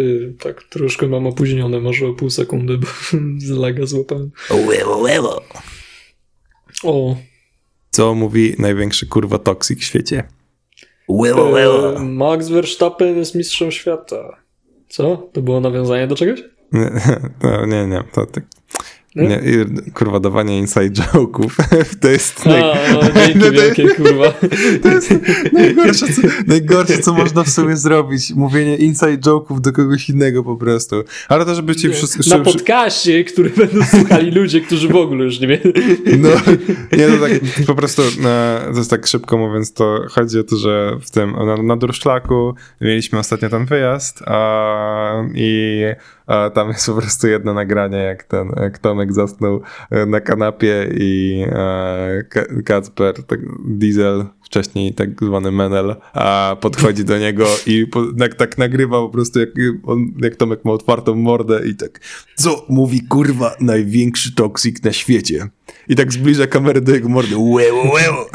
Yy, 0.00 0.34
tak, 0.40 0.62
troszkę 0.62 1.06
mam 1.08 1.26
opóźnione, 1.26 1.80
może 1.80 2.06
o 2.06 2.14
pół 2.14 2.30
sekundy, 2.30 2.78
bo 2.78 2.86
z 3.46 3.50
laga 3.50 3.86
złapałem. 3.86 4.30
O, 6.84 7.16
Co 7.90 8.14
mówi 8.14 8.54
największy 8.58 9.06
kurwa 9.06 9.38
toksik 9.38 9.78
w 9.78 9.84
świecie? 9.84 10.28
Łeło. 11.08 11.96
e, 11.96 12.04
Max 12.04 12.48
Verstappen 12.48 13.16
jest 13.16 13.34
mistrzem 13.34 13.70
świata. 13.70 14.36
Co? 14.88 15.28
To 15.32 15.42
było 15.42 15.60
nawiązanie 15.60 16.06
do 16.06 16.16
czegoś? 16.16 16.40
Nie, 16.72 16.90
no, 17.42 17.66
nie, 17.66 17.86
nie, 17.86 18.04
to 18.12 18.26
tak. 18.26 18.44
Nie? 19.16 19.28
Nie, 19.28 19.40
kurwa, 19.94 20.20
dawanie 20.20 20.58
inside 20.58 20.90
joke'ów 20.90 21.50
to 22.00 22.08
jest 22.08 22.46
A, 22.46 22.48
naj, 22.48 22.62
no, 22.92 23.00
dzięki 23.26 23.38
No 23.38 23.44
to- 23.44 23.52
wielkie, 23.52 23.88
kurwa. 23.88 24.32
to 24.82 24.88
jest 24.88 25.14
najgorsze, 25.52 26.06
co, 26.06 26.22
najgorsze, 26.46 26.98
co 26.98 27.12
można 27.12 27.44
w 27.44 27.48
sobie 27.48 27.76
zrobić. 27.76 28.34
Mówienie 28.34 28.76
inside 28.76 29.18
joke'ów 29.18 29.60
do 29.60 29.72
kogoś 29.72 30.08
innego 30.08 30.44
po 30.44 30.56
prostu. 30.56 31.04
Ale 31.28 31.44
to, 31.44 31.54
żeby 31.54 31.76
ci 31.76 31.90
wszystko... 31.90 32.38
Na 32.38 32.44
podcaście, 32.44 33.24
który 33.24 33.50
będą 33.50 33.84
słuchali 33.84 34.30
ludzie, 34.30 34.60
którzy 34.60 34.88
w 34.88 34.96
ogóle 34.96 35.24
już 35.24 35.40
nie 35.40 35.46
wiedzą. 35.46 35.68
No, 36.18 36.28
nie, 36.98 37.08
no 37.08 37.26
tak 37.26 37.32
po 37.66 37.74
prostu, 37.74 38.02
e, 38.24 38.60
to 38.72 38.78
jest 38.78 38.90
tak 38.90 39.06
szybko 39.06 39.38
mówiąc, 39.38 39.72
to 39.72 40.00
chodzi 40.10 40.38
o 40.38 40.44
to, 40.44 40.56
że 40.56 40.98
w 41.02 41.10
tym, 41.10 41.32
na, 41.46 41.62
na 41.62 41.76
Durszlaku 41.76 42.54
mieliśmy 42.80 43.18
ostatnio 43.18 43.48
ten 43.48 43.66
wyjazd 43.66 44.22
a, 44.26 45.24
i 45.34 45.82
a, 46.28 46.50
tam 46.50 46.68
jest 46.68 46.86
po 46.86 46.94
prostu 46.94 47.26
jedno 47.28 47.54
nagranie, 47.54 47.98
jak 47.98 48.24
ten, 48.24 48.48
jak 48.56 48.78
Tomek 48.78 49.12
zasnął 49.12 49.60
e, 49.90 50.06
na 50.06 50.20
kanapie 50.20 50.88
i 50.94 51.44
e, 51.48 52.24
Ka- 52.28 52.62
Kacper, 52.64 53.22
tak, 53.22 53.40
Diesel, 53.64 54.24
wcześniej 54.44 54.94
tak 54.94 55.10
zwany 55.22 55.52
Menel, 55.52 55.96
a 56.12 56.56
podchodzi 56.60 57.04
do 57.04 57.18
niego 57.18 57.46
i 57.66 57.86
po, 57.86 58.02
tak, 58.18 58.34
tak 58.34 58.58
nagrywa 58.58 59.00
po 59.00 59.08
prostu, 59.08 59.40
jak, 59.40 59.48
on, 59.82 60.06
jak 60.22 60.36
Tomek 60.36 60.64
ma 60.64 60.72
otwartą 60.72 61.14
mordę 61.14 61.60
i 61.66 61.74
tak, 61.74 62.00
co 62.34 62.66
mówi 62.68 63.00
kurwa 63.00 63.56
największy 63.60 64.34
toksik 64.34 64.84
na 64.84 64.92
świecie? 64.92 65.48
I 65.88 65.96
tak 65.96 66.12
zbliża 66.12 66.46
kamerę 66.46 66.80
do 66.80 66.94
jego 66.94 67.08
mordy. 67.08 67.36
Łeło, 67.36 67.92
łeło. 67.92 68.26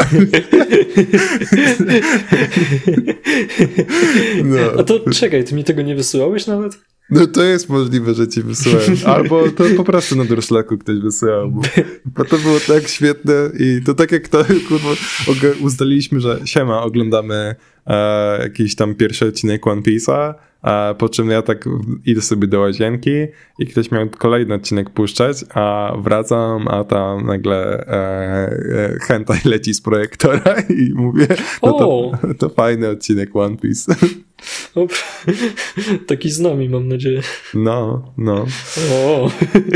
No. 4.43 4.57
A 4.79 4.83
to 4.83 4.99
czekaj, 5.09 5.43
ty 5.43 5.55
mi 5.55 5.63
tego 5.63 5.81
nie 5.81 5.95
wysyłałeś 5.95 6.47
nawet? 6.47 6.79
No 7.09 7.27
to 7.27 7.43
jest 7.43 7.69
możliwe, 7.69 8.13
że 8.13 8.27
ci 8.27 8.41
wysyłałem. 8.41 8.97
Albo 9.15 9.49
to 9.49 9.63
po 9.77 9.83
prostu 9.83 10.15
na 10.15 10.25
Durszlaku 10.25 10.77
ktoś 10.77 10.99
wysyłał. 10.99 11.51
Bo, 11.51 11.61
bo 12.05 12.25
to 12.25 12.37
było 12.37 12.59
tak 12.67 12.87
świetne 12.87 13.33
i 13.59 13.81
to 13.85 13.93
tak 13.93 14.11
jak 14.11 14.27
to 14.27 14.45
kurwa, 14.67 14.89
ustaliliśmy, 15.61 16.19
że 16.19 16.39
siema, 16.45 16.83
oglądamy 16.83 17.55
e, 17.87 18.43
jakiś 18.43 18.75
tam 18.75 18.95
pierwszy 18.95 19.27
odcinek 19.27 19.67
One 19.67 19.81
Piece'a, 19.81 20.33
a 20.63 20.95
po 20.97 21.09
czym 21.09 21.29
ja 21.29 21.41
tak 21.41 21.69
idę 22.05 22.21
sobie 22.21 22.47
do 22.47 22.59
łazienki 22.59 23.11
i 23.59 23.65
ktoś 23.65 23.91
miał 23.91 24.09
kolejny 24.09 24.53
odcinek 24.53 24.89
puszczać, 24.89 25.37
a 25.53 25.93
wracam, 26.03 26.67
a 26.67 26.83
tam 26.83 27.25
nagle 27.25 27.87
e, 27.87 27.93
e, 27.95 28.97
hentai 29.01 29.39
leci 29.45 29.73
z 29.73 29.81
projektora 29.81 30.55
i 30.79 30.93
mówię, 30.93 31.27
no 31.63 31.73
to, 31.73 32.11
to 32.39 32.49
fajny 32.49 32.89
odcinek 32.89 33.35
One 33.35 33.57
Piece. 33.57 33.95
O, 34.75 34.87
taki 36.07 36.29
z 36.31 36.39
nami, 36.39 36.69
mam 36.69 36.87
nadzieję. 36.87 37.21
No, 37.53 38.13
no. 38.17 38.45
O, 38.91 39.31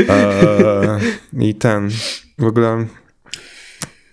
Eee, 0.08 1.00
I 1.48 1.54
ten. 1.54 1.90
W 2.38 2.44
ogóle 2.44 2.86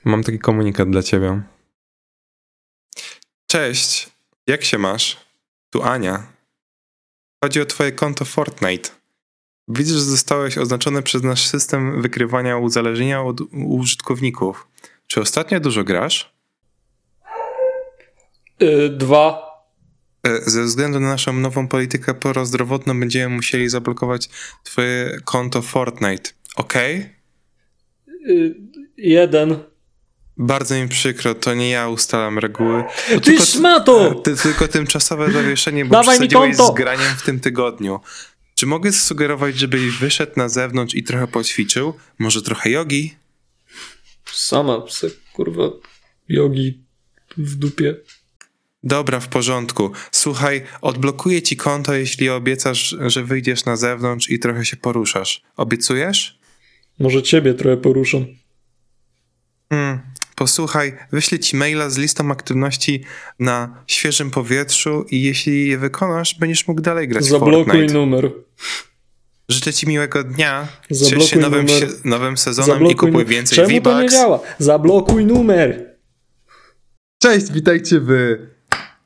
mam 0.06 0.23
taki 0.23 0.39
komunikat 0.39 0.89
dla 0.89 1.03
ciebie. 1.03 1.42
Cześć, 3.47 4.09
jak 4.47 4.64
się 4.64 4.78
masz? 4.78 5.17
Tu 5.70 5.84
Ania. 5.84 6.28
Chodzi 7.44 7.62
o 7.62 7.66
twoje 7.66 7.92
konto 7.92 8.25
Fortnite. 8.25 8.90
Widzę, 9.67 9.94
że 9.94 10.02
zostałeś 10.02 10.58
oznaczony 10.58 11.02
przez 11.02 11.23
nasz 11.23 11.47
system 11.47 12.02
wykrywania 12.02 12.58
uzależnienia 12.58 13.23
od 13.23 13.38
użytkowników. 13.53 14.68
Czy 15.08 15.22
ostatnio 15.22 15.59
dużo 15.59 15.84
grasz? 15.84 16.35
y, 18.62 18.90
dwa. 18.90 19.54
E, 20.25 20.50
Ze 20.50 20.63
względu 20.63 21.00
na 21.00 21.08
naszą 21.08 21.34
nową 21.34 21.68
politykę 21.68 22.13
prozdrowotną 22.13 23.00
będziemy 23.00 23.36
musieli 23.36 23.69
zablokować 23.69 24.30
twoje 24.63 25.18
konto 25.25 25.62
Fortnite. 25.62 26.30
Okej? 26.56 27.09
Y, 28.30 28.56
jeden. 28.97 29.58
Bardzo 30.38 30.75
mi 30.75 30.88
przykro, 30.88 31.35
to 31.35 31.53
nie 31.53 31.69
ja 31.69 31.90
ustalam 31.90 32.40
reguły. 32.40 32.84
Ty 33.24 33.40
szmato! 33.40 34.16
Ty, 34.16 34.35
tylko 34.35 34.68
tymczasowe 34.68 35.31
zawieszenie, 35.31 35.85
bo 35.85 35.91
Dawaj 35.91 36.18
przesadziłeś 36.18 36.58
z 36.58 36.74
graniem 36.74 37.16
w 37.18 37.24
tym 37.24 37.40
tygodniu. 37.40 38.00
Czy 38.56 38.66
mogę 38.66 38.91
zasugerować, 38.91 39.58
żebyś 39.58 39.97
wyszedł 39.97 40.31
na 40.35 40.50
zewnątrz 40.50 40.96
i 40.96 41.03
trochę 41.03 41.28
poćwiczył? 41.28 41.94
Może 42.19 42.41
trochę 42.41 42.69
jogi? 42.69 43.16
Sama 44.34 44.81
se, 44.90 45.08
kurwa, 45.34 45.64
jogi 46.30 46.84
w 47.38 47.56
dupie. 47.56 47.96
Dobra, 48.85 49.19
w 49.19 49.28
porządku. 49.28 49.91
Słuchaj, 50.12 50.62
odblokuję 50.81 51.41
ci 51.41 51.57
konto, 51.57 51.94
jeśli 51.94 52.29
obiecasz, 52.29 52.96
że 53.06 53.23
wyjdziesz 53.23 53.66
na 53.66 53.75
zewnątrz 53.75 54.29
i 54.29 54.40
trochę 54.40 54.66
się 54.66 54.78
poruszasz. 54.78 55.41
Obiecujesz? 55.57 56.40
Może 57.00 57.23
ciebie 57.23 57.53
trochę 57.53 57.78
poruszam. 57.78 58.25
Hmm. 59.69 60.00
Posłuchaj, 60.35 60.94
wyślę 61.12 61.40
ci 61.40 61.56
maila 61.57 61.90
z 61.90 61.97
listą 61.97 62.31
aktywności 62.31 63.03
na 63.40 63.84
świeżym 63.88 64.31
powietrzu 64.31 65.06
i 65.12 65.22
jeśli 65.23 65.67
je 65.67 65.78
wykonasz, 65.78 66.35
będziesz 66.40 66.67
mógł 66.67 66.81
dalej 66.81 67.07
grać 67.07 67.23
w 67.23 67.28
Zablokuj 67.28 67.63
Fortnite. 67.66 67.94
numer. 67.94 68.31
Życzę 69.50 69.73
ci 69.73 69.88
miłego 69.88 70.23
dnia. 70.23 70.67
Ciesz 70.90 70.97
Zablokuj 70.97 71.28
się 71.28 71.38
nowym, 71.40 71.66
numer. 71.66 71.79
się, 71.79 71.88
nowym 72.03 72.38
sezonem 72.38 72.69
i 72.69 72.73
Zablokuj 72.73 72.96
kupuj 72.96 73.23
nu- 73.23 73.29
więcej 73.29 73.56
Czemu 73.56 73.67
to 73.67 73.73
nie 73.73 73.81
V-Bucks. 73.81 74.13
działa? 74.13 74.40
Zablokuj 74.59 75.25
numer. 75.25 75.96
Cześć, 77.22 77.52
witajcie 77.52 78.00
w 78.00 78.38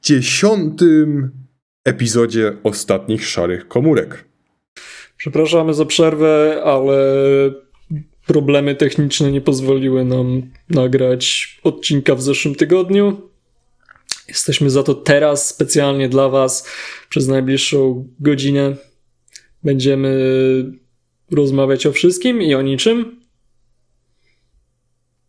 dziesiątym 0.01 1.31
epizodzie 1.85 2.57
ostatnich 2.63 3.25
szarych 3.25 3.67
komórek. 3.67 4.25
Przepraszamy 5.17 5.73
za 5.73 5.85
przerwę, 5.85 6.61
ale 6.65 6.95
problemy 8.25 8.75
techniczne 8.75 9.31
nie 9.31 9.41
pozwoliły 9.41 10.05
nam 10.05 10.41
nagrać 10.69 11.57
odcinka 11.63 12.15
w 12.15 12.21
zeszłym 12.21 12.55
tygodniu. 12.55 13.29
Jesteśmy 14.27 14.69
za 14.69 14.83
to 14.83 14.95
teraz 14.95 15.47
specjalnie 15.47 16.09
dla 16.09 16.29
Was 16.29 16.69
przez 17.09 17.27
najbliższą 17.27 18.07
godzinę. 18.19 18.75
Będziemy 19.63 20.11
rozmawiać 21.31 21.85
o 21.85 21.91
wszystkim 21.91 22.41
i 22.41 22.55
o 22.55 22.61
niczym. 22.61 23.21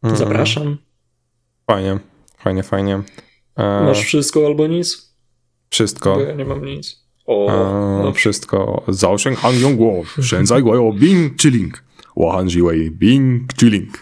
Mhm. 0.02 0.18
Zapraszam. 0.18 0.78
Fajnie, 1.66 1.98
fajnie, 2.38 2.62
fajnie. 2.62 3.02
E... 3.56 3.84
Masz 3.84 4.00
wszystko 4.00 4.46
albo 4.46 4.66
nic? 4.66 5.10
Wszystko. 5.70 6.14
Bo 6.14 6.20
ja 6.20 6.34
nie 6.34 6.44
mam 6.44 6.64
nic. 6.64 7.04
O, 7.26 7.48
e... 7.48 8.04
no. 8.04 8.12
Wszystko. 8.12 8.82
Zaosheng 8.88 9.38
Han 9.38 9.60
Yong 9.60 9.76
Guo, 9.76 10.02
Shenzai 10.22 10.62
Guo 10.62 10.92
Bing 10.92 11.40
Chiling, 11.40 11.82
Wahan 12.16 12.48
Jiwei 12.48 12.90
Bing 12.90 13.52
Chiling. 13.60 13.98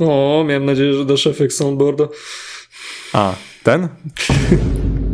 O, 0.00 0.44
miałem 0.48 0.64
nadzieję, 0.64 0.94
że 0.94 1.04
dasz 1.04 1.26
efekt 1.26 1.52
soundboarda. 1.52 2.08
A, 3.12 3.34
ten? 3.62 3.88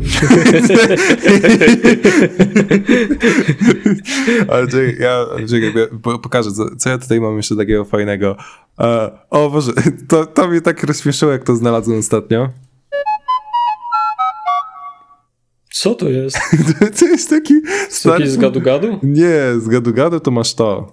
Ale 4.52 4.66
czekaj, 4.66 4.96
ja 5.00 5.26
czekaj, 5.48 5.72
ja 5.74 5.98
po- 6.02 6.18
pokażę, 6.18 6.52
co, 6.52 6.76
co 6.76 6.90
ja 6.90 6.98
tutaj 6.98 7.20
mam 7.20 7.36
jeszcze 7.36 7.56
takiego 7.56 7.84
fajnego. 7.84 8.36
E, 8.80 9.10
o 9.30 9.50
Boże, 9.50 9.72
to, 10.08 10.26
to 10.26 10.48
mnie 10.48 10.60
tak 10.60 10.82
rozśmieszyło, 10.84 11.32
jak 11.32 11.44
to 11.44 11.56
znalazłem 11.56 11.98
ostatnio. 11.98 12.48
Co 15.72 15.94
to 15.94 16.08
jest? 16.08 16.38
To 17.00 17.06
jest 17.06 17.31
taki 17.31 17.54
stary... 17.88 18.31
Z 18.31 18.37
gadu-gadu? 18.38 18.98
Nie, 19.02 19.40
z 19.58 19.69
gadu 19.69 19.93
gadu 19.93 20.20
to 20.20 20.31
masz 20.31 20.54
to. 20.54 20.93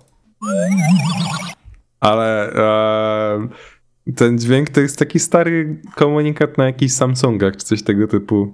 Ale 1.99 2.53
e, 2.53 3.47
ten 4.15 4.37
dźwięk 4.39 4.69
to 4.69 4.81
jest 4.81 4.99
taki 4.99 5.19
stary 5.19 5.81
komunikat 5.95 6.57
na 6.57 6.65
jakichś 6.65 6.93
Samsungach, 6.93 7.57
czy 7.57 7.65
coś 7.65 7.83
tego 7.83 8.07
typu. 8.07 8.53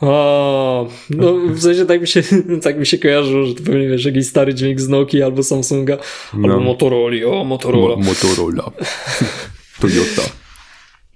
O, 0.00 0.88
no 1.10 1.34
w 1.48 1.60
sensie 1.60 1.86
tak 1.86 2.00
mi 2.00 2.08
się, 2.08 2.22
tak 2.62 2.78
mi 2.78 2.86
się 2.86 2.98
kojarzyło, 2.98 3.46
że 3.46 3.54
to 3.54 3.62
pewnie 3.62 3.88
wiesz, 3.88 4.04
jakiś 4.04 4.26
stary 4.26 4.54
dźwięk 4.54 4.80
z 4.80 4.88
Nokia 4.88 5.24
albo 5.24 5.42
Samsunga, 5.42 5.98
albo 6.32 6.48
No. 6.48 6.60
Motorola, 6.60 7.26
o 7.26 7.44
Motorola. 7.44 7.96
Mo- 7.96 8.02
Motorola. 8.02 8.70
Toyota. 9.80 10.22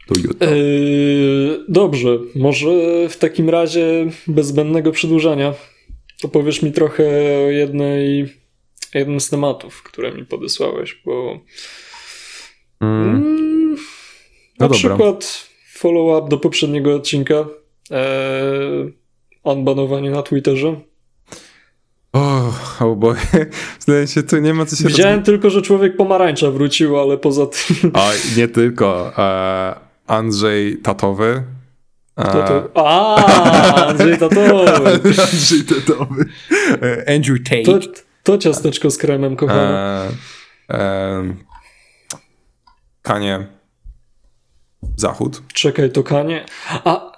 Toyota. 0.06 0.54
Yy, 0.54 1.64
dobrze, 1.68 2.18
może 2.34 2.68
w 3.08 3.16
takim 3.16 3.50
razie 3.50 4.06
bez 4.26 4.46
zbędnego 4.46 4.92
przedłużania 4.92 5.54
opowiesz 6.22 6.62
mi 6.62 6.72
trochę 6.72 7.04
o 7.46 7.50
jednej, 7.50 8.28
jednym 8.94 9.20
z 9.20 9.28
tematów, 9.30 9.82
które 9.82 10.12
mi 10.12 10.26
podesłałeś, 10.26 11.02
bo 11.04 11.40
Mm. 12.82 13.02
mm, 13.16 13.76
No 14.60 14.66
na 14.66 14.68
dobra. 14.68 14.78
przykład 14.78 15.48
follow-up 15.74 16.28
do 16.28 16.38
poprzedniego 16.38 16.94
odcinka. 16.94 17.46
Eee, 17.90 18.92
unbanowanie 19.44 20.10
na 20.10 20.22
Twitterze. 20.22 20.80
O, 22.12 22.52
oh 22.80 22.96
boy. 22.96 23.16
W 23.78 23.84
sensie 23.84 24.22
tu 24.22 24.38
nie 24.38 24.54
ma 24.54 24.66
co 24.66 24.76
się 24.76 24.88
Widziałem 24.88 25.22
tylko, 25.22 25.50
że 25.50 25.62
człowiek 25.62 25.96
pomarańcza 25.96 26.50
wrócił, 26.50 26.98
ale 27.00 27.18
poza 27.18 27.46
tym... 27.46 27.90
A 27.94 28.10
nie 28.36 28.48
tylko. 28.48 29.12
E, 29.18 29.74
Andrzej 30.06 30.76
Tatowy. 30.76 31.42
E, 32.16 32.24
To 32.24 32.32
to... 32.32 32.70
A, 32.74 33.86
Andrzej 33.86 34.18
Tatowy. 34.28 34.74
Andrzej 35.22 35.64
Tatowy. 35.64 36.24
E, 36.82 37.14
Andrew 37.14 37.38
Tate. 37.44 37.62
To, 37.62 37.78
to 38.22 38.38
ciasteczko 38.38 38.90
z 38.90 38.98
kremem, 38.98 39.36
kochane. 39.36 40.08
Kanie. 43.02 43.46
Zachód. 44.96 45.42
Czekaj, 45.52 45.90
to 45.90 46.02
Kanie. 46.02 46.44
A, 46.68 47.12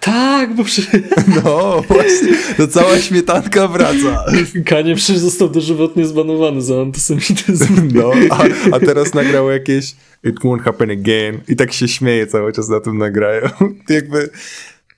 tak, 0.00 0.54
bo 0.54 0.64
przy... 0.64 0.82
No, 1.44 1.82
właśnie. 1.88 2.28
To 2.56 2.68
cała 2.68 2.98
śmietanka 2.98 3.68
wraca. 3.68 4.24
Kanie 4.66 4.94
przecież 4.94 5.18
został 5.18 5.48
dożywotnie 5.48 6.06
zbanowany 6.06 6.62
za 6.62 6.80
antysemityzm. 6.80 7.88
No, 7.94 8.12
a, 8.30 8.44
a 8.76 8.80
teraz 8.80 9.14
nagrał 9.14 9.50
jakieś 9.50 9.94
It 10.24 10.40
won't 10.40 10.62
happen 10.62 10.90
again. 10.90 11.40
I 11.48 11.56
tak 11.56 11.72
się 11.72 11.88
śmieje 11.88 12.26
cały 12.26 12.52
czas 12.52 12.68
na 12.68 12.80
tym 12.80 12.98
nagrają. 12.98 13.48
Jakby. 13.88 14.30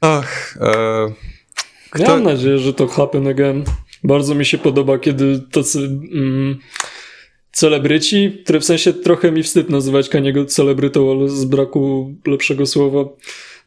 Ach. 0.01 0.59
E, 0.61 1.13
Ja 1.99 2.09
mam 2.09 2.23
nadzieję, 2.23 2.59
że 2.59 2.75
to 2.75 2.87
happen 2.87 3.27
again. 3.27 3.65
Bardzo 4.05 4.35
mi 4.35 4.45
się 4.45 4.59
podoba, 4.59 4.99
kiedy 4.99 5.41
tacy 5.53 5.79
mm, 5.79 6.59
celebryci, 7.53 8.41
które 8.45 8.61
w 8.61 8.65
sensie 8.65 8.93
trochę 8.93 9.33
mi 9.33 9.43
wstyd 9.43 9.71
nazywać 9.71 10.09
Kaniego 10.09 10.45
celebrytą, 10.45 11.11
ale 11.11 11.29
z 11.29 11.45
braku 11.45 12.15
lepszego 12.27 12.67
słowa. 12.67 13.05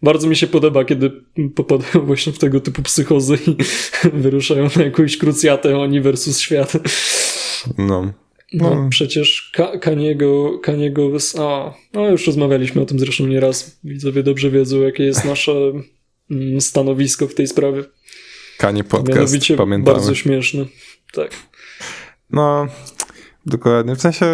Bardzo 0.04 0.28
mi 0.28 0.36
się 0.36 0.48
podoba, 0.48 0.86
kiedy 0.86 1.12
popadają 1.56 2.06
właśnie 2.06 2.34
w 2.34 2.40
tego 2.40 2.60
typu 2.60 2.82
psychozy 2.82 3.38
i 3.48 3.56
wyruszają 4.24 4.70
na 4.76 4.84
jakąś 4.84 5.18
krucjatę 5.18 5.78
oni 5.80 6.02
versus 6.02 6.40
świat. 6.40 6.74
no. 7.78 8.14
No, 8.54 8.76
No. 8.76 8.88
przecież 8.90 9.52
Ka- 9.56 9.78
Kaniego, 9.80 10.60
Kaniego, 10.60 11.02
wys- 11.10 11.42
a, 11.42 11.74
no 11.94 12.10
już 12.10 12.28
rozmawialiśmy 12.28 12.82
o 12.82 12.86
tym 12.86 13.00
zresztą 13.00 13.28
nieraz. 13.28 13.80
Widzowie 13.84 14.24
dobrze 14.24 14.52
wiedzą, 14.52 14.82
jakie 14.82 15.04
jest 15.04 15.26
nasze 15.26 15.52
mm, 16.32 16.62
stanowisko 16.62 17.28
w 17.28 17.34
tej 17.34 17.48
sprawie. 17.48 17.84
Kanie 18.58 18.84
podcast. 18.84 19.18
Mianowicie 19.20 19.58
Pamiętamy. 19.58 19.96
bardzo 19.98 20.16
śmieszny. 20.16 20.66
Tak. 21.14 21.32
No, 22.32 22.68
dokładnie. 23.46 23.96
W 23.96 24.02
sensie 24.02 24.26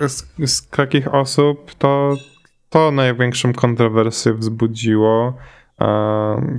e, 0.00 0.08
z, 0.08 0.26
z 0.46 0.66
takich 0.68 1.14
osób 1.14 1.74
to, 1.78 2.16
to 2.72 2.90
największą 2.90 3.52
kontrowersję 3.52 4.34
wzbudziło. 4.34 5.34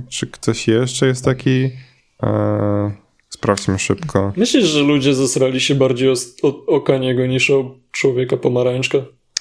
Czy 0.08 0.26
ktoś 0.26 0.68
jeszcze 0.68 1.06
jest 1.06 1.24
taki? 1.24 1.70
Sprawdźmy 3.28 3.78
szybko. 3.78 4.32
Myślisz, 4.36 4.64
że 4.64 4.80
ludzie 4.80 5.14
zasrali 5.14 5.60
się 5.60 5.74
bardziej 5.74 6.08
o, 6.08 6.14
o, 6.42 6.66
o 6.66 6.80
Kaniego 6.80 7.26
niż 7.26 7.50
o 7.50 7.74
człowieka 7.92 8.36
pomarańczka? 8.36 8.98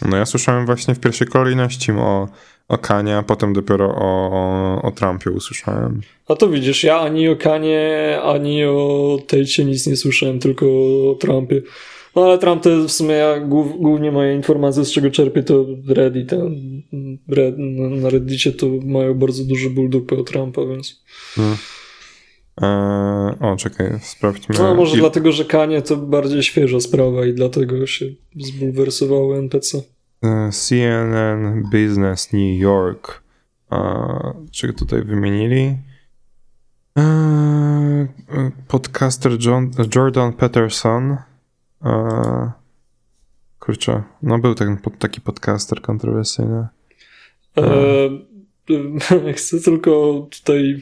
No 0.09 0.17
ja 0.17 0.25
słyszałem 0.25 0.65
właśnie 0.65 0.95
w 0.95 0.99
pierwszej 0.99 1.27
kolejności 1.27 1.91
o, 1.91 2.27
o 2.67 2.77
Kanie, 2.77 3.17
a 3.17 3.23
potem 3.23 3.53
dopiero 3.53 3.85
o, 3.85 4.31
o, 4.31 4.81
o 4.81 4.91
Trumpie 4.91 5.31
usłyszałem. 5.31 6.01
A 6.27 6.35
to 6.35 6.49
widzisz, 6.49 6.83
ja 6.83 6.99
ani 6.99 7.29
o 7.29 7.35
Kanie, 7.35 8.19
ani 8.23 8.65
o 8.65 9.17
Tejcie 9.27 9.65
nic 9.65 9.87
nie 9.87 9.95
słyszałem, 9.95 10.39
tylko 10.39 10.65
o 11.11 11.15
Trumpie. 11.19 11.61
No 12.15 12.25
ale 12.25 12.37
Trump 12.37 12.63
to 12.63 12.69
w 12.87 12.91
sumie 12.91 13.13
ja 13.13 13.39
głów, 13.39 13.81
głównie 13.81 14.11
moje 14.11 14.35
informacje, 14.35 14.85
z 14.85 14.91
czego 14.91 15.11
czerpię, 15.11 15.43
to 15.43 15.65
Reddit. 15.87 16.33
a 16.33 16.37
Red, 17.27 17.55
na, 17.57 17.89
na 17.89 18.09
Reddicie 18.09 18.51
to 18.51 18.67
mają 18.85 19.13
bardzo 19.13 19.43
duży 19.43 19.69
ból 19.69 19.89
dupy 19.89 20.17
o 20.17 20.23
Trumpa, 20.23 20.61
więc... 20.65 21.03
E, 22.61 22.65
o, 23.39 23.55
czekaj, 23.57 23.99
sprawdźmy. 24.01 24.55
No 24.59 24.75
może 24.75 24.95
Il- 24.95 24.99
dlatego, 24.99 25.31
że 25.31 25.45
Kanie 25.45 25.81
to 25.81 25.97
bardziej 25.97 26.43
świeża 26.43 26.79
sprawa 26.79 27.25
i 27.25 27.33
dlatego 27.33 27.87
się 27.87 28.05
zbulwersowały 28.39 29.37
NPC. 29.37 29.81
E, 30.23 30.49
CNN 30.51 31.63
Business 31.63 32.33
New 32.33 32.59
York. 32.59 33.23
E, 33.71 33.77
czy 34.51 34.73
tutaj 34.73 35.03
wymienili? 35.03 35.77
E, 36.99 38.07
podcaster 38.67 39.31
John, 39.45 39.71
Jordan 39.95 40.33
Peterson. 40.33 41.17
Kurczę, 43.59 44.03
no 44.21 44.39
był 44.39 44.55
ten, 44.55 44.77
taki 44.99 45.21
podcaster 45.21 45.81
kontrowersyjny. 45.81 46.67
E, 47.57 49.33
chcę 49.37 49.59
tylko 49.59 50.27
tutaj 50.31 50.81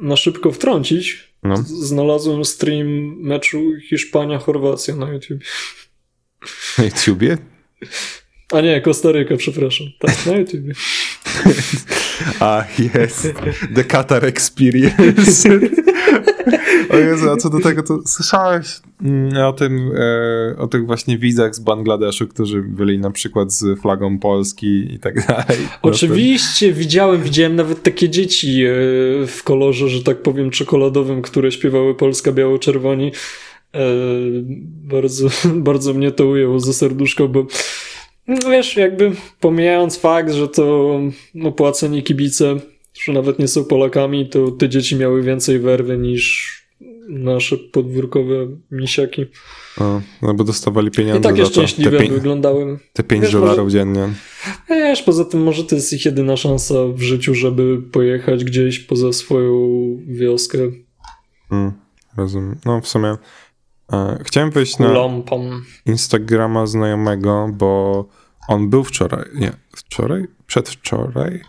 na 0.00 0.16
szybko 0.16 0.52
wtrącić. 0.52 1.32
No. 1.42 1.56
Znalazłem 1.66 2.44
stream 2.44 2.86
meczu 3.20 3.62
Hiszpania-Chorwacja 3.90 4.96
na 4.96 5.12
YouTube. 5.12 5.44
Na 6.78 6.84
YouTubie? 6.84 7.38
A 8.52 8.60
nie, 8.60 8.80
Kostaryka, 8.80 9.36
przepraszam. 9.36 9.86
Tak, 9.98 10.26
na 10.26 10.32
YouTube. 10.32 10.64
A, 12.40 12.64
jest. 12.78 13.28
The 13.74 13.84
Qatar 13.84 14.24
Experience. 14.24 15.48
O 16.90 16.96
Jezu, 16.96 17.30
a 17.30 17.36
co 17.36 17.50
do 17.50 17.60
tego, 17.60 17.82
to 17.82 17.98
słyszałeś 18.06 18.66
mm, 19.02 19.46
o 19.46 19.52
tym, 19.52 19.92
e, 19.96 20.58
o 20.58 20.66
tych 20.66 20.86
właśnie 20.86 21.18
widzach 21.18 21.54
z 21.54 21.60
Bangladeszu, 21.60 22.28
którzy 22.28 22.62
byli 22.62 22.98
na 22.98 23.10
przykład 23.10 23.52
z 23.52 23.80
flagą 23.80 24.18
Polski 24.18 24.94
i 24.94 24.98
tak 24.98 25.26
dalej. 25.26 25.58
Oczywiście 25.82 26.72
widziałem, 26.72 27.22
widziałem 27.22 27.56
nawet 27.56 27.82
takie 27.82 28.08
dzieci 28.08 28.64
e, 28.64 28.72
w 29.26 29.40
kolorze, 29.44 29.88
że 29.88 30.02
tak 30.02 30.22
powiem, 30.22 30.50
czekoladowym, 30.50 31.22
które 31.22 31.52
śpiewały 31.52 31.94
Polska 31.94 32.32
biało-czerwoni. 32.32 33.12
E, 33.74 33.80
Bardzo, 34.84 35.28
bardzo 35.70 35.94
mnie 35.94 36.12
to 36.12 36.26
ujęło 36.26 36.60
ze 36.60 36.74
serduszko, 36.74 37.28
bo 37.28 37.46
no 38.28 38.50
wiesz, 38.50 38.76
jakby 38.76 39.12
pomijając 39.40 39.98
fakt, 39.98 40.32
że 40.32 40.48
to 40.48 41.00
opłaceni 41.44 42.02
kibice, 42.02 42.56
że 43.04 43.12
nawet 43.12 43.38
nie 43.38 43.48
są 43.48 43.64
Polakami, 43.64 44.28
to 44.28 44.50
te 44.50 44.68
dzieci 44.68 44.96
miały 44.96 45.22
więcej 45.22 45.58
werwy 45.58 45.98
niż 45.98 46.58
nasze 47.08 47.56
podwórkowe 47.56 48.34
misiaki. 48.70 49.26
O, 49.80 50.00
no 50.22 50.34
bo 50.34 50.44
dostawali 50.44 50.88
I 50.88 50.90
pieniądze 50.90 51.28
takie 51.28 51.44
za 51.46 51.50
to. 51.50 51.60
Te, 51.60 51.90
pię- 51.90 52.10
wyglądały. 52.10 52.78
te 52.92 53.02
5 53.02 53.22
Wiesz, 53.22 53.32
dolarów 53.32 53.58
może- 53.58 53.70
dziennie. 53.78 54.08
Wiesz, 54.70 55.02
poza 55.02 55.24
tym 55.24 55.42
może 55.42 55.64
to 55.64 55.74
jest 55.74 55.92
ich 55.92 56.04
jedyna 56.04 56.36
szansa 56.36 56.74
w 56.94 57.00
życiu, 57.00 57.34
żeby 57.34 57.82
pojechać 57.92 58.44
gdzieś 58.44 58.78
poza 58.78 59.12
swoją 59.12 59.52
wioskę 60.06 60.58
Mm, 61.50 61.72
rozumiem. 62.16 62.56
No 62.66 62.80
w 62.80 62.88
sumie 62.88 63.16
e, 63.92 64.18
chciałem 64.24 64.50
wejść 64.50 64.78
na. 64.78 64.92
Instagrama 65.86 66.66
znajomego, 66.66 67.50
bo 67.52 68.04
on 68.48 68.70
był 68.70 68.84
wczoraj, 68.84 69.24
nie, 69.34 69.52
wczoraj? 69.76 70.24
Przedwczoraj? 70.46 71.40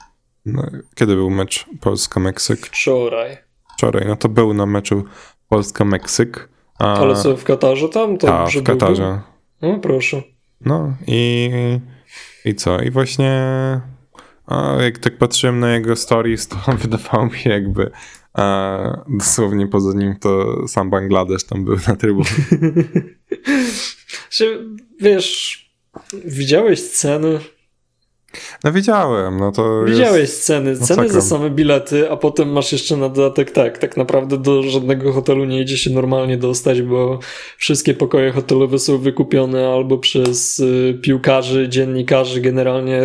No, 0.53 0.63
kiedy 0.95 1.15
był 1.15 1.29
mecz 1.29 1.65
Polska-Meksyk? 1.81 2.65
Wczoraj. 2.65 3.37
Wczoraj, 3.73 4.07
no 4.07 4.15
to 4.15 4.29
był 4.29 4.53
na 4.53 4.65
meczu 4.65 5.03
Polska-Meksyk. 5.49 6.49
A, 6.79 6.93
Ale 6.93 7.15
co, 7.15 7.37
w 7.37 7.43
Katarze 7.43 7.89
tam? 7.89 8.17
To 8.17 8.27
Ta, 8.27 8.45
w 8.45 8.53
był- 8.53 8.63
Katarze. 8.63 9.21
No 9.61 9.79
proszę. 9.79 10.21
No 10.61 10.93
i, 11.07 11.49
i 12.45 12.55
co? 12.55 12.81
I 12.81 12.91
właśnie 12.91 13.41
a 14.47 14.77
jak 14.81 14.97
tak 14.97 15.17
patrzyłem 15.17 15.59
na 15.59 15.73
jego 15.73 15.95
stories, 15.95 16.47
to 16.47 16.55
wydawało 16.81 17.25
mi 17.25 17.37
się 17.39 17.49
jakby 17.49 17.91
a, 18.33 19.03
dosłownie 19.07 19.67
poza 19.67 19.97
nim 19.97 20.15
to 20.19 20.55
sam 20.67 20.89
Bangladesz 20.89 21.43
tam 21.45 21.65
był 21.65 21.75
na 21.87 21.95
trybunie. 21.95 22.29
Wiesz, 25.01 25.65
widziałeś 26.25 26.89
ceny? 26.89 27.39
No 28.63 28.71
widziałem, 28.71 29.39
no 29.39 29.51
to 29.51 29.83
Widziałeś 29.85 30.21
jest... 30.21 30.45
ceny. 30.45 30.75
Ceny 30.77 31.01
masakra. 31.01 31.21
za 31.21 31.21
same 31.21 31.49
bilety, 31.49 32.11
a 32.11 32.17
potem 32.17 32.51
masz 32.51 32.71
jeszcze 32.71 32.97
na 32.97 33.09
dodatek 33.09 33.51
tak. 33.51 33.77
Tak 33.77 33.97
naprawdę 33.97 34.37
do 34.37 34.63
żadnego 34.63 35.13
hotelu 35.13 35.45
nie 35.45 35.61
idzie 35.61 35.77
się 35.77 35.89
normalnie 35.89 36.37
dostać, 36.37 36.81
bo 36.81 37.19
wszystkie 37.57 37.93
pokoje 37.93 38.31
hotelowe 38.31 38.79
są 38.79 38.97
wykupione 38.97 39.67
albo 39.67 39.97
przez 39.97 40.59
y, 40.59 40.99
piłkarzy, 41.01 41.69
dziennikarzy, 41.69 42.41
generalnie 42.41 43.01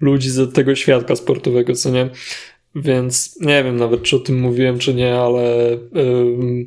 ludzi 0.00 0.30
z 0.30 0.54
tego 0.54 0.74
świadka 0.74 1.16
sportowego, 1.16 1.74
co 1.74 1.90
nie? 1.90 2.10
Więc 2.74 3.38
nie 3.40 3.64
wiem 3.64 3.76
nawet, 3.76 4.02
czy 4.02 4.16
o 4.16 4.18
tym 4.18 4.40
mówiłem, 4.40 4.78
czy 4.78 4.94
nie, 4.94 5.14
ale 5.14 5.72
ym, 5.96 6.66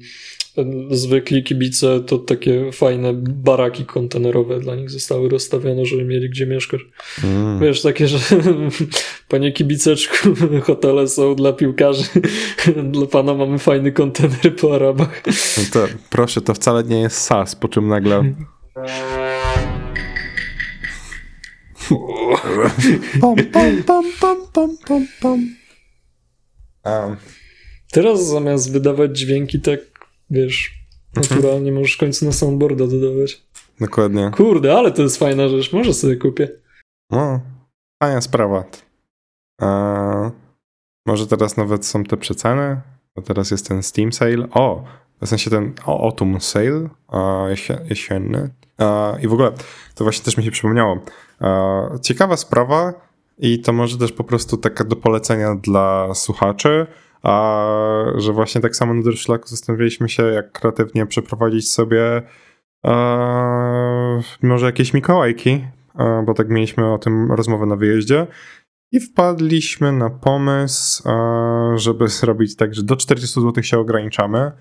zwykli 0.91 1.43
kibice 1.43 2.00
to 2.00 2.17
takie 2.17 2.72
fajne 2.72 3.13
baraki 3.13 3.86
kontenerowe 3.86 4.60
dla 4.60 4.75
nich 4.75 4.89
zostały 4.89 5.29
rozstawione, 5.29 5.86
żeby 5.86 6.05
mieli 6.05 6.29
gdzie 6.29 6.46
mieszkać. 6.46 6.81
Mm. 7.24 7.60
Wiesz, 7.60 7.81
takie, 7.81 8.08
że 8.08 8.20
panie 9.29 9.51
kibiceczku, 9.51 10.15
hotele 10.63 11.08
są 11.08 11.36
dla 11.36 11.53
piłkarzy, 11.53 12.03
dla 12.91 13.05
pana 13.05 13.34
mamy 13.34 13.60
fajny 13.60 13.91
kontener 13.91 14.55
po 14.62 14.75
Arabach. 14.75 15.24
No 15.58 15.63
to, 15.74 15.88
proszę, 16.10 16.41
to 16.41 16.53
wcale 16.53 16.84
nie 16.84 17.01
jest 17.01 17.17
SAS, 17.17 17.55
po 17.55 17.67
czym 17.67 17.88
nagle... 17.88 18.34
Pom, 23.22 23.36
pom, 23.51 23.84
pom, 23.86 24.05
pom, 24.20 24.38
pom, 24.53 24.77
pom, 24.88 25.08
pom. 25.22 25.39
Um, 26.86 27.15
Teraz 27.91 28.27
zamiast 28.27 28.72
wydawać 28.72 29.17
dźwięki 29.17 29.60
tak, 29.60 29.79
wiesz, 30.32 30.74
naturalnie 31.16 31.72
możesz 31.72 31.96
w 31.96 32.00
końcu 32.00 32.26
na 32.26 32.32
soundboarda 32.32 32.88
dodawać. 32.88 33.42
dokładnie. 33.80 34.32
Kurde, 34.38 34.78
ale 34.78 34.92
to 34.92 35.02
jest 35.02 35.18
fajna 35.18 35.48
rzecz, 35.48 35.74
może 35.74 35.94
sobie 35.94 36.16
kupię. 36.16 36.50
No, 37.12 37.40
fajna 38.04 38.22
sprawa. 38.22 38.64
E, 39.62 40.32
może 41.08 41.28
teraz 41.28 41.58
nawet 41.58 41.86
są 41.86 42.04
te 42.04 42.18
przeceny, 42.18 42.82
bo 43.16 43.22
teraz 43.22 43.52
jest 43.52 43.68
ten 43.68 43.84
Steam 43.84 44.14
Sale. 44.14 44.48
O, 44.52 44.84
w 45.22 45.28
sensie 45.28 45.50
ten 45.50 45.74
o, 45.86 46.04
Autumn 46.04 46.40
Sale 46.40 46.90
e, 47.14 47.18
jesie- 47.50 47.90
jesienny. 47.90 48.50
E, 48.80 49.22
I 49.22 49.28
w 49.28 49.34
ogóle, 49.34 49.52
to 49.96 50.04
właśnie 50.04 50.26
też 50.26 50.38
mi 50.38 50.44
się 50.44 50.52
przypomniało. 50.52 50.98
E, 51.42 51.90
ciekawa 52.02 52.38
sprawa 52.38 52.94
i 53.38 53.60
to 53.60 53.74
może 53.74 53.98
też 53.98 54.12
po 54.12 54.24
prostu 54.24 54.58
taka 54.58 54.84
do 54.84 54.96
polecenia 54.96 55.56
dla 55.56 56.14
słuchaczy, 56.14 56.88
a 57.24 58.06
że 58.16 58.34
właśnie 58.34 58.62
tak 58.62 58.75
samo 58.75 58.94
na 58.94 59.01
Durszlaku 59.01 59.48
zastanawialiśmy 59.48 60.10
się, 60.10 60.24
jak 60.24 60.51
kreatywnie 60.51 61.06
przeprowadzić 61.06 61.72
sobie 61.72 62.22
e, 62.86 64.22
może 64.42 64.66
jakieś 64.66 64.94
Mikołajki, 64.94 65.66
e, 66.00 66.24
bo 66.25 66.34
tak 66.34 66.50
mieliśmy 66.50 66.94
o 66.94 66.98
tym 66.98 67.32
rozmowę 67.32 67.66
na 67.66 67.75
wyjeździe. 67.75 68.28
I 68.92 69.00
wpadliśmy 69.00 69.92
na 69.92 70.10
pomysł, 70.10 71.10
e, 71.10 71.74
żeby 71.75 72.08
zrobić 72.20 72.56
tak, 72.56 72.75
że 72.75 72.84
do 72.84 72.96
40 72.96 73.42
zł 73.42 73.63
się 73.63 73.80
ograniczamy 73.80 74.51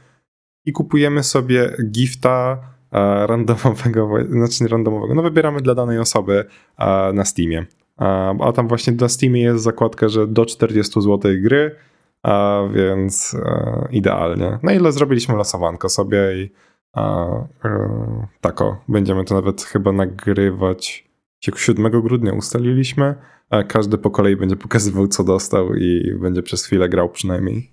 i 0.65 0.73
kupujemy 0.73 1.23
sobie 1.23 1.77
gifta 1.91 2.59
e, 2.93 3.27
randomowego, 3.27 4.11
znaczy 4.31 4.69
randomowego, 4.69 5.15
no 5.15 5.23
wybieramy 5.23 5.61
dla 5.61 5.75
danej 5.75 5.99
osoby 5.99 6.45
e, 6.79 7.13
na 7.13 7.25
Steamie. 7.25 7.67
E, 8.01 8.37
A 8.41 8.53
tam 8.53 8.69
właśnie 8.69 8.93
na 8.93 9.09
Steamie 9.09 9.43
jest 9.43 9.65
zakładka, 9.65 10.09
że 10.09 10.27
do 10.27 10.47
40 10.47 11.03
zł 11.03 11.33
gry, 11.43 11.77
a 12.23 12.63
więc 12.75 13.35
e, 13.35 13.89
idealnie. 13.91 14.59
Na 14.63 14.73
ile 14.73 14.93
zrobiliśmy 14.93 15.37
losowanko 15.37 15.89
sobie 15.89 16.19
i 16.37 16.51
a, 16.93 17.27
e, 17.65 18.27
tako, 18.41 18.85
będziemy 18.89 19.25
to 19.25 19.35
nawet 19.35 19.63
chyba 19.63 19.93
nagrywać 19.93 21.11
7 21.57 22.03
grudnia 22.03 22.33
ustaliliśmy, 22.33 23.15
a 23.51 23.63
każdy 23.63 23.99
po 23.99 24.11
kolei 24.11 24.37
będzie 24.37 24.57
pokazywał 24.57 25.09
co 25.09 25.25
dostał 25.25 25.75
i 25.75 26.15
będzie 26.21 26.43
przez 26.43 26.65
chwilę 26.65 26.89
grał 26.89 27.09
przynajmniej. 27.09 27.71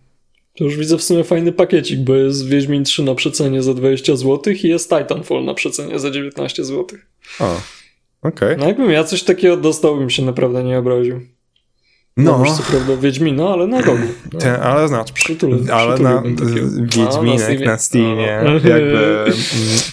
To 0.57 0.63
już 0.63 0.77
widzę 0.77 0.97
w 0.97 1.03
sumie 1.03 1.23
fajny 1.23 1.51
pakiecik, 1.51 1.99
bo 1.99 2.15
jest 2.15 2.47
Wiedźmin 2.47 2.83
3 2.83 3.03
na 3.03 3.15
przecenie 3.15 3.63
za 3.63 3.73
20 3.73 4.15
zł 4.15 4.53
i 4.63 4.67
jest 4.67 4.89
Titanfall 4.89 5.45
na 5.45 5.53
przecenie 5.53 5.99
za 5.99 6.11
19 6.11 6.63
zł. 6.63 6.99
O, 7.39 7.61
okej. 8.21 8.57
No 8.57 8.67
jakbym 8.67 8.91
ja 8.91 9.03
coś 9.03 9.23
takiego 9.23 9.57
dostał, 9.57 9.97
bym 9.97 10.09
się 10.09 10.25
naprawdę 10.25 10.63
nie 10.63 10.79
obraził. 10.79 11.21
No. 12.17 12.31
No, 12.31 12.45
Już 12.45 12.51
co 12.51 12.63
prawda 12.63 12.97
Wiedźmina, 12.97 13.49
ale 13.49 13.67
na 13.67 13.81
rogu. 13.81 14.03
No. 14.33 14.39
ale 14.63 14.87
znaczy, 14.87 15.13
Przytulę- 15.13 15.71
ale 15.71 15.97
na 15.99 16.21
przytuliłbym 16.21 16.35
takiego. 16.89 17.21
Wiedźminek 17.21 17.65
na 17.65 17.77
Steamie, 17.77 18.39
No. 18.43 18.51
jakby 18.75 18.97
mm, 19.25 19.33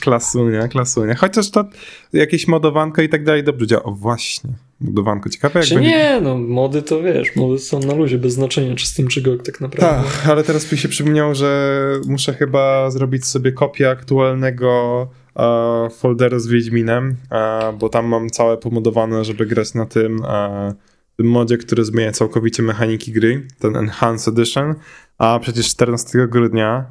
klasunia, 0.00 0.68
klasunia. 0.68 1.14
Chociaż 1.14 1.50
to 1.50 1.64
jakieś 2.12 2.48
modowanko 2.48 3.02
i 3.02 3.08
tak 3.08 3.24
dalej 3.24 3.44
dobrze 3.44 3.66
działa. 3.66 3.82
O 3.82 3.90
właśnie, 3.90 4.50
modowanko. 4.80 5.28
Ciekawe 5.30 5.60
jak 5.60 5.68
Czy 5.68 5.74
będzie... 5.74 5.90
nie, 5.90 6.20
no 6.20 6.38
mody 6.38 6.82
to 6.82 7.02
wiesz, 7.02 7.36
mody 7.36 7.58
są 7.58 7.80
na 7.80 7.94
luzie, 7.94 8.18
bez 8.18 8.32
znaczenia 8.32 8.74
czy 8.74 8.86
Steam 8.86 9.08
czy 9.08 9.22
GOG 9.22 9.42
tak 9.42 9.60
naprawdę. 9.60 10.02
Tak, 10.08 10.28
ale 10.30 10.42
teraz 10.44 10.72
mi 10.72 10.78
się 10.78 10.88
przypomniało, 10.88 11.34
że 11.34 11.80
muszę 12.06 12.34
chyba 12.34 12.90
zrobić 12.90 13.26
sobie 13.26 13.52
kopię 13.52 13.90
aktualnego 13.90 15.08
e, 15.36 15.88
folderu 15.90 16.38
z 16.38 16.46
Wiedźminem, 16.46 17.16
e, 17.32 17.72
bo 17.78 17.88
tam 17.88 18.06
mam 18.06 18.30
całe 18.30 18.56
pomodowane, 18.56 19.24
żeby 19.24 19.46
grać 19.46 19.74
na 19.74 19.86
tym, 19.86 20.22
e, 20.28 20.74
tym 21.16 21.26
modzie, 21.26 21.58
który 21.58 21.84
zmienia 21.84 22.12
całkowicie 22.12 22.62
mechaniki 22.62 23.12
gry, 23.12 23.46
ten 23.58 23.76
Enhanced 23.76 24.38
Edition, 24.38 24.74
a 25.18 25.38
przecież 25.38 25.68
14 25.68 26.28
grudnia 26.28 26.86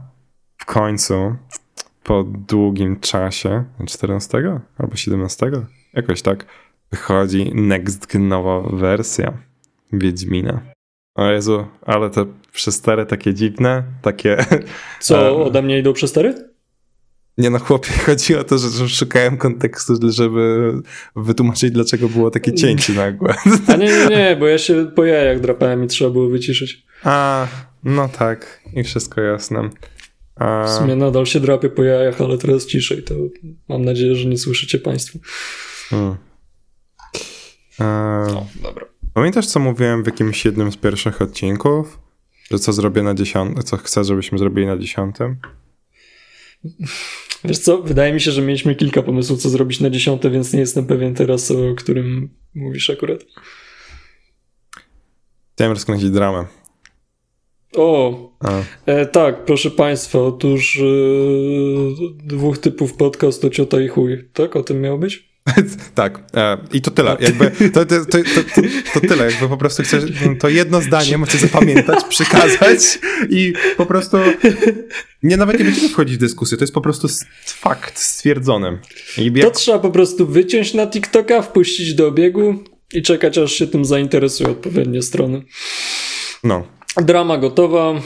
w 0.57 0.65
końcu, 0.65 1.35
po 2.03 2.23
długim 2.23 2.99
czasie, 2.99 3.63
14 3.87 4.61
albo 4.77 4.95
17, 4.95 5.51
jakoś 5.93 6.21
tak, 6.21 6.45
wychodzi 6.91 7.51
next 7.55 8.05
genowa 8.05 8.61
wersja 8.61 9.33
Wiedźmina. 9.93 10.61
O 11.15 11.31
Jezu, 11.31 11.65
ale 11.85 12.09
te 12.09 12.25
przestery 12.51 13.05
takie 13.05 13.33
dziwne, 13.33 13.83
takie... 14.01 14.37
Co, 14.99 15.27
Em. 15.27 15.41
ode 15.41 15.61
mnie 15.61 15.79
idą 15.79 15.93
przestery? 15.93 16.52
Nie 17.37 17.49
no, 17.49 17.59
chłopie, 17.59 17.89
chodzi 18.05 18.35
o 18.35 18.43
to, 18.43 18.57
że, 18.57 18.69
że 18.69 18.89
szukałem 18.89 19.37
kontekstu, 19.37 19.93
żeby 20.11 20.73
wytłumaczyć, 21.15 21.71
dlaczego 21.71 22.09
było 22.09 22.31
takie 22.31 22.53
cięcie 22.53 22.93
nagłe. 22.93 23.33
A 23.67 23.75
nie, 23.75 23.85
nie, 23.85 24.07
nie, 24.09 24.37
bo 24.39 24.47
ja 24.47 24.57
się 24.57 24.91
po 24.95 25.05
jajach 25.05 25.39
drapałem 25.39 25.83
i 25.83 25.87
trzeba 25.87 26.11
było 26.11 26.29
wyciszyć. 26.29 26.85
A, 27.03 27.47
no 27.83 28.09
tak, 28.09 28.61
i 28.73 28.83
wszystko 28.83 29.21
jasne. 29.21 29.69
A, 30.35 30.65
W 30.67 30.69
sumie 30.69 30.95
nadal 30.95 31.25
się 31.25 31.39
drapię 31.39 31.69
po 31.69 31.83
jajach, 31.83 32.21
ale 32.21 32.37
teraz 32.37 32.65
ciszej, 32.65 33.03
to 33.03 33.15
mam 33.69 33.85
nadzieję, 33.85 34.15
że 34.15 34.29
nie 34.29 34.37
słyszycie 34.37 34.79
państwo. 34.79 35.19
hmm. 35.89 36.15
A, 37.79 38.25
dobra. 38.63 38.85
pamiętasz, 39.13 39.45
co 39.45 39.59
mówiłem 39.59 40.03
w 40.03 40.05
jakimś 40.05 40.45
jednym 40.45 40.71
z 40.71 40.77
pierwszych 40.77 41.21
odcinków? 41.21 41.99
Że 42.51 42.59
co 42.59 42.73
zrobię 42.73 43.03
na 43.03 43.13
dziesiątym, 43.13 43.63
co 43.63 43.77
chcę, 43.77 44.03
żebyśmy 44.03 44.37
zrobili 44.37 44.67
na 44.67 44.77
dziesiątym? 44.77 45.35
Wiesz 47.43 47.59
co, 47.59 47.81
wydaje 47.81 48.13
mi 48.13 48.21
się, 48.21 48.31
że 48.31 48.41
mieliśmy 48.41 48.75
kilka 48.75 49.03
pomysłów, 49.03 49.41
co 49.41 49.49
zrobić 49.49 49.79
na 49.79 49.89
dziesiąte, 49.89 50.29
więc 50.29 50.53
nie 50.53 50.59
jestem 50.59 50.85
pewien 50.85 51.15
teraz, 51.15 51.51
o 51.51 51.75
którym 51.77 52.29
mówisz 52.55 52.89
akurat. 52.89 53.25
Chciałem 55.53 55.73
rozkręcić 55.73 56.09
dramę. 56.09 56.45
O, 57.75 58.13
e, 58.85 59.05
tak, 59.05 59.45
proszę 59.45 59.71
państwa, 59.71 60.19
otóż 60.19 60.79
e, 60.79 60.83
dwóch 62.23 62.57
typów 62.57 62.93
podcast 62.93 63.41
to 63.41 63.49
ciota 63.49 63.81
i 63.81 63.87
chuj, 63.87 64.29
tak? 64.33 64.55
O 64.55 64.63
tym 64.63 64.81
miało 64.81 64.97
być? 64.97 65.32
Tak, 65.95 66.23
e, 66.35 66.57
i 66.73 66.81
to 66.81 66.91
tyle. 66.91 67.17
Jakby, 67.19 67.51
to, 67.69 67.85
to, 67.85 68.05
to, 68.05 68.17
to, 68.93 68.99
tyle, 68.99 69.31
jakby 69.31 69.49
po 69.49 69.57
prostu 69.57 69.83
chcesz, 69.83 70.03
to 70.39 70.49
jedno 70.49 70.81
zdanie 70.81 71.17
macie 71.17 71.37
zapamiętać, 71.37 72.03
przekazać 72.09 72.99
i 73.29 73.53
po 73.77 73.85
prostu 73.85 74.17
nie, 75.23 75.37
nawet 75.37 75.59
nie 75.59 75.65
będziemy 75.65 75.89
wchodzić 75.89 76.15
w 76.15 76.19
dyskusję, 76.19 76.57
to 76.57 76.63
jest 76.63 76.73
po 76.73 76.81
prostu 76.81 77.07
fakt 77.45 77.99
stwierdzony. 77.99 78.79
I 79.17 79.31
To 79.31 79.39
jak, 79.39 79.55
trzeba 79.55 79.79
po 79.79 79.91
prostu 79.91 80.27
wyciąć 80.27 80.73
na 80.73 80.87
TikToka, 80.87 81.41
wpuścić 81.41 81.93
do 81.93 82.07
obiegu 82.07 82.63
i 82.93 83.01
czekać, 83.01 83.37
aż 83.37 83.51
się 83.51 83.67
tym 83.67 83.85
zainteresują 83.85 84.49
odpowiednie 84.49 85.01
strony. 85.01 85.43
no. 86.43 86.67
Drama 86.97 87.37
gotowa, 87.37 88.01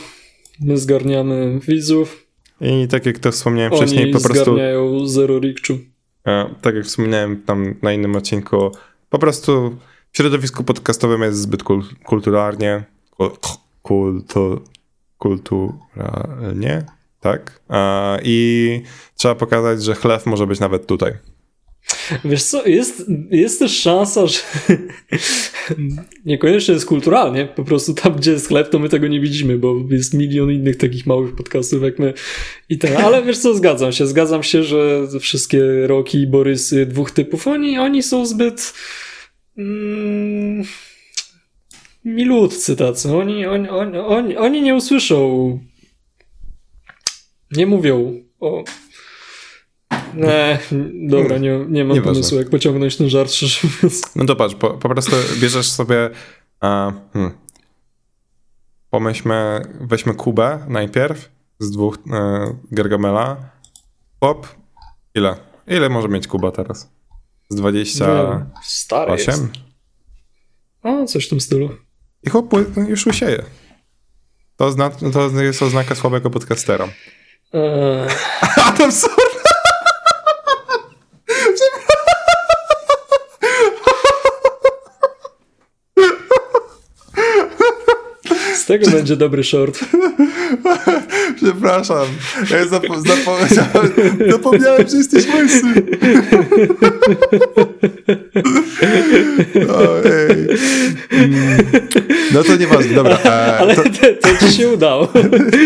my 0.60 0.77
zgarniamy 0.77 1.60
widzów, 1.67 2.27
I 2.62 2.88
tak 2.88 3.06
jak 3.06 3.20
to 3.20 3.32
wspomniałem 3.32 3.74
oni 3.74 3.82
wcześniej, 3.82 4.12
po 4.12 4.20
prostu, 4.20 4.44
zgarniają 4.44 5.08
zero 5.08 5.39
rikczu. 5.39 5.79
E, 6.27 6.55
tak 6.62 6.75
jak 6.75 6.86
wspominałem 6.86 7.41
tam 7.43 7.75
na 7.81 7.93
innym 7.93 8.15
odcinku, 8.15 8.72
po 9.10 9.19
prostu 9.19 9.77
w 10.12 10.17
środowisku 10.17 10.63
podcastowym 10.63 11.22
jest 11.22 11.39
zbyt 11.39 11.63
kul, 11.63 11.84
kulturalnie, 12.05 12.84
kul, 13.12 13.31
kultu, 13.81 14.62
kulturalnie, 15.17 16.86
tak? 17.19 17.60
E, 17.69 18.19
I 18.24 18.81
trzeba 19.15 19.36
pokazać, 19.36 19.84
że 19.84 19.96
chleb 19.96 20.25
może 20.25 20.48
być 20.48 20.60
nawet 20.60 20.86
tutaj. 20.86 21.13
Wiesz 22.25 22.44
co, 22.44 22.67
jest, 22.67 23.06
jest 23.32 23.60
też 23.60 23.79
szansa, 23.79 24.27
że 24.27 24.39
niekoniecznie 26.25 26.74
jest 26.74 26.86
kulturalnie, 26.86 27.46
po 27.46 27.63
prostu 27.63 27.94
tam, 27.94 28.15
gdzie 28.15 28.32
jest 28.32 28.48
chleb, 28.48 28.70
to 28.70 28.79
my 28.79 28.89
tego 28.89 29.08
nie 29.08 29.20
widzimy, 29.20 29.58
bo 29.58 29.75
jest 29.89 30.13
milion 30.13 30.51
innych 30.51 30.77
takich 30.77 31.06
małych 31.06 31.36
podcastów 31.36 31.84
jak 31.84 32.00
my 32.00 32.13
i 32.70 32.77
ten, 32.77 32.98
ale 32.98 33.24
wiesz 33.24 33.38
co, 33.38 33.56
zgadzam 33.56 33.91
się, 33.91 34.08
zgadzam 34.08 34.44
się, 34.44 34.63
że 34.63 35.08
wszystkie 35.20 35.88
Roki 35.88 36.17
i 36.17 36.27
Borysy 36.27 36.86
dwóch 36.86 37.12
typów, 37.12 37.48
oni, 37.48 37.79
oni 37.79 38.03
są 38.03 38.25
zbyt 38.25 38.74
mm, 39.58 40.63
milutcy 42.06 42.75
tacy, 42.75 43.15
oni, 43.15 43.46
oni, 43.46 43.70
oni, 43.70 43.98
oni, 43.98 44.38
oni 44.38 44.62
nie 44.62 44.75
usłyszą 44.75 45.60
nie 47.51 47.65
mówią 47.65 48.24
o 48.39 48.63
nie, 50.13 50.60
dobra, 50.94 51.38
nie, 51.38 51.50
nie 51.50 51.86
mam 51.86 51.96
Nieważne. 51.96 52.01
pomysłu, 52.01 52.38
jak 52.38 52.50
pociągnąć 52.50 52.98
ten 52.98 53.10
żart, 53.10 53.32
szczerze 53.32 53.67
mówiąc. 53.67 54.15
No 54.15 54.25
to 54.25 54.36
patrz, 54.36 54.56
po, 54.56 54.70
po 54.70 54.89
prostu 54.89 55.15
bierzesz 55.39 55.70
sobie. 55.70 56.10
A, 56.60 56.91
hmm. 57.13 57.32
Pomyślmy, 58.89 59.62
weźmy 59.82 60.13
kubę 60.13 60.65
najpierw 60.67 61.29
z 61.60 61.72
dwóch 61.72 61.98
e, 62.13 62.56
Gargamela. 62.72 63.38
Pop. 64.20 64.48
Ile? 65.15 65.36
Ile 65.67 65.89
może 65.89 66.08
mieć 66.08 66.27
kuba 66.27 66.51
teraz? 66.51 66.89
Z 67.50 67.56
28? 67.56 68.39
Nie, 68.39 68.46
Stary 68.63 69.12
jest. 69.12 69.44
O, 70.84 71.06
coś 71.06 71.25
w 71.25 71.29
tym 71.29 71.41
stylu. 71.41 71.70
I 72.24 72.29
chłop 72.29 72.53
już 72.88 73.06
łysieje. 73.06 73.44
To, 74.56 74.72
zna, 74.72 74.89
to 74.89 75.41
jest 75.41 75.62
oznaka 75.62 75.96
słabego 75.96 76.29
podcastera. 76.29 76.88
Eee, 77.53 78.08
Adam, 78.65 78.91
tego 88.68 88.92
będzie 88.92 89.16
dobry 89.16 89.44
short. 89.44 89.80
Przepraszam. 91.36 92.06
Ja 92.52 92.66
zapo- 92.66 93.08
zapomniałem, 93.08 94.32
zapomniałem, 94.32 94.88
że 94.88 94.98
jesteś 94.98 95.26
łysy. 95.36 95.62
Ojej. 99.78 100.48
Mm. 101.12 101.58
No 102.34 102.44
to 102.44 102.56
nieważne, 102.56 102.96
dobra. 102.96 103.18
E, 103.26 103.58
Ale 103.58 103.76
to, 103.76 103.84
to, 104.22 104.46
ci 104.46 104.54
się 104.54 104.70
udało. 104.70 105.08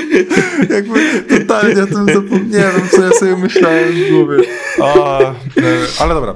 jakby 0.75 0.99
totalnie 1.29 1.83
o 1.83 1.87
tym 1.87 2.05
zapomniałem, 2.05 2.89
co 2.91 3.01
ja 3.01 3.11
sobie 3.11 3.37
myślałem 3.37 3.93
w 3.93 4.09
głowie. 4.09 4.37
A, 4.81 5.19
e, 5.21 5.33
ale 5.99 6.13
dobra. 6.13 6.35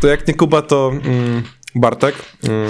To 0.00 0.06
jak 0.08 0.28
nie 0.28 0.34
Kuba, 0.34 0.62
to 0.62 0.92
mm, 1.04 1.42
Bartek. 1.74 2.14
Mm, 2.48 2.68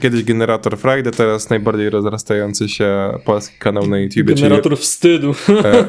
kiedyś 0.00 0.24
generator 0.24 0.78
Friday, 0.78 1.12
teraz 1.12 1.50
najbardziej 1.50 1.90
rozrastający 1.90 2.68
się 2.68 3.18
polski 3.24 3.58
kanał 3.58 3.86
na 3.86 3.98
YouTube. 3.98 4.26
Generator 4.26 4.78
wstydu. 4.78 5.34
e, 5.48 5.84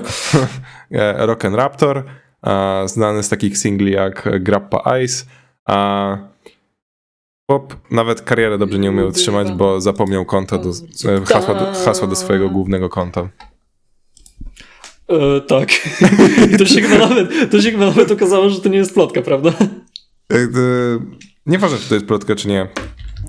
e, 1.01 1.25
Rock 1.25 1.45
and 1.45 1.55
Raptor, 1.55 2.03
e, 2.47 2.87
znany 2.87 3.23
z 3.23 3.29
takich 3.29 3.57
singli 3.57 3.91
jak 3.91 4.29
Grappa 4.39 4.97
Ice. 4.99 5.25
A 5.65 6.17
Pop 7.45 7.75
nawet 7.91 8.21
karierę 8.21 8.57
dobrze 8.57 8.79
nie 8.79 8.89
umiał 8.89 9.07
utrzymać, 9.07 9.51
bo 9.51 9.81
zapomniał 9.81 10.25
konta 10.25 10.57
do, 10.57 10.69
e, 10.69 11.25
hasła, 11.25 11.55
do, 11.55 11.73
hasła 11.85 12.07
do 12.07 12.15
swojego 12.15 12.49
głównego 12.49 12.89
konta. 12.89 13.29
E, 15.07 15.41
tak. 15.41 15.69
I 16.53 16.57
to 16.57 16.65
się, 16.65 16.81
chyba 16.81 17.07
nawet, 17.07 17.51
to 17.51 17.61
się 17.61 17.71
chyba 17.71 17.85
nawet 17.85 18.11
okazało, 18.11 18.49
że 18.49 18.61
to 18.61 18.69
nie 18.69 18.77
jest 18.77 18.93
plotka, 18.93 19.21
prawda? 19.21 19.49
E, 20.33 20.35
e, 20.35 20.47
Nieważne, 21.45 21.77
czy 21.77 21.89
to 21.89 21.95
jest 21.95 22.07
plotka, 22.07 22.35
czy 22.35 22.47
nie. 22.47 22.67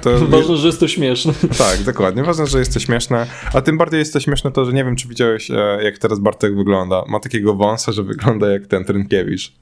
To 0.02 0.18
Ważne, 0.26 0.56
że 0.56 0.66
jest 0.66 0.80
to 0.80 0.88
śmieszne. 0.88 1.32
Tak, 1.58 1.82
dokładnie. 1.82 2.22
Ważne, 2.22 2.46
że 2.46 2.58
jest 2.58 2.74
to 2.74 2.80
śmieszne. 2.80 3.26
A 3.52 3.60
tym 3.60 3.78
bardziej 3.78 3.98
jest 3.98 4.12
to 4.12 4.20
śmieszne 4.20 4.52
to, 4.52 4.64
że 4.64 4.72
nie 4.72 4.84
wiem, 4.84 4.96
czy 4.96 5.08
widziałeś, 5.08 5.50
e, 5.50 5.78
jak 5.82 5.98
teraz 5.98 6.18
Bartek 6.18 6.56
wygląda. 6.56 7.04
Ma 7.08 7.20
takiego 7.20 7.54
wąsa, 7.54 7.92
że 7.92 8.02
wygląda 8.02 8.52
jak 8.52 8.66
ten 8.66 8.84
Trynkiewicz. 8.84 9.52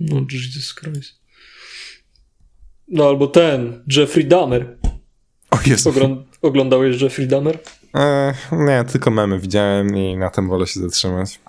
No, 0.00 0.16
Jesus 0.32 0.74
Christ. 0.74 1.18
No, 2.88 3.08
albo 3.08 3.26
ten, 3.26 3.84
Jeffrey 3.96 4.24
Dahmer. 4.24 4.78
O 5.50 5.58
Jezu. 5.66 5.88
Ogląd 5.88 6.28
oglądałeś 6.42 7.02
Jeffrey 7.02 7.26
Dahmer? 7.26 7.58
E, 7.94 8.34
nie, 8.52 8.84
tylko 8.92 9.10
memy 9.10 9.38
widziałem 9.38 9.96
i 9.96 10.16
na 10.16 10.30
tym 10.30 10.48
wolę 10.48 10.66
się 10.66 10.80
zatrzymać. 10.80 11.40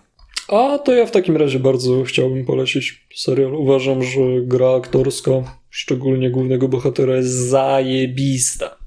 A 0.51 0.77
to 0.77 0.93
ja 0.93 1.05
w 1.05 1.11
takim 1.11 1.37
razie 1.37 1.59
bardzo 1.59 2.03
chciałbym 2.03 2.45
polecić 2.45 3.07
serial. 3.15 3.53
Uważam, 3.53 4.03
że 4.03 4.19
gra 4.41 4.75
aktorska, 4.75 5.31
szczególnie 5.69 6.31
głównego 6.31 6.67
bohatera, 6.67 7.15
jest 7.15 7.49
zajebista. 7.49 8.77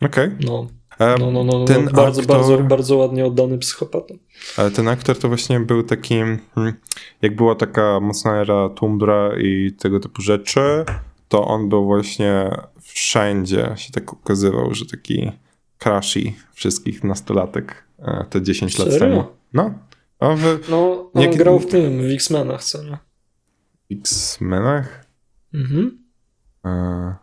Okej. 0.00 0.30
No, 0.40 0.68
E, 0.98 1.18
no, 1.18 1.30
no, 1.30 1.44
no, 1.44 1.58
no 1.58 1.64
ten 1.64 1.84
bardzo, 1.84 2.22
aktor- 2.22 2.26
bardzo, 2.26 2.58
bardzo 2.58 2.96
ładnie 2.96 3.26
oddany 3.26 3.58
psychopata. 3.58 4.14
Ale 4.56 4.70
ten 4.70 4.88
aktor 4.88 5.18
to 5.18 5.28
właśnie 5.28 5.60
był 5.60 5.82
takim, 5.82 6.38
hmm, 6.54 6.74
jak 7.22 7.36
była 7.36 7.54
taka 7.54 8.00
mocna 8.00 8.40
era 8.40 8.68
Tumbra 8.68 9.30
i 9.40 9.72
tego 9.72 10.00
typu 10.00 10.22
rzeczy, 10.22 10.84
to 11.28 11.44
on 11.44 11.68
był 11.68 11.84
właśnie 11.84 12.50
wszędzie, 12.80 13.72
się 13.76 13.92
tak 13.92 14.12
ukazywał, 14.12 14.74
że 14.74 14.86
taki 14.86 15.30
crushy 15.78 16.32
wszystkich 16.52 17.04
nastolatek 17.04 17.84
e, 17.98 18.24
te 18.30 18.42
10 18.42 18.78
lat 18.78 18.88
Serio? 18.88 19.08
temu. 19.08 19.24
No. 19.52 19.74
A 20.20 20.36
w 20.36 20.68
No, 20.68 21.10
on 21.14 21.30
grał 21.30 21.58
w 21.58 21.66
tym, 21.66 22.02
w 22.02 22.10
X-Menach, 22.10 22.64
co 22.64 22.82
nie? 22.84 22.98
X-Menach? 23.90 25.04
Mhm. 25.54 25.98
E, 26.64 27.14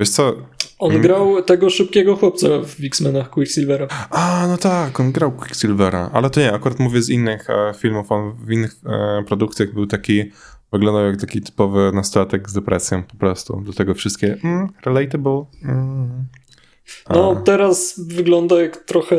wiesz 0.00 0.10
co? 0.10 0.36
On 0.78 0.90
Mm. 0.90 1.02
grał 1.02 1.42
tego 1.42 1.70
szybkiego 1.70 2.16
chłopca 2.16 2.48
w 2.64 2.76
X-Menach 2.84 3.30
Quicksilvera. 3.30 3.88
A, 4.10 4.46
no 4.48 4.56
tak, 4.56 5.00
on 5.00 5.12
grał 5.12 5.32
Quicksilvera, 5.32 6.10
ale 6.12 6.30
to 6.30 6.40
nie, 6.40 6.52
akurat 6.52 6.78
mówię 6.78 7.02
z 7.02 7.08
innych 7.10 7.50
e, 7.50 7.74
filmów, 7.78 8.12
on 8.12 8.32
w 8.32 8.50
innych 8.50 8.74
e, 8.86 9.24
produkcjach 9.26 9.74
był 9.74 9.86
taki, 9.86 10.30
wyglądał 10.72 11.04
jak 11.04 11.20
taki 11.20 11.40
typowy 11.40 11.90
nastolatek 11.94 12.50
z 12.50 12.52
depresją 12.52 13.02
po 13.02 13.16
prostu. 13.16 13.60
Do 13.60 13.72
tego 13.72 13.94
wszystkie 13.94 14.36
mm, 14.44 14.68
relatable. 14.84 15.44
Mm. 15.64 16.24
No, 17.10 17.42
teraz 17.44 18.00
wygląda 18.06 18.62
jak 18.62 18.76
trochę 18.76 19.16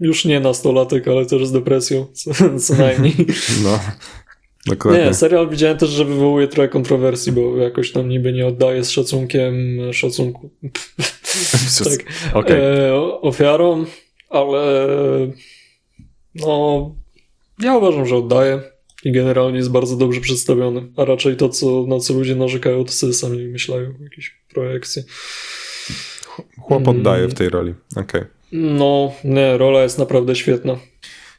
już 0.00 0.24
nie 0.24 0.40
nastolatek, 0.40 1.08
ale 1.08 1.26
też 1.26 1.46
z 1.46 1.52
depresją, 1.52 2.06
co, 2.12 2.30
co 2.58 2.74
najmniej. 2.74 3.14
no, 3.64 3.80
dokładnie. 4.66 5.04
Nie, 5.04 5.14
serial 5.14 5.48
widziałem 5.48 5.78
też, 5.78 5.90
że 5.90 6.04
wywołuje 6.04 6.48
trochę 6.48 6.68
kontrowersji, 6.68 7.32
bo 7.32 7.56
jakoś 7.56 7.92
tam 7.92 8.08
niby 8.08 8.32
nie 8.32 8.46
oddaje 8.46 8.84
z 8.84 8.90
szacunkiem 8.90 9.54
szacunku 9.92 10.50
tak, 11.84 12.34
Okej. 12.34 12.60
e, 12.60 12.94
ofiarom, 13.20 13.86
ale 14.28 14.86
no 16.34 16.94
ja 17.58 17.76
uważam, 17.76 18.06
że 18.06 18.16
oddaje 18.16 18.60
i 19.04 19.12
generalnie 19.12 19.58
jest 19.58 19.70
bardzo 19.70 19.96
dobrze 19.96 20.20
przedstawiony, 20.20 20.86
a 20.96 21.04
raczej 21.04 21.36
to, 21.36 21.48
co, 21.48 21.84
na 21.86 22.00
co 22.00 22.14
ludzie 22.14 22.36
narzekają, 22.36 22.84
to 22.84 22.92
sobie 22.92 23.12
sami 23.12 23.48
myślają, 23.48 23.94
jakieś 24.02 24.36
projekcje. 24.48 25.02
Chłop 26.60 26.88
oddaje 26.88 27.28
w 27.28 27.34
tej 27.34 27.48
roli. 27.48 27.74
Okej. 27.96 28.22
No, 28.52 29.12
nie, 29.24 29.58
rola 29.58 29.82
jest 29.82 29.98
naprawdę 29.98 30.36
świetna. 30.36 30.76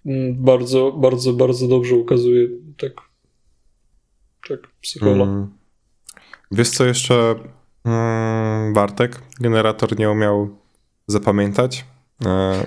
Mm, 0.05 0.36
Bardzo, 0.43 0.91
bardzo, 0.91 1.33
bardzo 1.33 1.67
dobrze 1.67 1.95
ukazuje 1.95 2.47
tak, 2.77 2.91
tak 4.49 4.60
psychola. 4.81 5.23
Mm. 5.23 5.47
Wiesz 6.51 6.69
co 6.69 6.86
jeszcze 6.86 7.36
mm, 7.86 8.73
Bartek, 8.73 9.21
generator 9.39 9.99
nie 9.99 10.10
umiał 10.10 10.49
zapamiętać? 11.07 11.86
E, 12.25 12.65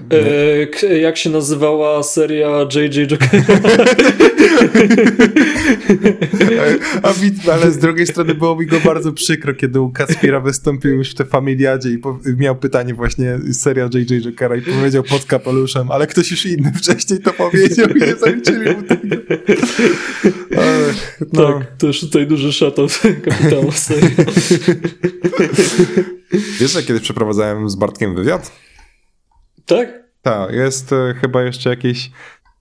E, 0.62 0.66
k- 0.66 0.86
jak 0.86 1.16
się 1.16 1.30
nazywała 1.30 2.02
seria 2.02 2.48
J.J. 2.74 3.10
Jokera? 3.10 3.44
A 7.02 7.12
widz, 7.12 7.48
ale 7.48 7.70
z 7.72 7.78
drugiej 7.78 8.06
strony 8.06 8.34
było 8.34 8.56
mi 8.56 8.66
go 8.66 8.80
bardzo 8.80 9.12
przykro, 9.12 9.54
kiedy 9.54 9.80
u 9.80 9.90
Kacpira 9.92 10.40
wystąpił 10.40 10.90
już 10.94 11.10
w 11.10 11.14
te 11.14 11.24
familiadzie 11.24 11.90
i 11.90 11.98
po, 11.98 12.18
miał 12.36 12.56
pytanie 12.56 12.94
właśnie 12.94 13.38
z 13.48 13.60
seria 13.60 13.88
J.J. 13.94 14.22
Jokera 14.24 14.56
i 14.56 14.62
powiedział 14.62 15.02
pod 15.02 15.24
kapeluszem, 15.24 15.90
ale 15.90 16.06
ktoś 16.06 16.30
już 16.30 16.46
inny 16.46 16.72
wcześniej 16.72 17.20
to 17.20 17.32
powiedział 17.32 17.88
i 17.88 18.00
nie 18.00 18.16
zaliczyli 18.16 18.70
mu 18.76 18.82
tego. 18.82 19.16
Ale, 20.56 20.94
no, 21.32 21.52
Tak, 21.58 21.76
też 21.76 22.00
tutaj 22.00 22.26
duży 22.26 22.52
shoutout 22.52 23.00
kapitana 23.24 23.72
serii. 23.72 24.10
Wiesz, 26.60 26.70
że 26.72 26.82
kiedyś 26.82 27.02
przeprowadzałem 27.02 27.70
z 27.70 27.74
Bartkiem 27.76 28.14
wywiad? 28.14 28.52
Tak? 29.70 29.88
Tak, 30.22 30.52
jest 30.52 30.92
e, 30.92 31.14
chyba 31.20 31.42
jeszcze 31.42 31.70
jakieś 31.70 32.11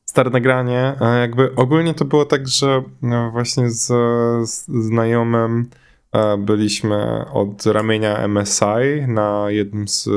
stare 0.06 0.30
nagranie. 0.30 0.93
A 1.00 1.10
jakby 1.10 1.56
ogólnie 1.56 1.93
to 1.93 2.06
było 2.06 2.26
tak, 2.26 2.48
że 2.48 2.84
no, 3.02 3.32
właśnie 3.32 3.69
z, 3.69 3.86
z 4.50 4.65
znajomym 4.67 5.69
e, 6.12 6.38
byliśmy 6.38 7.26
od 7.34 7.65
ramienia 7.65 8.28
MSI 8.28 9.08
na 9.08 9.45
jednym 9.48 9.88
z 9.88 10.10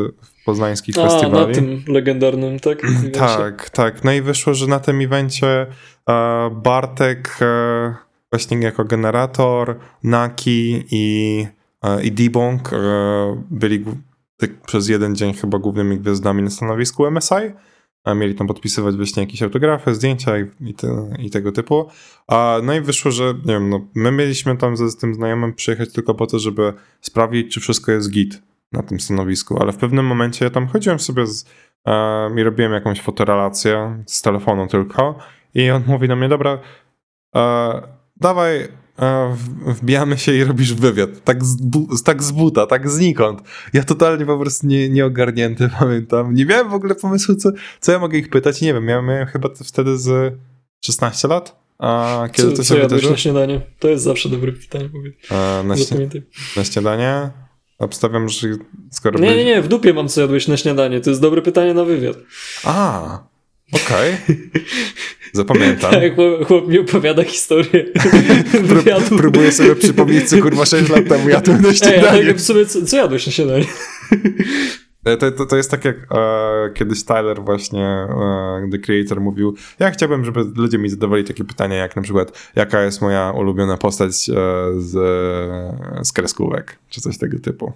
poznańskich 0.44 0.98
A, 0.98 1.02
na 1.02 1.08
festiwali. 1.08 1.54
tym 1.54 1.84
legendarnym, 1.88 2.60
tak? 2.60 2.82
Tak, 3.18 3.70
tak. 3.70 4.04
No 4.04 4.12
i 4.12 4.22
wyszło, 4.22 4.54
że 4.54 4.66
na 4.66 4.80
tym 4.80 5.00
evencie 5.00 5.66
e, 6.08 6.50
Bartek 6.50 7.38
e, 7.40 7.94
właśnie 8.30 8.58
jako 8.58 8.84
generator, 8.84 9.78
Naki 10.04 10.84
i, 10.90 11.46
e, 11.82 12.02
i 12.02 12.12
Debong 12.12 12.72
e, 12.72 12.76
byli 13.50 13.84
przez 14.48 14.88
jeden 14.88 15.16
dzień 15.16 15.34
chyba 15.34 15.58
głównymi 15.58 15.98
gwiazdami 15.98 16.42
na 16.42 16.50
stanowisku 16.50 17.10
MSI. 17.10 17.34
A 18.04 18.14
mieli 18.14 18.34
tam 18.34 18.46
podpisywać 18.46 18.96
właśnie 18.96 19.22
jakieś 19.22 19.42
autografy, 19.42 19.94
zdjęcia 19.94 20.38
i, 20.38 20.44
i, 20.60 20.74
te, 20.74 21.08
i 21.18 21.30
tego 21.30 21.52
typu. 21.52 21.88
A, 22.28 22.58
no 22.62 22.74
i 22.74 22.80
wyszło, 22.80 23.10
że 23.10 23.24
nie 23.24 23.54
wiem, 23.54 23.70
no, 23.70 23.86
my 23.94 24.12
mieliśmy 24.12 24.56
tam 24.56 24.76
ze 24.76 24.90
z 24.90 24.96
tym 24.96 25.14
znajomym 25.14 25.54
przyjechać 25.54 25.92
tylko 25.92 26.14
po 26.14 26.26
to, 26.26 26.38
żeby 26.38 26.72
sprawdzić, 27.00 27.54
czy 27.54 27.60
wszystko 27.60 27.92
jest 27.92 28.10
git 28.10 28.42
na 28.72 28.82
tym 28.82 29.00
stanowisku, 29.00 29.62
ale 29.62 29.72
w 29.72 29.76
pewnym 29.76 30.06
momencie 30.06 30.44
ja 30.44 30.50
tam 30.50 30.66
chodziłem 30.66 30.98
sobie 30.98 31.26
z, 31.26 31.46
e, 31.86 32.40
i 32.40 32.42
robiłem 32.42 32.72
jakąś 32.72 33.00
fotorelację 33.00 34.04
z 34.06 34.22
telefonu 34.22 34.66
tylko 34.66 35.18
i 35.54 35.70
on 35.70 35.82
mówi 35.86 36.08
do 36.08 36.16
mnie, 36.16 36.28
dobra, 36.28 36.58
e, 37.36 37.82
dawaj, 38.16 38.68
wbijamy 39.66 40.18
się 40.18 40.34
i 40.34 40.44
robisz 40.44 40.74
wywiad. 40.74 41.10
Tak 41.24 41.44
z, 41.44 42.02
tak 42.04 42.22
z 42.22 42.32
buta, 42.32 42.66
tak 42.66 42.90
znikąd. 42.90 43.40
Ja 43.72 43.84
totalnie 43.84 44.26
po 44.26 44.38
prostu 44.38 44.66
nie, 44.66 44.88
nieogarnięty 44.88 45.68
pamiętam. 45.80 46.34
Nie 46.34 46.46
miałem 46.46 46.70
w 46.70 46.74
ogóle 46.74 46.94
pomysłu, 46.94 47.34
co, 47.34 47.50
co 47.80 47.92
ja 47.92 47.98
mogę 47.98 48.18
ich 48.18 48.30
pytać. 48.30 48.60
Nie 48.60 48.74
wiem, 48.74 48.84
miałem, 48.84 49.06
miałem 49.06 49.26
chyba 49.26 49.48
wtedy 49.64 49.98
z 49.98 50.34
16 50.84 51.28
lat. 51.28 51.62
A 51.78 52.22
kiedy 52.32 52.50
Co, 52.50 52.56
to 52.56 52.64
co 52.64 52.74
się 52.74 52.80
wydarzyło? 52.80 53.12
na 53.12 53.18
śniadanie? 53.18 53.60
To 53.78 53.88
jest 53.88 54.04
zawsze 54.04 54.28
dobre 54.28 54.52
pytanie, 54.52 54.88
na, 55.64 55.76
Zapamiętaj. 55.76 56.22
na 56.56 56.64
śniadanie? 56.64 57.30
Obstawiam, 57.78 58.28
że 58.28 58.48
skoro 58.90 59.18
Nie, 59.18 59.26
byli- 59.26 59.38
nie, 59.38 59.44
nie, 59.44 59.62
w 59.62 59.68
dupie 59.68 59.94
mam 59.94 60.08
co 60.08 60.20
jadłeś 60.20 60.48
na 60.48 60.56
śniadanie. 60.56 61.00
To 61.00 61.10
jest 61.10 61.22
dobre 61.22 61.42
pytanie 61.42 61.74
na 61.74 61.84
wywiad. 61.84 62.16
A, 62.64 63.18
okej. 63.72 64.16
Zapamiętam. 65.32 65.90
Tak, 65.90 66.02
chłop, 66.46 66.68
mi 66.68 66.78
opowiada 66.78 67.24
historię 67.24 67.84
wywiadu. 68.62 69.16
Próbuję 69.16 69.52
sobie 69.52 69.76
przypomnieć, 69.76 70.28
co 70.28 70.42
kurwa 70.42 70.64
6 70.66 70.88
lat 70.90 71.08
temu 71.08 71.28
jadłem 71.28 71.62
na 71.62 71.68
Ej, 71.68 71.74
a 71.74 71.76
śniadanie. 71.76 72.26
tak 72.26 72.36
w 72.36 72.40
sumie, 72.42 72.66
co, 72.66 72.86
co 72.86 72.96
jadłeś 72.96 73.26
na 73.26 73.32
śniadanie? 73.32 73.64
E, 75.04 75.16
To, 75.16 75.32
to, 75.32 75.46
to 75.46 75.56
jest 75.56 75.70
tak 75.70 75.84
jak 75.84 75.96
e, 75.96 76.70
kiedyś 76.74 77.04
Tyler 77.04 77.42
właśnie, 77.44 77.84
e, 77.86 78.68
The 78.72 78.78
Creator 78.78 79.20
mówił, 79.20 79.54
ja 79.78 79.90
chciałbym, 79.90 80.24
żeby 80.24 80.40
ludzie 80.56 80.78
mi 80.78 80.88
zadawali 80.88 81.24
takie 81.24 81.44
pytania, 81.44 81.76
jak 81.76 81.96
na 81.96 82.02
przykład, 82.02 82.50
jaka 82.56 82.82
jest 82.82 83.00
moja 83.02 83.30
ulubiona 83.30 83.76
postać 83.76 84.28
e, 84.28 84.32
z, 84.78 84.90
z 86.08 86.12
kreskówek, 86.12 86.78
czy 86.88 87.00
coś 87.00 87.18
tego 87.18 87.38
typu. 87.38 87.72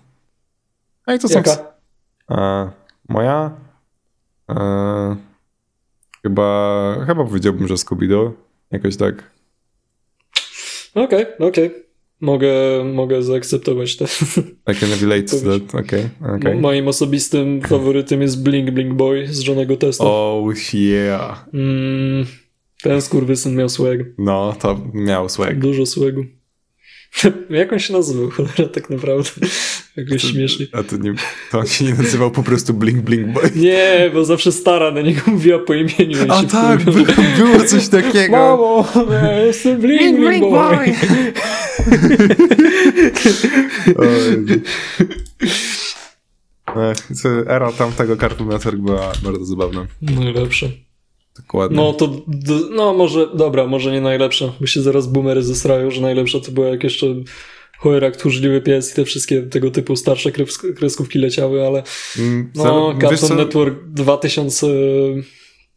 No 1.07 1.15
i 1.15 1.19
to 1.19 1.29
są... 1.29 1.35
Jaka? 1.39 1.57
E, 2.31 2.71
moja? 3.09 3.51
E, 4.51 5.17
chyba, 6.27 7.05
chyba 7.07 7.25
powiedziałbym, 7.25 7.69
że 7.69 7.75
Scooby-Doo. 7.75 8.31
Jakoś 8.71 8.97
tak. 8.97 9.31
Okej, 10.95 11.27
okej. 11.39 11.71
Mogę, 12.21 12.85
mogę 12.85 13.23
zaakceptować 13.23 13.97
to. 13.97 14.05
I 14.73 14.75
can 14.75 14.89
relate 15.01 15.23
to 15.23 15.37
that. 15.37 15.75
Okej, 15.85 16.09
okej. 16.37 16.61
Moim 16.61 16.89
osobistym 16.89 17.63
faworytem 17.63 18.23
jest 18.23 18.43
Blink 18.43 18.71
Blink 18.71 18.95
Boy 18.95 19.27
z 19.27 19.41
żonego 19.41 19.77
testa. 19.77 20.05
Oh 20.05 20.53
yeah. 20.75 21.47
Mm, 21.55 22.27
ten 22.83 23.03
skurwysyn 23.03 23.57
miał 23.57 23.69
swag. 23.69 23.99
No, 24.19 24.55
to 24.61 24.81
miał 24.95 25.29
swag. 25.29 25.59
Dużo 25.59 25.87
swagu. 25.87 26.25
Jak 27.51 27.73
on 27.73 27.79
się 27.79 27.93
nazywał, 27.93 28.31
cholera, 28.31 28.69
tak 28.73 28.91
naprawdę? 28.91 29.31
Jakoś 29.97 30.23
śmiesznie. 30.23 30.67
A 30.73 30.83
to, 30.83 30.97
nie, 30.97 31.15
to 31.51 31.59
on 31.59 31.67
się 31.67 31.85
nie 31.85 31.95
nazywał 31.95 32.31
po 32.31 32.43
prostu 32.43 32.75
Blink 32.75 33.01
Blink 33.01 33.27
Boy. 33.27 33.51
Nie, 33.67 34.11
bo 34.15 34.25
zawsze 34.25 34.53
stara 34.53 34.91
na 34.91 35.01
niego 35.01 35.21
mówiła 35.27 35.59
po 35.59 35.75
imieniu. 35.75 36.27
i 36.27 36.31
A 36.31 36.43
tak, 36.43 36.85
by, 36.85 37.05
było 37.37 37.65
coś 37.67 37.89
takiego. 37.89 38.37
Mamo, 38.37 38.87
ja 39.11 39.41
jestem 39.41 39.81
Blink 39.81 40.19
Blink 40.19 40.51
Boy. 40.51 40.95
O 43.97 44.05
Jezu. 44.05 44.61
Ech, 46.77 47.17
co, 47.17 47.29
era 47.29 47.73
tamtego 47.73 48.17
Cartoon 48.17 48.51
Network 48.51 48.79
była 48.79 49.13
bardzo 49.23 49.45
zabawna. 49.45 49.87
Najlepsze. 50.03 50.86
Dokładnie. 51.37 51.77
No 51.77 51.93
to, 51.93 52.23
no 52.71 52.95
może, 52.95 53.27
dobra, 53.35 53.67
może 53.67 53.93
nie 53.93 54.01
najlepsza, 54.01 54.53
bo 54.61 54.67
się 54.67 54.83
zaraz 54.83 55.07
boomery 55.07 55.43
zesrają, 55.43 55.91
że 55.91 56.01
najlepsza 56.01 56.41
to 56.41 56.53
była 56.53 56.67
jak 56.69 56.85
jeszcze 56.85 57.07
Cholerak, 57.79 58.17
Tchórzliwy 58.17 58.61
Pies 58.61 58.93
i 58.93 58.97
te 58.97 59.05
wszystkie 59.05 59.43
tego 59.43 59.71
typu 59.71 59.97
starsze 59.97 60.31
krews- 60.31 60.75
kreskówki 60.75 61.19
leciały, 61.19 61.67
ale 61.67 61.83
Mm, 62.19 62.51
no 62.55 62.63
zero- 62.63 62.95
wiesz 63.11 63.21
Cartoon 63.21 63.39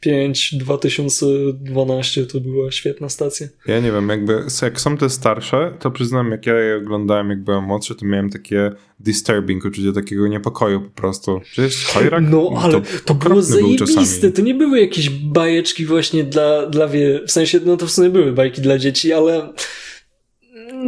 co? 0.04 0.10
Network 0.10 0.80
2005-2012 0.84 2.26
to 2.26 2.40
była 2.40 2.72
świetna 2.72 3.10
stacja. 3.10 3.48
Ja 3.68 3.80
nie 3.80 3.92
wiem, 3.92 4.10
jakby 4.10 4.44
jak 4.62 4.82
są 4.82 4.98
te 4.98 5.10
starsze, 5.10 5.74
to 5.80 5.92
przyznam, 5.92 6.32
jak 6.32 6.46
ja 6.46 6.60
je 6.60 6.78
oglądałem, 6.78 7.30
jak 7.30 7.44
byłem 7.44 7.64
młodszy, 7.64 7.96
to 7.96 8.06
miałem 8.06 8.30
takie 8.30 8.72
disturbing 9.00 9.66
uczucie 9.66 9.94
takiego 9.94 10.28
niepokoju 10.28 10.82
po 10.82 10.90
prostu. 10.90 11.42
Przecież 11.52 11.86
Chojrak 11.86 12.24
No, 12.30 12.52
ale 12.62 12.74
to, 12.74 12.80
było 12.82 12.92
okropny 13.08 13.30
był 13.30 13.42
zajebiste. 13.42 13.86
czasami. 13.86 14.34
To 14.34 14.42
nie 14.42 14.54
były 14.54 14.82
jakieś 14.82 15.10
bajeczki 15.10 15.86
właśnie 15.86 16.24
dla, 16.24 16.66
dla 16.66 16.88
wie... 16.88 17.20
W 17.28 17.32
sensie, 17.32 17.60
no 17.66 17.78
to 17.78 17.86
w 17.88 17.92
sumie 17.92 18.10
były 18.10 18.32
bajki 18.32 18.62
dla 18.62 18.78
dzieci, 18.78 19.14
ale 19.14 19.54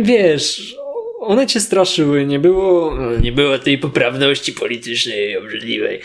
wiesz, 0.03 0.75
one 1.19 1.47
cię 1.47 1.59
straszyły, 1.59 2.25
nie 2.25 2.39
było, 2.39 2.97
nie 3.21 3.31
było 3.31 3.59
tej 3.59 3.77
poprawności 3.77 4.53
politycznej 4.53 5.37
obrzydliwej 5.37 5.99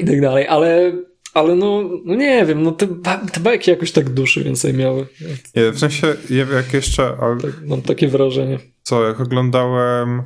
i 0.00 0.04
tak 0.04 0.20
dalej, 0.20 0.46
ale, 0.48 0.92
ale 1.36 1.56
no, 1.56 1.82
no 2.04 2.14
nie 2.14 2.46
wiem, 2.46 2.62
no 2.62 2.72
te, 2.72 2.86
te 3.32 3.40
bajki 3.40 3.70
jakoś 3.70 3.92
tak 3.92 4.10
duszy 4.10 4.44
więcej 4.44 4.74
miały. 4.74 5.06
Nie, 5.56 5.70
w 5.72 5.78
sensie, 5.78 6.06
ja- 6.30 6.54
jak 6.56 6.74
jeszcze, 6.74 7.16
ale 7.20 7.40
tak, 7.40 7.50
mam 7.66 7.82
takie 7.82 8.08
wrażenie. 8.08 8.58
co, 8.82 9.08
jak 9.08 9.20
oglądałem, 9.20 10.22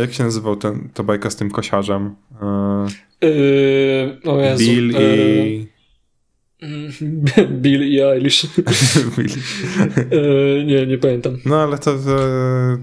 jak 0.00 0.12
się 0.12 0.24
nazywał 0.24 0.56
ten, 0.56 0.88
ta 0.94 1.02
bajka 1.02 1.30
z 1.30 1.36
tym 1.36 1.50
kosiarzem? 1.50 2.14
Yy, 3.22 4.30
o 4.30 4.40
Jezu, 4.40 4.64
Bill 4.64 4.90
yy, 4.90 4.98
i... 5.46 5.66
mm, 6.66 6.92
Bill 7.62 7.82
i 7.92 8.00
Eilish. 8.00 8.46
Bill. 9.18 9.28
Yy, 10.10 10.64
nie, 10.66 10.86
nie 10.86 10.98
pamiętam. 10.98 11.36
No, 11.46 11.56
ale 11.62 11.78
to 11.78 11.98
w, 11.98 12.06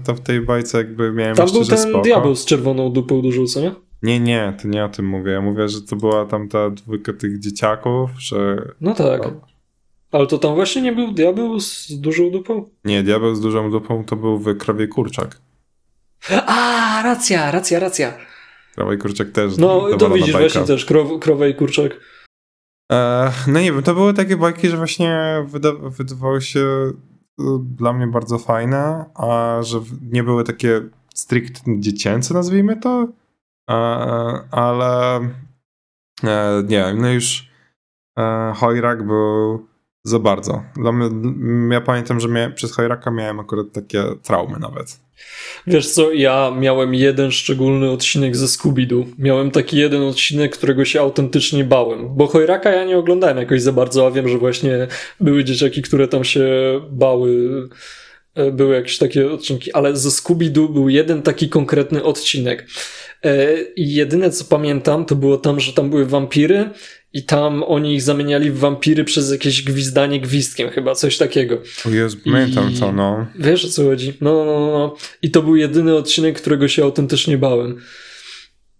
to 0.06 0.14
w 0.14 0.20
tej 0.20 0.40
bajce 0.40 0.78
jakby 0.78 1.12
miałem 1.12 1.36
Tam 1.36 1.50
był 1.52 1.64
ten 1.64 1.78
spoko. 1.78 2.00
diabeł 2.02 2.34
z 2.36 2.44
czerwoną 2.44 2.90
dupą 2.90 3.22
dużą, 3.22 3.46
co 3.46 3.60
nie? 3.60 3.72
Nie, 4.02 4.20
nie, 4.20 4.56
to 4.62 4.68
nie 4.68 4.84
o 4.84 4.88
tym 4.88 5.06
mówię. 5.06 5.32
Ja 5.32 5.40
mówię, 5.40 5.68
że 5.68 5.82
to 5.82 5.96
była 5.96 6.26
tam 6.26 6.48
ta 6.48 6.70
dwójka 6.70 7.12
tych 7.12 7.38
dzieciaków, 7.38 8.10
że... 8.18 8.68
No 8.80 8.94
tak. 8.94 9.22
Ale 10.12 10.26
to 10.26 10.38
tam 10.38 10.54
właśnie 10.54 10.82
nie 10.82 10.92
był 10.92 11.12
diabeł 11.12 11.60
z 11.60 12.00
dużą 12.00 12.30
dupą? 12.30 12.68
Nie, 12.84 13.02
diabeł 13.02 13.34
z 13.34 13.40
dużą 13.40 13.70
dupą 13.70 14.04
to 14.04 14.16
był 14.16 14.38
w 14.38 14.58
Krowie 14.58 14.88
Kurczak. 14.88 15.40
A, 16.46 17.02
racja, 17.04 17.50
racja, 17.50 17.78
racja. 17.78 18.12
Krowa 18.74 18.94
i 18.94 18.98
Kurczak 18.98 19.30
też 19.30 19.56
No, 19.58 19.96
to 19.98 20.10
widzisz 20.10 20.32
bajka. 20.32 20.38
właśnie 20.38 20.62
też 20.66 20.84
krow, 20.84 21.20
krowa 21.20 21.46
i 21.46 21.54
kurczak. 21.54 22.00
E, 22.92 23.30
no 23.46 23.60
nie 23.60 23.72
wiem, 23.72 23.82
to 23.82 23.94
były 23.94 24.14
takie 24.14 24.36
bajki, 24.36 24.68
że 24.68 24.76
właśnie 24.76 25.44
wyda 25.46 25.72
wydawały 25.72 26.40
się 26.42 26.60
e, 26.60 26.92
dla 27.76 27.92
mnie 27.92 28.06
bardzo 28.06 28.38
fajne, 28.38 29.04
a 29.14 29.58
że 29.62 29.80
nie 30.10 30.22
były 30.22 30.44
takie 30.44 30.80
stricte 31.14 31.60
dziecięce, 31.78 32.34
nazwijmy 32.34 32.76
to, 32.80 33.08
ale 34.50 35.20
e, 36.24 36.62
nie, 36.68 36.94
no 36.96 37.10
już 37.10 37.48
e, 38.18 38.52
Chojrak 38.56 39.06
był 39.06 39.66
za 40.04 40.18
bardzo. 40.18 40.62
Ja 41.70 41.80
pamiętam, 41.80 42.20
że 42.20 42.52
przez 42.54 42.72
Chojraka 42.72 43.10
miałem 43.10 43.40
akurat 43.40 43.66
takie 43.72 44.04
traumy 44.22 44.58
nawet. 44.58 45.00
Wiesz 45.66 45.90
co, 45.90 46.12
ja 46.12 46.52
miałem 46.58 46.94
jeden 46.94 47.30
szczególny 47.30 47.90
odcinek 47.90 48.36
ze 48.36 48.46
Scooby-Doo. 48.46 49.06
Miałem 49.18 49.50
taki 49.50 49.76
jeden 49.76 50.02
odcinek, 50.02 50.56
którego 50.56 50.84
się 50.84 51.00
autentycznie 51.00 51.64
bałem. 51.64 52.16
Bo 52.16 52.26
Chojraka 52.26 52.70
ja 52.70 52.84
nie 52.84 52.98
oglądałem 52.98 53.36
jakoś 53.38 53.62
za 53.62 53.72
bardzo, 53.72 54.06
a 54.06 54.10
wiem, 54.10 54.28
że 54.28 54.38
właśnie 54.38 54.86
były 55.20 55.44
dzieciaki, 55.44 55.82
które 55.82 56.08
tam 56.08 56.24
się 56.24 56.46
bały. 56.90 57.68
E, 58.34 58.52
Były 58.52 58.74
jakieś 58.74 58.98
takie 58.98 59.30
odcinki, 59.32 59.72
ale 59.72 59.96
ze 59.96 60.08
Scooby-Doo 60.08 60.68
był 60.72 60.88
jeden 60.88 61.22
taki 61.22 61.48
konkretny 61.48 62.02
odcinek. 62.02 62.66
E, 63.24 63.62
I 63.76 63.94
jedyne 63.94 64.30
co 64.30 64.44
pamiętam, 64.44 65.04
to 65.04 65.16
było 65.16 65.36
tam, 65.36 65.60
że 65.60 65.72
tam 65.72 65.90
były 65.90 66.06
wampiry 66.06 66.70
i 67.12 67.22
tam 67.24 67.62
oni 67.66 67.94
ich 67.94 68.02
zamieniali 68.02 68.50
w 68.50 68.58
wampiry 68.58 69.04
przez 69.04 69.30
jakieś 69.32 69.62
gwizdanie 69.62 70.20
gwizdkiem, 70.20 70.70
chyba 70.70 70.94
coś 70.94 71.16
takiego. 71.18 71.58
Jezu, 71.90 72.16
pamiętam 72.24 72.70
I- 72.72 72.80
to, 72.80 72.92
no. 72.92 73.26
Wiesz 73.38 73.64
o 73.64 73.68
co 73.68 73.84
chodzi? 73.84 74.12
No, 74.20 74.32
no, 74.44 74.44
no, 74.44 74.70
no. 74.78 74.94
I 75.22 75.30
to 75.30 75.42
był 75.42 75.56
jedyny 75.56 75.96
odcinek, 75.96 76.40
którego 76.40 76.68
się 76.68 76.82
autentycznie 76.82 77.38
bałem. 77.38 77.80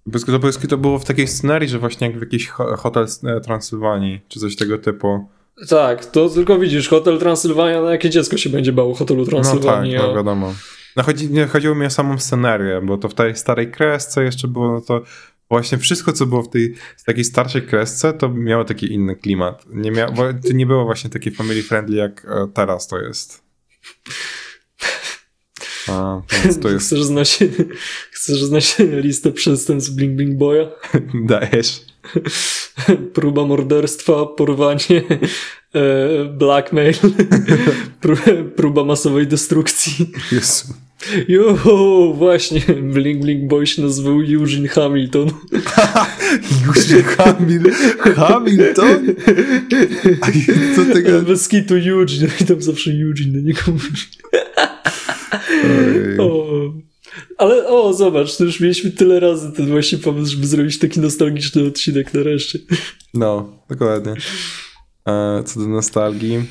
Bez 0.06 0.24
to 0.68 0.76
było 0.78 0.98
w 0.98 1.04
takiej 1.04 1.28
scenarii, 1.28 1.68
że 1.68 1.78
właśnie 1.78 2.06
jak 2.06 2.16
w 2.18 2.20
jakiś 2.20 2.48
ho- 2.48 2.76
hotel 2.76 3.06
e, 3.24 3.40
Transylwanii, 3.40 4.20
czy 4.28 4.40
coś 4.40 4.56
tego 4.56 4.78
typu. 4.78 5.28
Tak, 5.68 6.06
to 6.06 6.28
tylko 6.28 6.58
widzisz, 6.58 6.88
Hotel 6.88 7.18
Transylwania, 7.18 7.82
na 7.82 7.90
jakie 7.92 8.10
dziecko 8.10 8.36
się 8.36 8.50
będzie 8.50 8.72
bało 8.72 8.94
Hotelu 8.94 9.20
No 9.20 9.24
tak, 9.26 9.30
Transylwanii? 9.34 9.94
no 9.94 10.10
a- 10.12 10.14
wiadomo. 10.16 10.54
No 10.96 11.02
chodzi, 11.02 11.30
nie, 11.30 11.46
chodziło 11.46 11.74
mi 11.74 11.86
o 11.86 11.90
samą 11.90 12.18
scenerię, 12.18 12.80
bo 12.84 12.98
to 12.98 13.08
w 13.08 13.14
tej 13.14 13.36
starej 13.36 13.70
kresce 13.70 14.24
jeszcze 14.24 14.48
było, 14.48 14.72
no 14.72 14.80
to 14.80 15.02
właśnie 15.50 15.78
wszystko, 15.78 16.12
co 16.12 16.26
było 16.26 16.42
w 16.42 16.50
tej 16.50 16.74
w 16.96 17.04
takiej 17.04 17.24
starszej 17.24 17.62
kresce, 17.62 18.12
to 18.12 18.28
miało 18.28 18.64
taki 18.64 18.92
inny 18.92 19.16
klimat. 19.16 19.64
Nie 19.70 19.90
mia, 19.90 20.10
bo 20.10 20.22
to 20.32 20.52
nie 20.52 20.66
było 20.66 20.84
właśnie 20.84 21.10
takie 21.10 21.30
family 21.30 21.62
friendly, 21.62 21.96
jak 21.96 22.24
e, 22.24 22.48
teraz 22.54 22.88
to 22.88 22.98
jest. 22.98 23.42
A, 25.88 26.22
więc 26.44 26.60
to 26.60 26.68
jest, 26.68 26.86
Chcesz 26.86 27.02
znać, 27.02 27.38
chcesz 28.10 28.42
znać 28.42 28.76
listę 28.78 29.32
przestępstw 29.32 29.92
Bling 29.92 30.16
Bling 30.16 30.38
Boya? 30.38 30.70
dajesz. 31.14 31.80
Próba 33.14 33.44
morderstwa, 33.44 34.26
porwanie, 34.26 35.02
e, 35.74 36.24
blackmail, 36.24 36.94
pró- 38.02 38.44
próba 38.56 38.84
masowej 38.84 39.26
destrukcji. 39.26 40.10
Jezu. 40.32 40.64
Jo, 41.28 41.58
właśnie, 42.16 42.60
Bling 42.82 43.22
Bling 43.22 43.50
Boy 43.50 43.66
się 43.66 43.82
nazywał 43.82 44.20
Eugene 44.20 44.68
Hamilton. 44.68 45.28
Już 46.66 47.04
Hamil, 47.16 47.62
Hamilton? 48.16 49.14
A 50.20 50.26
co 50.76 50.94
tego? 50.94 51.22
Bez 51.22 51.48
kitu 51.48 51.74
Eugene, 51.74 52.28
i 52.40 52.44
tam 52.44 52.62
zawsze 52.62 52.90
Eugene 52.90 53.32
do 53.32 53.40
niego 53.40 53.60
mówi. 53.66 53.88
Ale 57.38 57.68
o, 57.68 57.92
zobacz, 57.92 58.36
to 58.36 58.44
już 58.44 58.60
mieliśmy 58.60 58.90
tyle 58.90 59.20
razy 59.20 59.52
ten 59.52 59.66
właśnie 59.66 59.98
pomysł, 59.98 60.32
żeby 60.32 60.46
zrobić 60.46 60.78
taki 60.78 61.00
nostalgiczny 61.00 61.66
odcinek 61.66 62.14
nareszcie. 62.14 62.58
No, 63.14 63.52
dokładnie. 63.68 64.14
E, 65.08 65.42
co 65.44 65.60
do 65.60 65.68
nostalgii, 65.68 66.44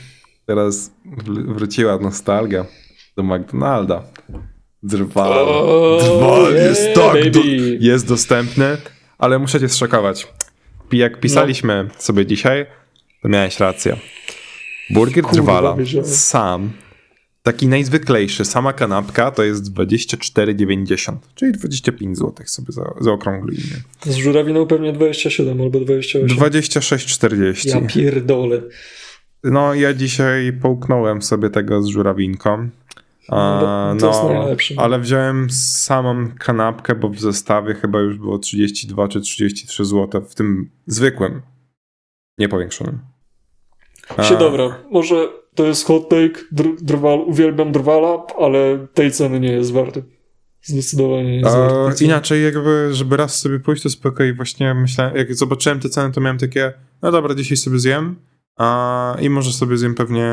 teraz 0.46 0.92
wr- 1.06 1.56
wróciła 1.56 1.98
nostalgia 2.00 2.66
do 3.18 3.24
McDonalda. 3.24 4.04
Drwal. 4.84 5.34
O, 5.34 6.00
Drwal 6.02 6.54
yeah, 6.54 6.66
jest 6.66 6.94
tak, 6.96 7.32
do, 7.32 7.40
jest 7.80 8.08
dostępny, 8.08 8.78
ale 9.18 9.40
muszę 9.40 9.60
cię 9.60 9.70
zszokować. 9.70 10.28
Jak 10.92 11.20
pisaliśmy 11.20 11.90
sobie 11.98 12.26
dzisiaj, 12.26 12.66
to 13.22 13.30
miałeś 13.30 13.60
rację. 13.60 13.98
Burger 14.90 15.24
Kurwa, 15.24 15.42
Drwala 15.42 16.04
sam 16.04 16.72
Taki 17.48 17.68
najzwyklejszy, 17.68 18.46
sama 18.46 18.74
kanapka 18.74 19.32
to 19.32 19.44
jest 19.44 19.74
24,90, 19.74 21.16
czyli 21.36 21.52
25 21.52 22.18
zł 22.18 22.34
sobie 22.46 22.72
za, 22.72 22.94
zaokrąglimy. 23.00 23.82
Z 24.06 24.16
żurawiną 24.16 24.68
pewnie 24.68 24.94
27 24.94 25.62
albo 25.62 25.80
28. 25.80 26.38
26,40. 26.38 27.68
Ja 27.70 27.82
pierdolę. 27.82 28.62
No, 29.44 29.74
ja 29.74 29.94
dzisiaj 29.94 30.54
połknąłem 30.62 31.22
sobie 31.22 31.50
tego 31.50 31.82
z 31.82 31.88
żurawinką. 31.88 32.70
A, 33.30 33.94
No, 33.94 34.00
to 34.00 34.08
jest 34.08 34.72
no, 34.76 34.84
ale 34.84 35.00
wziąłem 35.00 35.48
samą 35.50 36.28
kanapkę, 36.40 36.96
bo 36.96 37.10
w 37.10 37.20
zestawie 37.20 37.74
chyba 37.74 38.00
już 38.00 38.18
było 38.18 38.40
32 38.40 39.08
czy 39.08 39.22
33 39.22 39.86
zł 39.86 40.22
w 40.22 40.36
tym 40.36 40.70
zwykłym, 40.88 41.42
niepowiększonym. 42.38 43.00
A, 44.18 44.24
Się 44.24 44.38
dobra, 44.38 44.84
może 44.92 45.28
to 45.58 45.66
jest 45.66 45.86
hot 45.86 46.10
take, 46.10 46.40
dr, 46.52 46.76
drwal, 46.82 47.20
uwielbiam 47.20 47.72
drwala, 47.72 48.24
ale 48.40 48.88
tej 48.94 49.12
ceny 49.12 49.40
nie 49.40 49.52
jest 49.52 49.72
warty. 49.72 50.04
Zdecydowanie 50.62 51.24
nie 51.24 51.40
jest 51.40 51.56
warty. 51.56 52.04
A, 52.04 52.06
inaczej 52.06 52.44
jakby, 52.44 52.90
żeby 52.92 53.18
raz 53.18 53.40
sobie 53.40 53.60
pójść, 53.60 53.84
to 53.84 53.90
spokojnie 53.90 54.34
właśnie 54.34 54.74
myślałem, 54.74 55.16
jak 55.16 55.36
zobaczyłem 55.36 55.80
te 55.80 55.90
ceny, 55.90 56.14
to 56.14 56.22
miałem 56.22 56.38
takie, 56.38 56.74
no 57.02 57.12
dobra, 57.12 57.36
dzisiaj 57.36 57.58
sobie 57.58 57.80
zjem 57.80 58.16
a, 58.58 59.18
i 59.22 59.30
może 59.30 59.54
sobie 59.54 59.78
zjem 59.78 59.96
pewnie 59.96 60.32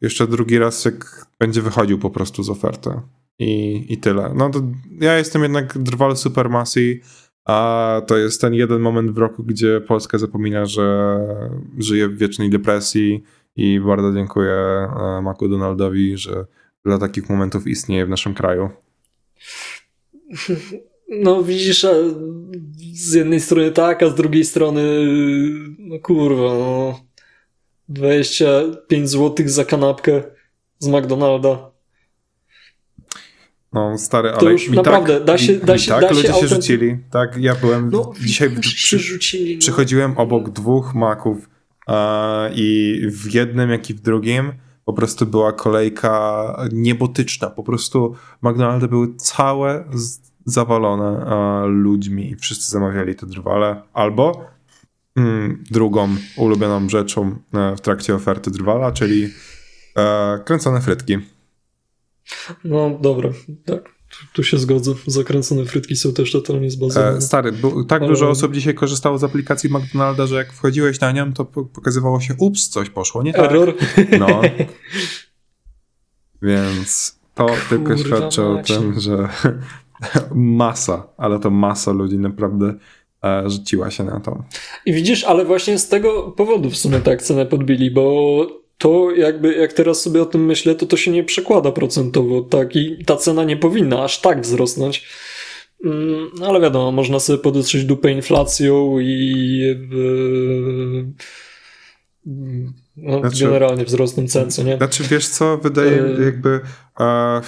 jeszcze 0.00 0.26
drugi 0.26 0.58
raz, 0.58 0.84
jak 0.84 1.26
będzie 1.40 1.62
wychodził 1.62 1.98
po 1.98 2.10
prostu 2.10 2.42
z 2.42 2.50
oferty. 2.50 2.90
I, 3.38 3.84
i 3.88 3.98
tyle. 3.98 4.32
No 4.36 4.50
to 4.50 4.62
ja 5.00 5.18
jestem 5.18 5.42
jednak 5.42 5.78
drwal 5.78 6.16
Supermassy, 6.16 7.00
a 7.44 8.02
to 8.06 8.16
jest 8.16 8.40
ten 8.40 8.54
jeden 8.54 8.80
moment 8.80 9.10
w 9.10 9.18
roku, 9.18 9.44
gdzie 9.44 9.80
Polska 9.80 10.18
zapomina, 10.18 10.66
że 10.66 11.18
żyje 11.78 12.08
w 12.08 12.18
wiecznej 12.18 12.50
depresji 12.50 13.22
i 13.56 13.80
bardzo 13.80 14.12
dziękuję 14.12 14.52
e, 14.52 15.22
McDonaldowi, 15.22 16.16
że 16.16 16.46
dla 16.84 16.98
takich 16.98 17.30
momentów 17.30 17.66
istnieje 17.66 18.06
w 18.06 18.08
naszym 18.08 18.34
kraju. 18.34 18.68
No 21.08 21.42
widzisz, 21.42 21.86
z 22.92 23.12
jednej 23.14 23.40
strony 23.40 23.72
tak, 23.72 24.02
a 24.02 24.08
z 24.10 24.14
drugiej 24.14 24.44
strony 24.44 24.82
no 25.78 25.98
kurwa, 25.98 26.42
no 26.42 27.00
25 27.88 29.08
zł 29.10 29.48
za 29.48 29.64
kanapkę 29.64 30.22
z 30.78 30.88
McDonalda. 30.88 31.70
No, 33.72 33.98
stary, 33.98 34.30
To 34.30 34.38
ale 34.38 34.52
już 34.52 34.68
mi 34.68 34.76
naprawdę, 34.76 35.14
tak, 35.16 35.24
da 35.24 35.38
się- 35.38 35.52
mi, 35.52 35.58
da 35.60 35.78
się- 35.78 35.90
tak 35.90 36.00
da 36.00 36.08
się 36.08 36.14
ludzie 36.14 36.28
się 36.28 36.34
autenty- 36.34 36.46
rzucili. 36.48 36.98
Tak, 37.10 37.36
ja 37.36 37.54
byłem 37.54 37.90
No 37.90 38.12
dzisiaj, 38.20 38.50
przy, 38.60 38.96
no. 38.96 39.58
przychodziłem 39.58 40.18
obok 40.18 40.50
dwóch 40.50 40.94
maków 40.94 41.48
i 42.54 43.00
w 43.10 43.34
jednym, 43.34 43.70
jak 43.70 43.90
i 43.90 43.94
w 43.94 44.00
drugim 44.00 44.52
po 44.84 44.92
prostu 44.92 45.26
była 45.26 45.52
kolejka 45.52 46.56
niebotyczna. 46.72 47.50
Po 47.50 47.62
prostu 47.62 48.14
McDonaldy 48.42 48.88
były 48.88 49.14
całe 49.16 49.84
zawalone 50.44 51.26
e, 51.26 51.66
ludźmi 51.66 52.30
i 52.30 52.36
wszyscy 52.36 52.70
zamawiali 52.70 53.14
te 53.14 53.26
drwale. 53.26 53.82
Albo 53.92 54.46
mm, 55.16 55.64
drugą 55.70 56.08
ulubioną 56.36 56.88
rzeczą 56.88 57.36
e, 57.54 57.76
w 57.76 57.80
trakcie 57.80 58.14
oferty 58.14 58.50
drwala, 58.50 58.92
czyli 58.92 59.28
e, 59.96 60.38
kręcone 60.44 60.80
frytki. 60.80 61.18
No 62.64 62.98
dobra, 63.00 63.30
tak. 63.64 63.95
Tu, 64.32 64.42
się 64.42 64.58
zgodzę. 64.58 64.94
Zakręcone 65.06 65.64
frytki 65.64 65.96
są 65.96 66.12
też 66.12 66.32
totalnie 66.32 66.70
zbazowane. 66.70 67.16
E, 67.16 67.20
stary, 67.20 67.52
tak 67.88 68.02
Ale- 68.02 68.10
dużo 68.10 68.30
osób 68.30 68.54
dzisiaj 68.54 68.74
korzystało 68.74 69.18
z 69.18 69.24
aplikacji 69.24 69.70
McDonalda, 69.70 70.26
że 70.26 70.36
jak 70.36 70.52
wchodziłeś 70.52 71.00
na 71.00 71.12
nią, 71.12 71.32
to 71.32 71.44
po- 71.44 71.64
pokazywało 71.64 72.20
się 72.20 72.34
ups, 72.38 72.68
coś 72.68 72.90
poszło 72.90 73.22
nie 73.22 73.32
tak. 73.32 73.44
Error. 73.44 73.74
No. 74.18 74.40
Więc 76.42 77.18
to 77.34 77.46
tylko 77.68 77.94
Kurwa 77.94 78.04
świadczy 78.04 78.42
o 78.44 78.62
tym, 78.62 79.00
że 79.00 79.28
masa, 80.34 81.08
ale 81.16 81.38
to 81.38 81.50
masa 81.50 81.92
ludzi 81.92 82.18
naprawdę 82.18 82.74
e, 83.24 83.50
rzuciła 83.50 83.90
się 83.90 84.04
na 84.04 84.20
to. 84.20 84.44
I 84.86 84.92
widzisz, 84.92 85.24
ale 85.24 85.44
właśnie 85.44 85.78
z 85.78 85.88
tego 85.88 86.22
powodu 86.22 86.70
w 86.70 86.76
sumie 86.76 87.00
tak 87.00 87.22
cenę 87.22 87.46
podbili, 87.46 87.90
bo 87.90 88.46
to 88.78 89.10
jakby, 89.10 89.54
jak 89.54 89.72
teraz 89.72 90.02
sobie 90.02 90.22
o 90.22 90.26
tym 90.26 90.44
myślę, 90.44 90.74
to 90.74 90.86
to 90.86 90.96
się 90.96 91.10
nie 91.10 91.24
przekłada 91.24 91.72
procentowo, 91.72 92.40
tak? 92.40 92.76
I 92.76 93.04
ta 93.04 93.16
cena 93.16 93.44
nie 93.44 93.56
powinna 93.56 94.04
aż 94.04 94.20
tak 94.20 94.40
wzrosnąć. 94.40 95.06
Mm, 95.84 96.30
ale 96.44 96.60
wiadomo, 96.60 96.92
można 96.92 97.20
sobie 97.20 97.38
podetrzeć 97.38 97.84
dupę 97.84 98.12
inflacją 98.12 98.98
i 98.98 99.08
yy, 99.58 99.96
yy, 99.96 101.12
no, 102.96 103.20
Znaczy- 103.20 103.44
generalnie 103.44 103.84
wzrostem 103.84 104.28
cen, 104.28 104.50
co 104.50 104.62
nie? 104.62 104.76
Znaczy, 104.76 105.02
wiesz 105.10 105.28
co, 105.28 105.58
wydaje 105.58 106.04
E- 106.04 106.24
jakby 106.24 106.60
e, 107.00 107.40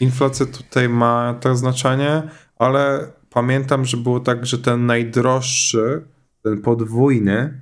inflacja 0.00 0.46
tutaj 0.46 0.88
ma 0.88 1.38
to 1.40 1.56
znaczenie, 1.56 2.22
ale 2.56 3.12
pamiętam, 3.30 3.84
że 3.84 3.96
było 3.96 4.20
tak, 4.20 4.46
że 4.46 4.58
ten 4.58 4.86
najdroższy, 4.86 6.04
ten 6.42 6.62
podwójny, 6.62 7.60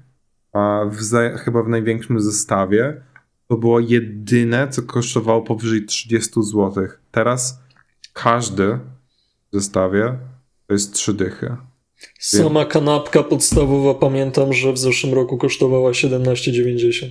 a 0.52 0.80
w 0.90 0.98
chyba 1.38 1.62
w 1.62 1.68
największym 1.68 2.20
zestawie, 2.20 3.02
to 3.48 3.56
było 3.56 3.80
jedyne, 3.80 4.68
co 4.68 4.82
kosztowało 4.82 5.42
powyżej 5.42 5.86
30 5.86 6.30
zł. 6.42 6.72
Teraz 7.10 7.58
każdy 8.12 8.78
w 9.52 9.56
zestawie 9.56 10.18
to 10.66 10.72
jest 10.74 10.94
trzy 10.94 11.14
dychy. 11.14 11.56
Sama 12.20 12.64
kanapka 12.64 13.22
podstawowa 13.22 13.94
pamiętam, 13.94 14.52
że 14.52 14.72
w 14.72 14.78
zeszłym 14.78 15.14
roku 15.14 15.38
kosztowała 15.38 15.90
17,90. 15.90 17.10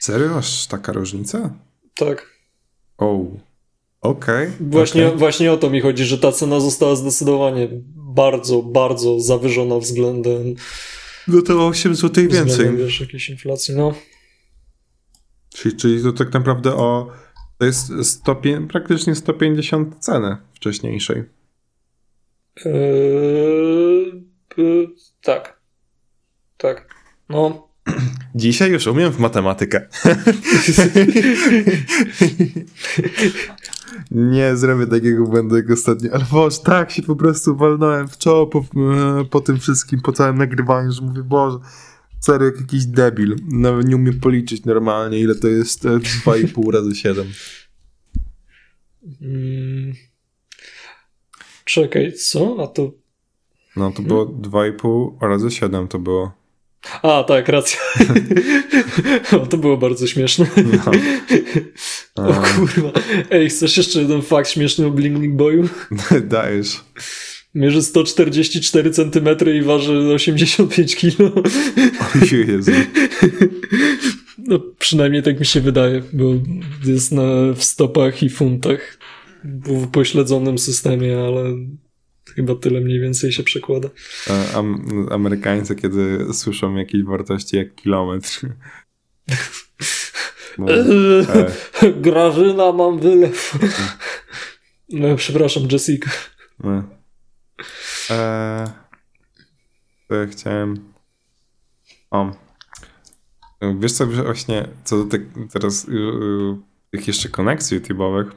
Serio? 0.00 0.38
Aż 0.38 0.66
taka 0.66 0.92
różnica? 0.92 1.54
Tak. 1.94 2.34
O, 2.98 3.24
okej. 4.00 4.50
Właśnie, 4.60 5.06
okej. 5.06 5.18
właśnie 5.18 5.52
o 5.52 5.56
to 5.56 5.70
mi 5.70 5.80
chodzi, 5.80 6.04
że 6.04 6.18
ta 6.18 6.32
cena 6.32 6.60
została 6.60 6.96
zdecydowanie 6.96 7.68
bardzo, 7.96 8.62
bardzo 8.62 9.20
zawyżona 9.20 9.78
względem, 9.78 10.54
No 11.28 11.42
to 11.42 11.66
8 11.66 11.94
zł 11.94 12.22
więcej. 12.24 12.44
względem 12.44 12.76
wiesz, 12.86 13.00
jakiejś 13.00 13.28
inflacji. 13.30 13.74
No. 13.76 13.94
Czyli, 15.54 15.76
czyli 15.76 16.02
to 16.02 16.12
tak 16.12 16.32
naprawdę 16.32 16.74
o. 16.74 17.10
To 17.58 17.66
jest 17.66 17.92
100, 18.02 18.42
praktycznie 18.68 19.14
150 19.14 19.98
ceny 19.98 20.36
wcześniejszej. 20.54 21.24
Eee, 22.64 24.24
e, 24.58 24.62
tak. 25.22 25.60
Tak. 26.56 26.94
No. 27.28 27.68
Dzisiaj 28.34 28.70
już 28.70 28.86
umiem 28.86 29.12
w 29.12 29.18
matematykę. 29.18 29.88
Nie 34.10 34.56
zrobię 34.56 34.86
takiego 34.86 35.24
błędu 35.24 35.56
jak 35.56 35.70
ostatnio, 35.70 36.10
ale 36.12 36.24
Boże, 36.32 36.58
tak 36.64 36.90
się 36.90 37.02
po 37.02 37.16
prostu 37.16 37.56
walnąłem 37.56 38.08
w 38.08 38.18
czoło 38.18 38.46
po, 38.46 38.58
e, 38.58 38.64
po 39.30 39.40
tym 39.40 39.58
wszystkim, 39.58 40.00
po 40.00 40.12
całym 40.12 40.38
nagrywaniu, 40.38 40.92
że 40.92 41.02
mówię, 41.02 41.22
Boże, 41.22 41.58
serio, 42.24 42.46
jak 42.46 42.60
jakiś 42.60 42.86
debil. 42.86 43.36
Nawet 43.52 43.88
nie 43.88 43.96
umiem 43.96 44.20
policzyć 44.20 44.64
normalnie, 44.64 45.18
ile 45.18 45.34
to 45.34 45.48
jest 45.48 45.86
e, 45.86 45.88
2,5 45.88 46.72
razy 46.72 46.94
7. 46.94 47.32
Mm. 49.22 49.94
Czekaj, 51.64 52.12
co? 52.12 52.56
A 52.62 52.66
to. 52.66 52.92
No 53.76 53.90
to 53.90 54.02
było 54.02 54.26
2,5 54.26 55.28
razy 55.28 55.50
7 55.50 55.88
to 55.88 55.98
było. 55.98 56.32
A, 57.02 57.24
tak, 57.24 57.48
racja. 57.48 57.80
o, 59.42 59.46
to 59.46 59.56
było 59.56 59.76
bardzo 59.76 60.06
śmieszne. 60.06 60.46
No. 60.56 60.92
O 62.16 62.32
kurwa. 62.32 62.92
Ej, 63.30 63.48
chcesz 63.48 63.76
jeszcze 63.76 64.00
jeden 64.00 64.22
fakt 64.22 64.48
śmieszny 64.48 64.86
o 64.86 64.90
Bling 64.90 65.18
Bling 65.18 65.36
Boyu? 65.36 65.68
Dajesz. 66.22 66.80
Mierzy 67.54 67.82
144 67.82 68.90
cm 68.90 69.28
i 69.54 69.62
waży 69.62 69.92
85 69.92 70.96
kg. 70.96 71.32
O 72.00 72.34
Jezu. 72.34 72.72
No, 74.46 74.58
przynajmniej 74.78 75.22
tak 75.22 75.40
mi 75.40 75.46
się 75.46 75.60
wydaje, 75.60 76.02
bo 76.12 76.24
jest 76.84 77.12
na, 77.12 77.22
w 77.54 77.64
stopach 77.64 78.22
i 78.22 78.30
funtach 78.30 78.98
w 79.44 79.90
pośledzonym 79.90 80.58
systemie, 80.58 81.18
ale 81.18 81.44
chyba 82.34 82.54
tyle 82.54 82.80
mniej 82.80 83.00
więcej 83.00 83.32
się 83.32 83.42
przekłada. 83.42 83.88
Am 84.54 84.86
Amerykańcy, 85.10 85.76
kiedy 85.76 86.26
słyszą 86.32 86.76
jakieś 86.76 87.02
wartości 87.02 87.56
jak 87.56 87.74
kilometr. 87.74 88.48
E, 90.58 91.92
Grażyna, 92.02 92.72
mam 92.72 92.98
wylew. 92.98 93.58
No, 94.88 95.16
przepraszam, 95.16 95.62
Jessica. 95.72 96.10
no. 96.64 97.03
E, 98.10 98.72
to 100.08 100.14
ja 100.14 100.26
chciałem. 100.26 100.92
O. 102.10 102.30
Wiesz 103.78 103.92
co, 103.92 104.12
że 104.12 104.22
właśnie 104.22 104.68
co 104.84 104.96
do 104.96 105.04
tych, 105.04 105.22
teraz 105.52 105.88
y, 105.88 105.92
y, 105.92 106.56
tych 106.90 107.08
jeszcze 107.08 107.28
koneksji 107.28 107.80
YouTube'owych, 107.80 108.30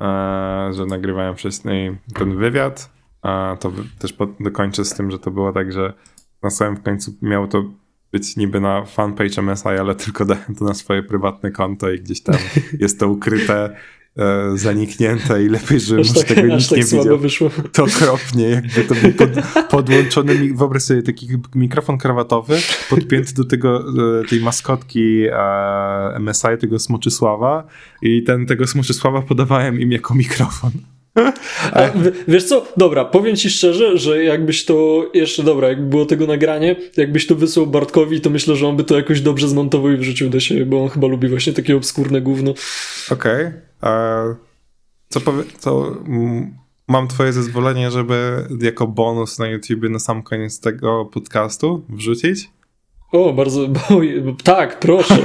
e, 0.00 0.74
że 0.74 0.86
nagrywałem 0.86 1.36
wcześniej 1.36 1.98
ten 2.14 2.36
wywiad, 2.36 2.90
a 3.22 3.56
to 3.60 3.72
też 3.98 4.12
po, 4.12 4.26
dokończę 4.26 4.84
z 4.84 4.94
tym, 4.94 5.10
że 5.10 5.18
to 5.18 5.30
było 5.30 5.52
tak, 5.52 5.72
że 5.72 5.92
na 6.42 6.50
samym 6.50 6.76
końcu 6.76 7.12
miało 7.22 7.46
to 7.46 7.64
być 8.12 8.36
niby 8.36 8.60
na 8.60 8.84
fanpage 8.84 9.42
MSI, 9.42 9.68
ale 9.68 9.94
tylko 9.94 10.24
dałem 10.24 10.54
to 10.58 10.64
na 10.64 10.74
swoje 10.74 11.02
prywatne 11.02 11.50
konto 11.50 11.90
i 11.90 12.00
gdzieś 12.00 12.22
tam 12.22 12.36
jest 12.80 13.00
to 13.00 13.08
ukryte, 13.08 13.76
e, 14.16 14.52
zaniknięte 14.54 15.44
i 15.44 15.48
lepiej, 15.48 15.80
żebym 15.80 16.04
Aż 16.04 16.12
tak, 16.12 16.24
tego 16.24 16.54
aż 16.54 16.70
nikt 16.70 16.70
tak 16.70 16.92
nie 16.92 16.98
widział. 16.98 17.18
wyszło. 17.18 17.50
To 17.72 17.84
okropnie, 17.84 18.48
jakby 18.48 18.84
to 18.84 18.94
był 18.94 19.12
pod, 19.12 19.30
podłączony, 19.70 20.54
wyobraź 20.54 20.82
sobie 20.82 21.02
taki 21.02 21.28
mikrofon 21.54 21.98
krawatowy, 21.98 22.56
podpięty 22.90 23.34
do 23.34 23.44
tego, 23.44 23.84
e, 24.20 24.28
tej 24.28 24.40
maskotki 24.40 25.24
e, 25.32 26.18
MSI, 26.20 26.48
tego 26.60 26.78
Smoczysława 26.78 27.66
i 28.02 28.22
ten, 28.22 28.46
tego 28.46 28.66
Smoczysława 28.66 29.22
podawałem 29.22 29.80
im 29.80 29.92
jako 29.92 30.14
mikrofon. 30.14 30.70
A, 31.72 31.82
wiesz 32.28 32.44
co? 32.44 32.66
Dobra, 32.76 33.04
powiem 33.04 33.36
ci 33.36 33.50
szczerze, 33.50 33.98
że 33.98 34.24
jakbyś 34.24 34.64
to 34.64 35.06
jeszcze, 35.14 35.42
dobra, 35.42 35.68
jakby 35.68 35.86
było 35.86 36.06
tego 36.06 36.26
nagranie, 36.26 36.76
jakbyś 36.96 37.26
to 37.26 37.34
wysłał 37.34 37.66
Bartkowi, 37.66 38.20
to 38.20 38.30
myślę, 38.30 38.56
że 38.56 38.66
on 38.68 38.76
by 38.76 38.84
to 38.84 38.96
jakoś 38.96 39.20
dobrze 39.20 39.48
zmontował 39.48 39.92
i 39.92 39.96
wrzucił 39.96 40.30
do 40.30 40.40
siebie, 40.40 40.66
bo 40.66 40.82
on 40.82 40.88
chyba 40.88 41.06
lubi 41.08 41.28
właśnie 41.28 41.52
takie 41.52 41.76
obskurne 41.76 42.20
gówno. 42.20 42.54
Okej. 43.10 43.44
e, 43.44 43.69
Co 45.08 45.20
powie... 45.20 45.42
To, 45.60 45.96
mm, 46.06 46.54
mam 46.88 47.08
twoje 47.08 47.32
zezwolenie, 47.32 47.90
żeby 47.90 48.48
jako 48.60 48.86
bonus 48.86 49.38
na 49.38 49.46
YouTubie 49.48 49.88
na 49.88 49.98
sam 49.98 50.22
koniec 50.22 50.60
tego 50.60 51.04
podcastu 51.04 51.84
wrzucić? 51.88 52.50
O, 53.12 53.32
bardzo, 53.32 53.68
bo, 53.68 53.80
tak, 54.44 54.80
proszę, 54.80 55.16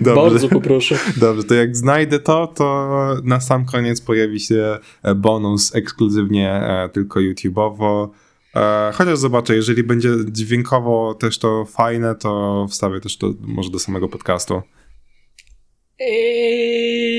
Dobrze. 0.00 0.14
bardzo 0.14 0.48
poproszę. 0.48 0.98
Dobrze, 1.16 1.44
to 1.44 1.54
jak 1.54 1.76
znajdę 1.76 2.18
to, 2.18 2.46
to 2.46 2.96
na 3.24 3.40
sam 3.40 3.64
koniec 3.64 4.00
pojawi 4.00 4.40
się 4.40 4.78
e, 5.02 5.14
bonus 5.14 5.74
ekskluzywnie 5.74 6.50
e, 6.52 6.88
tylko 6.88 7.20
YouTube'owo. 7.20 8.08
E, 8.56 8.92
Chociaż 8.94 9.18
zobaczę, 9.18 9.56
jeżeli 9.56 9.82
będzie 9.82 10.10
dźwiękowo 10.30 11.14
też 11.14 11.38
to 11.38 11.64
fajne, 11.64 12.14
to 12.14 12.66
wstawię 12.70 13.00
też 13.00 13.16
to 13.18 13.34
może 13.40 13.70
do 13.70 13.78
samego 13.78 14.08
podcastu. 14.08 14.62
Eee, 16.00 17.15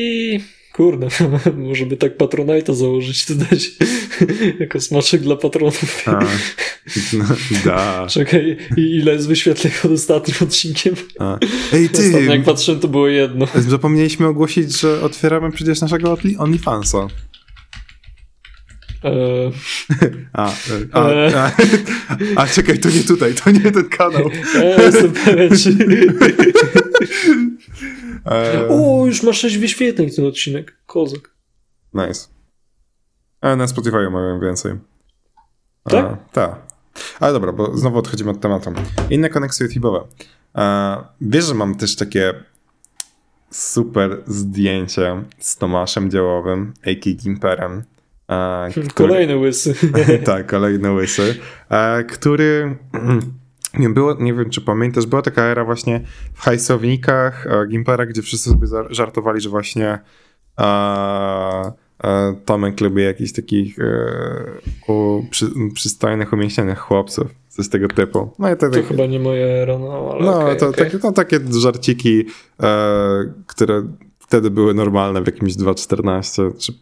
kurde, 0.78 1.08
może 1.68 1.86
by 1.86 1.98
tak 1.98 2.18
Patronite'a 2.18 2.76
założyć, 2.76 3.26
to 3.26 3.34
dać 3.36 3.72
jako 4.60 4.80
smaczek 4.80 5.22
dla 5.22 5.36
patronów. 5.36 6.04
A, 6.06 6.20
no, 7.14 7.26
da. 7.66 8.08
Czekaj, 8.10 8.58
ile 8.78 9.14
jest 9.14 9.28
wyświetleń 9.28 9.74
pod 9.82 9.92
ostatnim 9.92 10.36
odcinkiem? 10.42 10.96
A. 11.20 11.38
Ej 11.74 11.86
Ostatnio 11.86 12.20
jak 12.20 12.40
ty, 12.40 12.46
patrzyłem, 12.46 12.80
to 12.80 12.88
było 12.88 13.08
jedno. 13.08 13.48
zapomnieliśmy 13.56 14.28
ogłosić, 14.28 14.80
że 14.80 15.02
otwieramy 15.02 15.52
przecież 15.52 15.82
naszego 15.82 16.14
Only- 16.14 16.38
OnlyFansa. 16.40 17.08
Eee, 19.04 19.52
A, 20.34 20.50
e, 20.50 20.52
a, 20.94 21.02
a, 21.34 21.52
a, 22.36 22.48
czekaj, 22.48 22.80
to 22.80 22.90
nie 22.90 23.04
tutaj, 23.04 23.34
to 23.34 23.52
nie 23.52 23.72
ten 23.72 23.90
kanał. 23.90 24.30
ja 24.78 24.84
jestem 24.84 25.12
pewien. 25.12 25.54
E, 25.54 26.87
O, 28.70 29.04
już 29.06 29.24
ma 29.24 29.34
6 29.34 29.58
wyświetleń 29.58 30.10
ten 30.12 30.26
odcinek. 30.26 30.78
Kozak. 30.86 31.32
Nice. 31.94 32.28
A 33.42 33.56
na 33.56 33.68
Spotify 33.68 34.10
mają 34.10 34.40
więcej. 34.40 34.74
Tak? 35.84 36.18
Tak. 36.32 36.56
Ale 37.20 37.34
dobra, 37.34 37.52
bo 37.52 37.78
znowu 37.78 37.98
odchodzimy 37.98 38.32
od 38.32 38.42
tematu. 38.42 38.74
Inne 39.10 39.30
koneksje 39.30 39.68
YouTube'owe. 39.68 40.02
Wiesz, 41.22 41.46
że 41.46 41.54
mam 41.54 41.76
też 41.76 41.96
takie 41.96 42.34
super 43.52 44.18
zdjęcie 44.28 45.24
z 45.40 45.58
Tomaszem 45.58 46.12
Działowym, 46.12 46.74
a.k.a. 46.82 47.14
Gimperem. 47.14 47.84
a, 48.28 48.66
który- 48.72 48.88
Kolejny 48.88 49.38
łysy. 49.38 49.76
tak, 50.26 50.48
kolejny 50.48 50.92
łysy, 50.92 51.36
który 52.10 52.78
nie 53.74 53.90
było, 53.90 54.14
nie 54.20 54.34
wiem 54.34 54.50
czy 54.50 54.62
pamiętasz, 54.62 55.06
była 55.06 55.22
taka 55.22 55.42
era 55.44 55.66
właśnie 55.66 56.02
w 56.34 56.42
hajsownikach 56.42 57.48
e, 57.48 57.68
Gimpera, 57.68 58.06
gdzie 58.06 58.22
wszyscy 58.22 58.50
sobie 58.50 58.68
żartowali, 58.90 59.42
że 59.42 59.50
właśnie 59.50 60.00
e, 60.60 61.72
e, 62.04 62.36
Tomek 62.46 62.82
lubi 62.82 63.04
jakichś 63.04 63.32
takich 63.32 63.80
e, 63.80 64.92
u, 64.94 65.24
przy, 65.30 65.46
przystojnych, 65.74 66.34
umieśnionych 66.34 66.80
chłopców, 66.80 67.28
coś 67.50 67.70
tego 67.70 67.88
typu. 67.88 68.32
No 68.40 68.52
i 68.54 68.58
to, 68.58 68.70
To 68.70 68.84
chyba 68.84 69.06
nie 69.06 69.20
moja 69.20 69.46
era, 69.48 69.78
no 69.80 70.12
ale 70.12 70.26
no, 70.26 70.42
okej, 70.44 70.58
to 70.58 70.68
okej. 70.68 70.86
takie, 70.86 71.00
no, 71.04 71.12
takie 71.12 71.40
żarciki, 71.52 72.26
e, 72.64 73.34
które 73.48 73.88
wtedy 74.20 74.50
były 74.52 74.74
normalne 74.74 75.22
w 75.22 75.26
jakimś 75.26 75.54
2.14 75.54 76.58
czy 76.58 76.74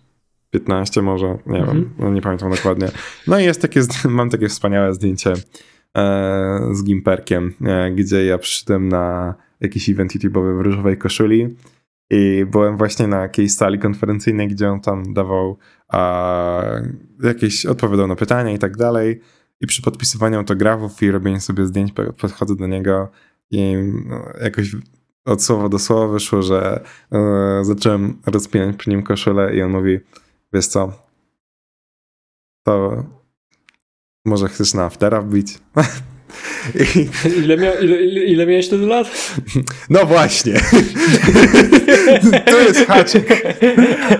15 0.52 1.02
może, 1.02 1.38
nie 1.48 1.60
Mhm. 1.60 1.78
wiem, 1.78 1.93
no 2.00 2.10
nie 2.10 2.21
pamiętam 2.21 2.52
dokładnie. 2.52 2.88
No 3.28 3.39
i 3.39 3.43
jest 3.43 3.62
takie, 3.62 3.82
mam 4.10 4.30
takie 4.30 4.48
wspaniałe 4.50 4.93
zdjęcie 4.93 5.34
z 6.71 6.84
Gimperkiem, 6.84 7.53
e, 7.65 7.91
gdzie 7.91 8.25
ja 8.25 8.38
przyszedłem 8.38 8.89
na 8.89 9.36
jakiś 9.60 9.89
event 9.89 10.15
YouTube'owy 10.15 10.58
w 10.58 10.62
różowej 10.62 10.97
koszuli 10.97 11.55
i 12.10 12.45
byłem 12.51 12.77
właśnie 12.77 13.08
na 13.08 13.21
jakiejś 13.21 13.53
sali 13.53 13.79
konferencyjnej, 13.79 14.47
gdzie 14.47 14.69
on 14.71 14.81
tam 14.81 15.13
dawał 15.13 15.58
a, 15.88 16.63
jakieś, 17.23 17.65
odpowiadał 17.65 18.08
na 18.08 18.15
pytania 18.15 18.51
i 18.51 18.60
tak 18.60 18.77
dalej. 18.77 19.21
I 19.62 19.67
przy 19.67 19.81
podpisywaniu 19.81 20.38
autografów 20.38 21.03
i 21.03 21.12
robieniu 21.12 21.39
sobie 21.39 21.65
zdjęć 21.65 21.91
po- 21.91 22.13
podchodzę 22.13 22.55
do 22.55 22.67
niego 22.67 23.12
i 23.51 23.75
no, 24.05 24.25
jakoś 24.41 24.75
od 25.25 25.43
słowa 25.43 25.69
do 25.69 25.79
słowa 25.79 26.08
wyszło, 26.08 26.41
że 26.41 26.84
e, 27.12 27.63
zacząłem 27.63 28.21
rozpinać 28.25 28.75
przy 28.75 28.89
nim 28.89 29.03
koszulę 29.03 29.55
i 29.55 29.62
on 29.62 29.71
mówi, 29.71 29.99
wiesz 30.53 30.67
co, 30.67 30.91
to 32.63 33.03
może 34.26 34.48
chcesz 34.50 34.74
na 34.74 34.84
aftera 34.84 35.22
wbić? 35.22 35.48
I, 36.96 37.10
Ile, 37.38 37.58
mia... 37.58 37.74
ile, 37.74 38.02
ile, 38.02 38.24
ile 38.24 38.46
miałeś 38.46 38.68
wtedy 38.68 38.86
lat? 38.86 39.08
no 39.90 40.06
właśnie. 40.06 40.54
to 42.46 42.60
jest 42.60 42.86
haczyk. 42.88 43.32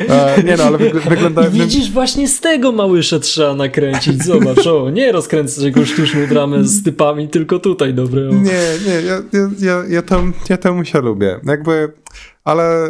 E, 0.10 0.44
nie 0.44 0.58
no, 0.58 0.63
ale 0.63 0.78
wygl- 0.78 1.10
wygląda... 1.10 1.50
Widzisz, 1.50 1.91
właśnie 1.91 2.28
z 2.28 2.39
tego 2.39 2.72
małysza 2.72 3.20
trzeba 3.20 3.56
nakręcić. 3.56 4.24
Zobacz, 4.24 4.68
o, 4.68 4.89
nie 4.89 5.12
rozkręcać 5.12 5.63
jakąś 5.63 5.94
sztuczną 5.94 6.28
dramę 6.28 6.63
z 6.63 6.84
typami, 6.84 7.28
tylko 7.30 7.60
tutaj, 7.60 7.94
dobre. 7.94 8.30
O. 8.30 8.34
Nie, 8.34 8.62
nie, 8.88 9.02
ja, 9.08 9.22
ja, 9.34 9.50
ja, 9.60 9.84
ja, 9.89 10.02
tam, 10.02 10.34
ja 10.50 10.58
Tomusia 10.58 11.00
lubię. 11.00 11.39
Jakby, 11.46 11.91
ale 12.44 12.89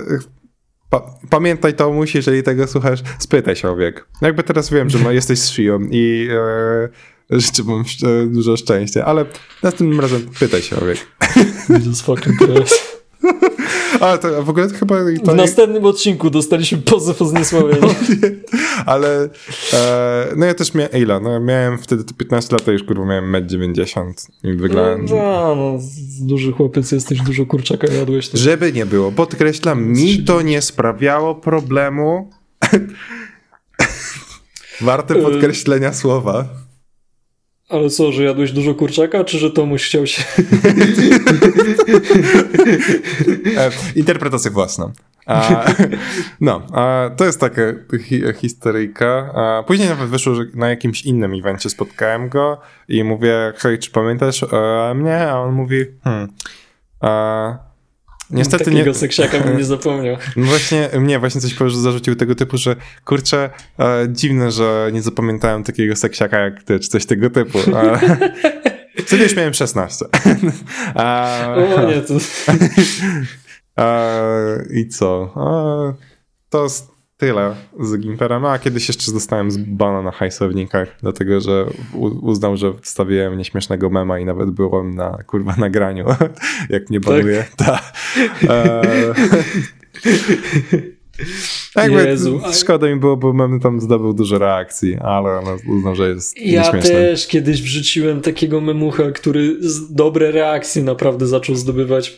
pa, 0.99 1.19
pamiętaj 1.29 1.73
Tomuś, 1.73 2.15
jeżeli 2.15 2.43
tego 2.43 2.67
słuchasz, 2.67 2.99
spytaj 3.19 3.55
się 3.55 3.69
o 3.69 3.75
wiek. 3.75 4.08
Jakby 4.21 4.43
teraz 4.43 4.69
wiem, 4.69 4.89
że 4.89 4.99
no, 4.99 5.12
jesteś 5.21 5.39
z 5.39 5.49
Shią 5.49 5.79
i 5.91 6.27
e, 6.31 7.39
życzę 7.39 7.63
wam 7.63 7.84
dużo 8.27 8.58
szczęścia, 8.58 9.05
ale 9.05 9.25
następnym 9.63 9.99
razem 9.99 10.21
pytaj 10.39 10.62
się 10.62 10.75
o 10.75 10.86
wiek. 10.86 11.08
Jesus 11.69 12.01
fucking 12.01 12.38
Christ. 12.38 12.84
Ale 13.99 14.17
to 14.17 14.43
w 14.43 14.49
ogóle 14.49 14.67
to 14.67 14.75
chyba... 14.75 15.12
i 15.12 15.19
To 15.19 15.31
W 15.31 15.36
następnym 15.36 15.86
odcinku 15.86 16.29
dostaliśmy 16.29 16.77
pozew 16.77 17.21
o 17.21 17.25
zniesławienie. 17.25 17.95
ale 18.86 19.29
e, 19.73 20.27
no 20.36 20.45
ja 20.45 20.53
też 20.53 20.73
miałem, 20.73 20.91
ile? 20.93 21.19
No 21.19 21.39
miałem 21.39 21.77
wtedy 21.77 22.03
to 22.03 22.13
15 22.13 22.55
lat, 22.55 22.69
a 22.69 22.71
już 22.71 22.84
kurwa 22.84 23.05
miałem 23.05 23.31
1,90 23.31 24.01
m 24.01 24.13
i 24.43 24.58
wyglądałem... 24.58 25.05
No, 25.05 25.55
no, 25.55 25.79
duży 26.21 26.51
chłopiec 26.51 26.91
jesteś, 26.91 27.21
dużo 27.21 27.45
kurczaka 27.45 27.88
jadłeś. 27.88 28.29
To... 28.29 28.38
Żeby 28.38 28.73
nie 28.73 28.86
było, 28.86 29.12
podkreślam, 29.12 29.88
mi 29.88 30.23
to 30.23 30.41
nie 30.41 30.62
sprawiało 30.62 31.36
problemu. 31.36 32.29
Warte 34.81 35.15
podkreślenia 35.15 35.93
słowa. 35.93 36.64
Ale 37.69 37.89
co, 37.89 38.12
że 38.12 38.23
jadłeś 38.23 38.51
dużo 38.51 38.75
kurczaka, 38.75 39.23
czy 39.23 39.38
że 39.38 39.51
Tomuś 39.51 39.86
chciał 39.86 40.08
się... 40.08 40.23
E, 43.58 43.71
interpretację 43.95 44.51
własną. 44.51 44.91
A, 45.25 45.65
no, 46.41 46.62
a 46.73 47.10
to 47.17 47.25
jest 47.25 47.39
taka 47.39 47.62
hi 48.04 48.21
historyjka. 48.36 49.32
A 49.36 49.63
później 49.63 49.89
nawet 49.89 50.10
wyszło, 50.10 50.36
że 50.36 50.43
na 50.54 50.69
jakimś 50.69 51.06
innym 51.06 51.34
evencie 51.34 51.69
spotkałem 51.69 52.30
go 52.30 52.62
i 52.88 53.04
mówię, 53.04 53.54
hej, 53.58 53.80
czy 53.80 53.91
pamiętasz 53.91 54.43
e, 54.43 54.93
mnie? 54.95 55.28
A 55.28 55.39
on 55.39 55.54
mówi, 55.54 55.86
hmm, 56.04 56.28
a, 57.01 57.58
niestety 58.29 58.65
Takiego 58.65 58.85
nie... 58.85 58.93
seksiaka 58.93 59.39
bym 59.39 59.57
nie 59.57 59.63
zapomniał. 59.63 60.17
No 60.35 60.45
właśnie, 60.45 60.89
mnie 60.99 61.19
właśnie 61.19 61.41
coś 61.41 61.55
zarzucił 61.73 62.15
tego 62.15 62.35
typu, 62.35 62.57
że 62.57 62.75
kurczę, 63.05 63.49
e, 63.80 64.07
dziwne, 64.09 64.51
że 64.51 64.89
nie 64.93 65.01
zapamiętałem 65.01 65.63
takiego 65.63 65.95
seksiaka 65.95 66.39
jak 66.39 66.63
ty, 66.63 66.80
czy 66.80 66.89
coś 66.89 67.05
tego 67.05 67.30
typu. 67.30 67.59
A, 67.76 67.99
wtedy 69.05 69.23
już 69.23 69.36
miałem 69.36 69.53
16. 69.53 70.05
A, 70.95 71.55
O 71.55 71.91
nie, 71.91 72.01
to... 72.01 72.13
a, 73.76 74.09
I 74.73 74.88
co? 74.88 75.34
A, 75.36 75.93
to 76.49 76.67
tyle 77.26 77.55
z 77.80 77.97
Gimperem. 77.97 78.45
A 78.45 78.59
kiedyś 78.59 78.88
jeszcze 78.88 79.11
dostałem 79.11 79.51
z 79.51 79.57
bana 79.57 80.01
na 80.01 80.11
hajsownikach, 80.11 80.97
dlatego 81.01 81.41
że 81.41 81.65
uznał, 82.21 82.57
że 82.57 82.73
wstawiłem 82.82 83.38
nieśmiesznego 83.38 83.89
mema 83.89 84.19
i 84.19 84.26
nawet 84.26 84.49
byłem 84.49 84.95
na 84.95 85.23
kurwa 85.28 85.55
nagraniu, 85.57 86.05
jak 86.69 86.89
mnie 86.89 86.99
banuje. 86.99 87.45
Tak. 87.57 87.93
E, 88.49 88.82
Jakby 91.76 92.05
Jezu. 92.05 92.41
szkoda 92.53 92.88
mi 92.88 92.95
było, 92.95 93.17
bo 93.17 93.34
mem 93.34 93.59
tam 93.59 93.82
zdobył 93.82 94.13
dużo 94.13 94.38
reakcji, 94.38 94.97
ale 95.01 95.41
no, 95.45 95.73
uznam, 95.76 95.95
że 95.95 96.09
jest 96.09 96.41
Ja 96.41 96.71
też 96.71 97.28
kiedyś 97.28 97.61
wrzuciłem 97.61 98.21
takiego 98.21 98.61
memucha, 98.61 99.11
który 99.11 99.55
z 99.59 99.93
dobre 99.93 100.32
reakcje 100.32 100.84
naprawdę 100.84 101.28
zaczął 101.28 101.55
zdobywać, 101.55 102.17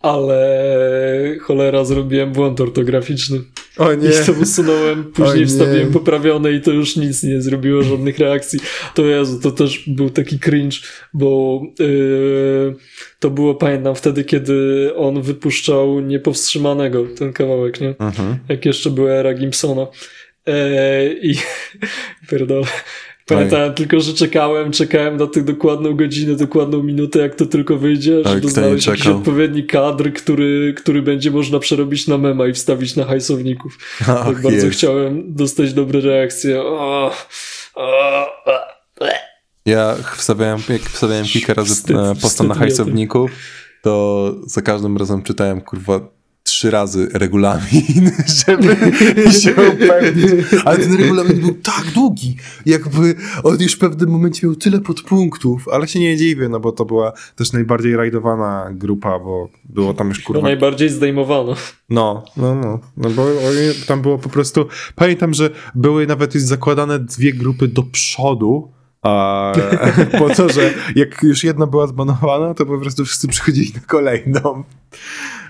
ale 0.00 1.36
cholera, 1.40 1.84
zrobiłem 1.84 2.32
błąd 2.32 2.60
ortograficzny. 2.60 3.38
O 3.78 3.94
nie. 3.94 4.08
I 4.08 4.26
to 4.26 4.32
usunąłem, 4.32 5.04
później 5.04 5.40
nie. 5.40 5.46
wstawiłem 5.46 5.92
poprawione 5.92 6.52
i 6.52 6.60
to 6.60 6.70
już 6.70 6.96
nic 6.96 7.22
nie 7.22 7.42
zrobiło, 7.42 7.82
żadnych 7.82 8.18
reakcji. 8.18 8.60
To 8.94 9.06
Jezu, 9.06 9.40
to 9.40 9.50
też 9.50 9.84
był 9.86 10.10
taki 10.10 10.38
cringe, 10.38 10.76
bo 11.14 11.62
yy, 11.78 12.74
to 13.18 13.30
było, 13.30 13.54
pamiętam, 13.54 13.94
wtedy, 13.94 14.24
kiedy 14.24 14.90
on 14.96 15.22
wypuszczał 15.22 16.00
Niepowstrzymanego, 16.00 17.06
ten 17.18 17.32
kawałek, 17.32 17.80
nie? 17.80 17.94
Mhm. 17.98 18.38
jak 18.48 18.66
jeszcze 18.66 18.90
była 18.90 19.10
era 19.10 19.34
Gimpsona. 19.34 19.86
Eee, 20.46 21.30
I 21.30 21.38
pierdolę. 22.30 22.66
Pamiętałem 23.26 23.74
tylko, 23.74 24.00
że 24.00 24.14
czekałem, 24.14 24.72
czekałem 24.72 25.16
na 25.16 25.26
tę 25.26 25.42
dokładną 25.42 25.96
godzinę, 25.96 26.36
dokładną 26.36 26.82
minutę, 26.82 27.18
jak 27.18 27.34
to 27.34 27.46
tylko 27.46 27.76
wyjdzie, 27.76 28.22
Tak, 28.22 28.32
żeby 28.32 28.48
znaleźć 28.48 28.86
jakiś 28.86 29.06
odpowiedni 29.06 29.64
kadr, 29.66 30.12
który, 30.12 30.74
który 30.76 31.02
będzie 31.02 31.30
można 31.30 31.58
przerobić 31.58 32.08
na 32.08 32.18
mema 32.18 32.46
i 32.46 32.52
wstawić 32.52 32.96
na 32.96 33.04
hajsowników. 33.04 33.78
Tak 34.06 34.42
bardzo 34.42 34.66
jest. 34.66 34.78
chciałem 34.78 35.34
dostać 35.34 35.72
dobre 35.72 36.00
reakcje. 36.00 36.62
O, 36.62 37.12
o. 37.74 38.26
Ja 39.66 39.96
wstawiałem, 40.16 40.60
jak 40.68 40.82
wstawiałem 40.82 41.26
kilka 41.26 41.54
razy 41.54 41.74
Wstyd, 41.74 41.96
posta 42.22 42.44
na 42.44 42.54
hajsowniku, 42.54 43.28
to 43.82 44.34
za 44.46 44.62
każdym 44.62 44.96
razem 44.96 45.22
czytałem, 45.22 45.60
kurwa, 45.60 46.00
trzy 46.56 46.70
razy 46.70 47.08
regulamin, 47.12 48.10
żeby 48.46 48.76
się 49.32 49.50
upewnić. 49.50 50.30
Ale 50.64 50.78
ten 50.78 50.96
regulamin 50.96 51.40
był 51.40 51.54
tak 51.54 51.84
długi, 51.94 52.36
jakby 52.66 53.14
on 53.42 53.60
już 53.60 53.72
w 53.72 53.78
pewnym 53.78 54.10
momencie 54.10 54.46
miał 54.46 54.56
tyle 54.56 54.80
podpunktów. 54.80 55.68
Ale 55.68 55.88
się 55.88 56.00
nie 56.00 56.16
dziwię, 56.16 56.48
no 56.48 56.60
bo 56.60 56.72
to 56.72 56.84
była 56.84 57.12
też 57.36 57.52
najbardziej 57.52 57.96
rajdowana 57.96 58.68
grupa, 58.72 59.18
bo 59.18 59.48
było 59.64 59.94
tam 59.94 60.08
już 60.08 60.18
To 60.18 60.26
kurwa 60.26 60.42
najbardziej 60.42 60.88
zdejmowano. 60.88 61.54
No, 61.90 62.24
no, 62.36 62.54
no. 62.54 62.78
No 62.96 63.10
bo 63.10 63.26
tam 63.86 64.02
było 64.02 64.18
po 64.18 64.28
prostu. 64.28 64.66
Pamiętam, 64.94 65.34
że 65.34 65.50
były 65.74 66.06
nawet 66.06 66.34
już 66.34 66.42
zakładane 66.42 66.98
dwie 66.98 67.32
grupy 67.32 67.68
do 67.68 67.82
przodu. 67.82 68.72
A, 69.02 69.52
po 70.18 70.30
to, 70.30 70.48
że 70.48 70.74
jak 70.94 71.22
już 71.22 71.44
jedna 71.44 71.66
była 71.66 71.86
zbanowana, 71.86 72.54
to 72.54 72.66
po 72.66 72.78
prostu 72.78 73.04
wszyscy 73.04 73.28
przychodzili 73.28 73.72
na 73.74 73.80
kolejną. 73.80 74.64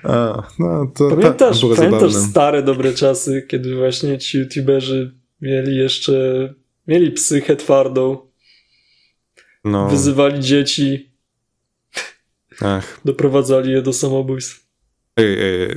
A, 0.06 0.42
no, 0.58 0.92
to, 0.94 1.10
Pamiętasz, 1.10 1.60
pamiętasz 1.76 2.14
stare 2.14 2.62
dobre 2.62 2.92
czasy, 2.92 3.42
kiedy 3.48 3.76
właśnie 3.76 4.18
ci 4.18 4.38
youtuberzy 4.38 5.14
mieli 5.40 5.76
jeszcze, 5.76 6.54
mieli 6.88 7.10
psychę 7.10 7.56
twardą, 7.56 8.18
No, 9.64 9.88
wyzywali 9.90 10.40
dzieci, 10.40 11.10
ach. 12.60 13.00
doprowadzali 13.04 13.72
je 13.72 13.82
do 13.82 13.92
samobójstw. 13.92 14.66
Ej, 15.16 15.42
ej, 15.42 15.62
ej. 15.62 15.76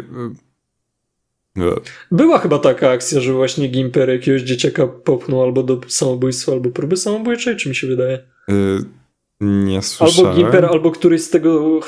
No. 1.56 1.76
Była 2.12 2.40
chyba 2.40 2.60
taka 2.60 2.90
akcja, 2.90 3.22
że 3.22 3.34
właśnie 3.34 3.68
Gimper 3.68 4.10
jakiegoś 4.10 4.42
dzieciaka 4.42 4.88
popchnął 4.88 5.44
albo 5.44 5.64
do 5.64 5.82
samobójstwa, 5.88 6.52
albo 6.52 6.70
próby 6.70 6.98
samobójczej, 6.98 7.56
czy 7.56 7.70
mi 7.70 7.76
się 7.76 7.88
wydaje? 7.88 8.20
Y, 8.50 8.99
nie 9.40 9.82
słyszałem. 9.82 10.32
Albo 10.32 10.42
Gimper, 10.42 10.66
albo 10.66 10.92
któryś 10.92 11.22
z 11.22 11.30
tego 11.30 11.80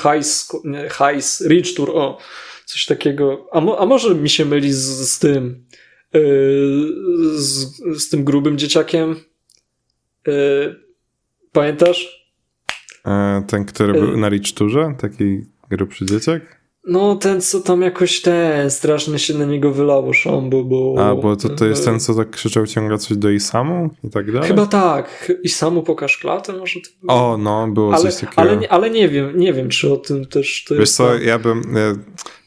Heis, 0.90 1.40
Rich 1.48 1.74
Tour, 1.74 1.90
o, 1.90 2.18
coś 2.64 2.86
takiego. 2.86 3.48
A, 3.52 3.60
mo, 3.60 3.78
a 3.78 3.86
może 3.86 4.14
mi 4.14 4.28
się 4.28 4.44
myli 4.44 4.72
z, 4.72 5.10
z 5.10 5.18
tym, 5.18 5.64
yy, 6.12 6.20
z, 7.34 7.76
z 8.02 8.08
tym 8.08 8.24
grubym 8.24 8.58
dzieciakiem? 8.58 9.16
Yy, 10.26 10.80
pamiętasz? 11.52 12.28
E, 13.06 13.44
Ten, 13.48 13.64
który 13.64 13.92
był 13.92 14.16
na 14.16 14.28
Rich 14.28 14.54
Tourze, 14.54 14.94
taki 14.98 15.44
grubszy 15.70 16.06
dzieciak? 16.06 16.61
No, 16.86 17.16
ten, 17.16 17.40
co 17.40 17.60
tam 17.60 17.82
jakoś 17.82 18.20
ten, 18.22 18.70
strasznie 18.70 19.18
się 19.18 19.34
na 19.34 19.44
niego 19.44 19.72
wylało 19.72 20.12
szambo, 20.12 20.64
bo... 20.64 20.94
A, 20.98 21.14
bo 21.14 21.36
to, 21.36 21.48
to 21.48 21.66
jest 21.66 21.84
ten, 21.84 22.00
co 22.00 22.14
tak 22.14 22.30
krzyczał 22.30 22.66
ciągle 22.66 22.98
coś 22.98 23.16
do 23.16 23.30
Isamu 23.30 23.90
i 24.04 24.10
tak 24.10 24.32
dalej? 24.32 24.48
Chyba 24.48 24.66
tak. 24.66 25.32
I 25.42 25.48
samu 25.48 25.82
pokaż 25.82 26.18
klatę 26.18 26.52
może 26.52 26.80
to? 26.80 27.14
O, 27.14 27.36
no, 27.36 27.68
było 27.68 27.94
ale, 27.94 28.02
coś 28.02 28.14
takiego. 28.14 28.32
ale, 28.42 28.56
nie, 28.56 28.72
ale 28.72 28.90
nie 28.90 29.08
wiem, 29.08 29.38
nie 29.38 29.52
wiem, 29.52 29.68
czy 29.68 29.92
o 29.92 29.96
tym 29.96 30.26
też 30.26 30.64
to 30.68 30.74
Wiesz 30.74 30.80
jest... 30.80 30.96
co, 30.96 31.14
ja 31.18 31.38
bym. 31.38 31.76
e, 31.76 31.94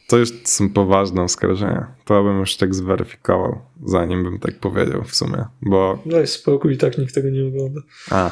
To 0.08 0.16
już 0.16 0.28
są 0.44 0.70
poważne 0.70 1.22
oskarżenia. 1.22 1.86
To 2.04 2.22
bym 2.22 2.38
już 2.40 2.56
tak 2.56 2.74
zweryfikował, 2.74 3.58
zanim 3.84 4.24
bym 4.24 4.38
tak 4.38 4.58
powiedział 4.58 5.02
w 5.04 5.14
sumie. 5.16 5.44
Bo. 5.62 5.98
Daj 6.06 6.26
spokój, 6.26 6.72
i 6.74 6.78
tak 6.78 6.98
nikt 6.98 7.14
tego 7.14 7.30
nie 7.30 7.46
ogląda. 7.48 7.80
A. 8.10 8.30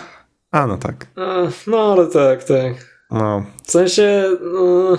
A, 0.50 0.66
no 0.66 0.76
tak. 0.78 1.06
E, 1.18 1.50
No, 1.66 1.92
ale 1.92 2.06
tak, 2.06 2.44
tak. 2.44 2.74
No. 3.10 3.44
W 3.64 3.70
sensie, 3.70 4.24
no, 4.54 4.98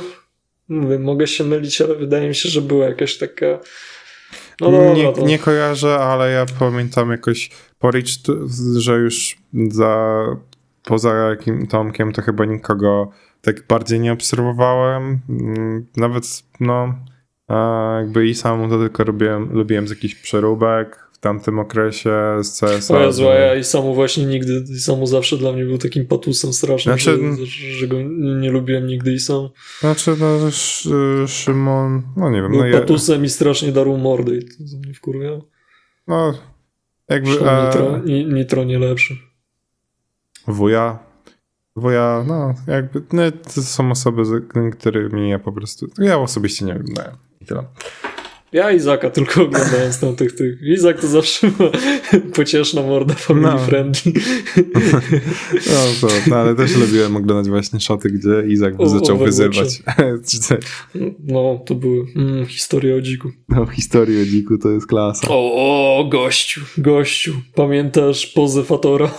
mówię, 0.70 1.00
mogę 1.00 1.28
się 1.28 1.44
mylić, 1.44 1.82
ale 1.82 1.96
wydaje 1.96 2.28
mi 2.28 2.36
się, 2.36 2.50
że 2.50 2.62
była 2.62 2.86
jakaś 2.86 3.18
taka... 3.18 3.46
No 4.62 4.72
dobra, 4.72 4.94
nie, 4.94 5.14
to... 5.14 5.26
nie 5.26 5.40
kojarzę, 5.40 6.00
ale 6.00 6.32
ja 6.32 6.46
pamiętam 6.60 7.12
jakoś 7.12 7.50
po 7.80 7.92
Rich, 7.92 8.08
że 8.78 8.94
już 8.94 9.38
za. 9.70 10.26
Poza 10.84 11.14
jakim 11.30 11.68
Tomkiem 11.68 12.14
to 12.14 12.22
chyba 12.22 12.46
nikogo 12.46 13.12
tak 13.42 13.68
bardziej 13.68 14.00
nie 14.00 14.14
obserwowałem. 14.14 15.20
Nawet, 15.98 16.24
no. 16.60 16.96
Jakby 17.98 18.28
i 18.28 18.36
sam 18.36 18.70
to 18.70 18.80
tylko 18.80 19.04
robiłem, 19.04 19.54
lubiłem 19.54 19.88
z 19.88 19.90
jakichś 19.90 20.16
przeróbek 20.16 21.05
tamtym 21.26 21.60
okresie 21.60 22.14
z 22.42 22.60
CS. 22.60 22.92
O 22.92 23.00
Jezu, 23.00 23.24
ja 23.24 23.56
i 23.56 23.64
samu 23.64 23.96
właśnie 23.96 24.26
nigdy, 24.26 24.64
i 24.70 24.80
samu 24.80 25.08
zawsze 25.08 25.38
dla 25.38 25.52
mnie 25.52 25.66
był 25.66 25.78
takim 25.78 26.06
patusem 26.06 26.54
strasznym, 26.54 26.98
Znaczy- 27.00 27.46
że, 27.46 27.46
że 27.80 27.88
go 27.88 27.96
nie, 28.42 28.52
lubiłem 28.52 28.88
nigdy 28.88 29.14
i 29.14 29.20
sam. 29.20 29.50
Znaczy, 29.80 30.16
no, 30.20 30.48
Sz, 30.48 30.88
Szymon, 31.32 32.02
no 32.18 32.30
nie 32.30 32.42
wiem, 32.42 32.52
Był 32.52 32.60
no, 32.60 32.68
ja, 32.68 32.80
patusem 32.80 33.26
i 33.26 33.30
strasznie 33.30 33.72
darł 33.72 33.98
mordy 33.98 34.38
i 34.38 34.46
to 34.72 34.78
mnie 34.84 34.94
wkurwiało. 34.94 35.50
no 36.08 36.34
jakby 37.10 37.30
nitro, 37.30 37.98
e, 37.98 38.02
ni, 38.06 38.26
nitro 38.26 38.64
nie 38.64 38.80
lepszy. 38.80 39.18
wuja, 40.48 41.00
wuja, 41.76 42.24
no 42.28 42.54
jakby, 42.68 43.02
no, 43.14 43.22
to 43.56 43.62
są 43.62 43.92
osoby, 43.92 44.26
z 44.26 44.44
którymi 44.80 45.30
ja 45.30 45.40
po 45.40 45.52
prostu, 45.52 45.88
ja 46.00 46.18
osobiście 46.18 46.66
nie 46.66 46.76
oglądałem 46.76 47.16
i 47.42 47.46
tyle. 47.46 47.64
Ja 48.56 48.72
Izaka 48.72 49.10
tylko 49.10 49.44
oglądałem 49.44 49.94
z 49.94 50.00
tamtych 50.00 50.36
tych. 50.36 50.62
Izak 50.62 51.02
to 51.02 51.08
zawsze 51.08 51.48
była 51.52 51.70
pocieszna 52.36 52.82
morda 52.82 53.14
family 53.14 53.48
No. 53.48 53.60
friendly. 53.60 54.12
No, 55.54 55.82
to, 56.02 56.08
no 56.28 56.36
ale 56.36 56.56
też 56.56 56.76
lubiłem 56.76 57.16
oglądać 57.16 57.50
właśnie 57.50 57.80
szoty, 57.80 58.10
gdzie 58.10 58.54
Izak 58.54 58.74
O, 58.78 58.90
zaczął 58.90 59.18
wyzywać. 59.18 59.84
No, 61.28 61.64
to 61.66 61.76
były 61.76 62.06
mm, 62.16 62.46
historie 62.46 62.96
o 62.96 63.02
dziku. 63.02 63.32
no, 63.50 63.66
historię 63.66 64.22
o 64.22 64.26
dziku 64.26 64.58
to 64.58 64.70
jest 64.72 64.88
klasa. 64.88 65.28
O, 65.30 65.52
o, 66.00 66.04
gościu, 66.10 66.62
gościu. 66.78 67.34
Pamiętasz 67.56 68.28
pozę 68.28 68.64
Fatora? 68.64 69.12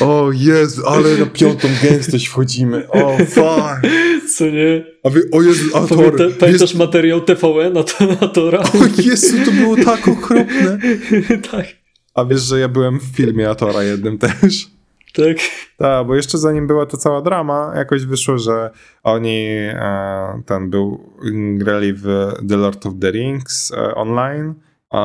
O 0.00 0.30
Jezu, 0.34 0.82
ale 0.86 1.16
na 1.16 1.26
piątą 1.26 1.68
gęstość 1.82 2.26
wchodzimy, 2.28 2.88
o 2.88 3.18
fuck. 3.18 3.92
Co 4.36 4.46
nie? 4.46 4.84
A 5.04 5.10
wy, 5.10 5.28
o 5.32 5.42
Jezu, 5.42 5.76
a 5.76 5.80
Pamięta, 5.86 6.24
pamiętasz 6.40 6.74
materiał 6.74 7.20
TVN 7.20 7.72
na 7.72 7.82
to- 7.82 8.06
na 8.20 8.28
Tora? 8.28 8.58
O 8.58 9.02
Jezu, 9.02 9.36
to 9.44 9.50
było 9.52 9.76
tak 9.76 10.08
okropne. 10.08 10.78
tak, 11.50 11.66
A 12.14 12.24
wiesz, 12.24 12.40
że 12.42 12.60
ja 12.60 12.68
byłem 12.68 13.00
w 13.00 13.16
filmie 13.16 13.50
Atora 13.50 13.82
jednym 13.82 14.18
też. 14.18 14.66
tak. 15.14 15.36
Tak, 15.78 16.06
bo 16.06 16.14
jeszcze 16.16 16.38
zanim 16.38 16.66
była 16.66 16.86
ta 16.86 16.96
cała 16.96 17.22
drama, 17.22 17.72
jakoś 17.76 18.04
wyszło, 18.04 18.38
że 18.38 18.70
oni 19.02 19.46
e, 19.58 20.42
ten 20.46 20.70
był, 20.70 21.00
grali 21.54 21.92
w 21.92 22.06
The 22.48 22.56
Lord 22.56 22.86
of 22.86 22.92
the 23.00 23.10
Rings 23.10 23.72
e, 23.72 23.94
online 23.94 24.54
e, 24.92 24.98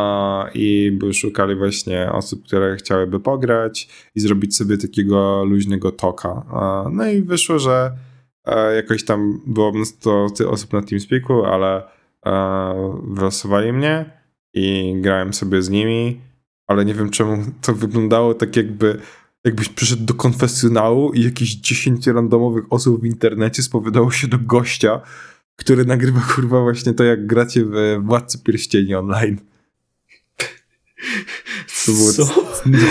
i 0.53 0.99
szukali 1.13 1.55
właśnie 1.55 2.11
osób, 2.11 2.43
które 2.47 2.75
chciałyby 2.75 3.19
pograć 3.19 3.87
i 4.15 4.19
zrobić 4.19 4.55
sobie 4.55 4.77
takiego 4.77 5.43
luźnego 5.45 5.91
toka. 5.91 6.29
E, 6.53 6.89
no 6.91 7.07
i 7.07 7.21
wyszło, 7.21 7.59
że 7.59 7.71
e, 7.71 8.04
jakoś 8.75 9.05
tam 9.05 9.41
było 9.47 9.71
mnóstwo 9.71 10.27
osób 10.47 10.73
na 10.73 10.81
TeamSpeaku, 10.81 11.45
ale 11.45 11.83
e, 12.25 12.99
wylosowali 13.07 13.73
mnie 13.73 14.19
i 14.53 14.95
grałem 15.01 15.33
sobie 15.33 15.61
z 15.61 15.69
nimi, 15.69 16.21
ale 16.67 16.85
nie 16.85 16.93
wiem 16.93 17.09
czemu 17.09 17.37
to 17.61 17.73
wyglądało 17.73 18.33
tak 18.33 18.55
jakby 18.55 18.99
jakbyś 19.43 19.69
przyszedł 19.69 20.05
do 20.05 20.13
konfesjonału 20.13 21.13
i 21.13 21.23
jakieś 21.23 21.55
10 21.55 22.07
randomowych 22.07 22.65
osób 22.69 23.01
w 23.01 23.05
internecie 23.05 23.63
spowiadało 23.63 24.11
się 24.11 24.27
do 24.27 24.37
gościa, 24.37 25.01
który 25.55 25.85
nagrywa 25.85 26.21
kurwa 26.35 26.61
właśnie 26.61 26.93
to, 26.93 27.03
jak 27.03 27.27
gracie 27.27 27.65
w 27.65 27.99
Władcy 28.03 28.39
Pierścieni 28.39 28.95
online. 28.95 29.39
To 31.85 31.91
było... 31.91 32.13
Co? 32.13 32.27
No? 32.65 32.77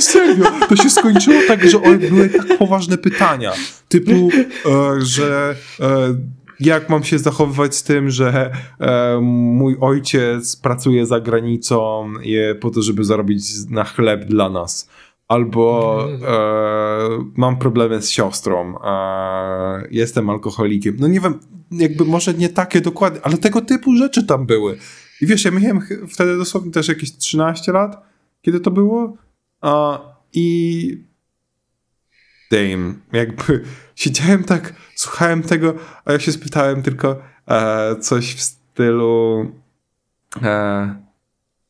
Serio, 0.00 0.44
to 0.68 0.76
się 0.76 0.90
skończyło 0.90 1.40
tak, 1.48 1.70
że 1.70 1.78
były 1.78 2.28
tak 2.28 2.58
poważne 2.58 2.98
pytania, 2.98 3.52
typu, 3.88 4.30
e, 4.66 5.00
że 5.00 5.54
e, 5.80 6.14
jak 6.60 6.88
mam 6.88 7.04
się 7.04 7.18
zachowywać 7.18 7.74
z 7.74 7.82
tym, 7.82 8.10
że 8.10 8.50
e, 8.80 9.20
mój 9.22 9.76
ojciec 9.80 10.56
pracuje 10.56 11.06
za 11.06 11.20
granicą 11.20 12.10
e, 12.50 12.54
po 12.54 12.70
to, 12.70 12.82
żeby 12.82 13.04
zarobić 13.04 13.42
na 13.70 13.84
chleb 13.84 14.24
dla 14.24 14.50
nas. 14.50 14.88
Albo 15.28 16.04
e, 16.28 17.24
mam 17.36 17.58
problemy 17.58 18.02
z 18.02 18.10
siostrą, 18.10 18.74
e, 18.84 19.88
jestem 19.90 20.30
alkoholikiem. 20.30 20.96
No 20.98 21.08
nie 21.08 21.20
wiem, 21.20 21.38
jakby 21.70 22.04
może 22.04 22.34
nie 22.34 22.48
takie 22.48 22.80
dokładnie, 22.80 23.20
ale 23.22 23.38
tego 23.38 23.60
typu 23.60 23.96
rzeczy 23.96 24.26
tam 24.26 24.46
były. 24.46 24.78
I 25.20 25.26
wiesz, 25.26 25.44
ja 25.44 25.50
miałem 25.50 25.80
wtedy 26.08 26.38
dosłownie 26.38 26.72
też 26.72 26.88
jakieś 26.88 27.16
13 27.16 27.72
lat, 27.72 28.06
kiedy 28.42 28.60
to 28.60 28.70
było. 28.70 29.16
A, 29.60 30.00
I 30.32 31.04
damn, 32.50 33.00
jakby 33.12 33.64
siedziałem 33.94 34.44
tak, 34.44 34.74
słuchałem 34.94 35.42
tego, 35.42 35.74
a 36.04 36.12
ja 36.12 36.18
się 36.18 36.32
spytałem 36.32 36.82
tylko 36.82 37.22
e, 37.48 37.96
coś 37.96 38.34
w 38.34 38.40
stylu 38.40 39.52
e, 40.42 41.08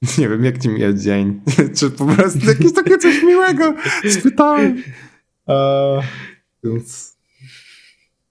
nie 0.18 0.28
wiem, 0.28 0.44
jak 0.44 0.58
ci 0.58 0.68
mija 0.68 0.92
dzień, 0.92 1.40
czy 1.76 1.90
po 1.90 2.06
prostu 2.06 2.46
jakieś 2.46 2.72
takie 2.72 2.98
coś 2.98 3.22
miłego 3.22 3.74
spytałem. 4.10 4.82
E, 5.48 6.00
więc, 6.64 7.17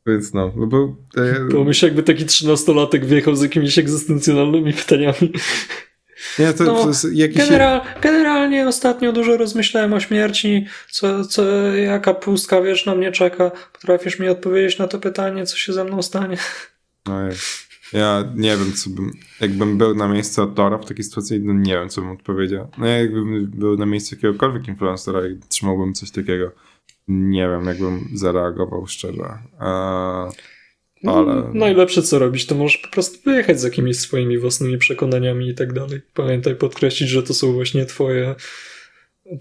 więc 0.07 0.33
no, 0.33 0.53
no 0.55 0.67
bo 0.67 0.95
e, 1.17 1.51
Pomyśl, 1.51 1.85
jakby 1.85 2.03
taki 2.03 2.25
trzynastolatek 2.25 3.05
wjechał 3.05 3.35
z 3.35 3.41
jakimiś 3.41 3.77
egzystencjonalnymi 3.77 4.73
pytaniami. 4.73 5.31
nie, 6.39 6.53
to, 6.53 6.63
No, 6.63 6.81
to 6.81 6.87
jest 6.87 7.07
jakiś... 7.13 7.37
General, 7.37 7.81
generalnie 8.01 8.67
ostatnio 8.67 9.11
dużo 9.11 9.37
rozmyślałem 9.37 9.93
o 9.93 9.99
śmierci, 9.99 10.65
co, 10.91 11.25
co, 11.25 11.43
jaka 11.75 12.13
pustka, 12.13 12.61
wiesz, 12.61 12.85
na 12.85 12.95
mnie 12.95 13.11
czeka. 13.11 13.51
Potrafisz 13.73 14.19
mi 14.19 14.27
odpowiedzieć 14.29 14.77
na 14.77 14.87
to 14.87 14.99
pytanie, 14.99 15.45
co 15.45 15.57
się 15.57 15.73
ze 15.73 15.83
mną 15.83 16.01
stanie? 16.01 16.37
Ojej. 17.05 17.35
Ja 17.93 18.23
nie 18.35 18.57
wiem, 18.57 18.73
co 18.73 18.89
bym. 18.89 19.11
Jakbym 19.41 19.77
był 19.77 19.95
na 19.95 20.07
miejscu 20.07 20.47
Tora 20.47 20.77
w 20.77 20.85
takiej 20.85 21.03
sytuacji, 21.03 21.39
no 21.39 21.53
nie 21.53 21.73
wiem, 21.73 21.89
co 21.89 22.01
bym 22.01 22.11
odpowiedział. 22.11 22.71
No 22.77 22.87
ja 22.87 22.97
jakbym 22.97 23.47
był 23.47 23.77
na 23.77 23.85
miejscu 23.85 24.15
jakiegokolwiek 24.15 24.67
influencera 24.67 25.27
i 25.27 25.39
trzymałbym 25.49 25.93
coś 25.93 26.11
takiego, 26.11 26.51
nie 27.07 27.49
wiem, 27.49 27.65
jakbym 27.65 28.09
zareagował 28.13 28.87
szczerze. 28.87 29.23
Eee, 29.61 30.29
ale. 31.05 31.51
Najlepsze 31.53 32.01
co 32.01 32.19
robić, 32.19 32.45
to 32.45 32.55
możesz 32.55 32.77
po 32.77 32.87
prostu 32.87 33.19
wyjechać 33.25 33.59
z 33.59 33.63
jakimiś 33.63 33.99
swoimi 33.99 34.37
własnymi 34.37 34.77
przekonaniami 34.77 35.49
i 35.49 35.55
tak 35.55 35.73
dalej. 35.73 36.01
Pamiętaj 36.13 36.55
podkreślić, 36.55 37.09
że 37.09 37.23
to 37.23 37.33
są 37.33 37.53
właśnie 37.53 37.85
twoje, 37.85 38.35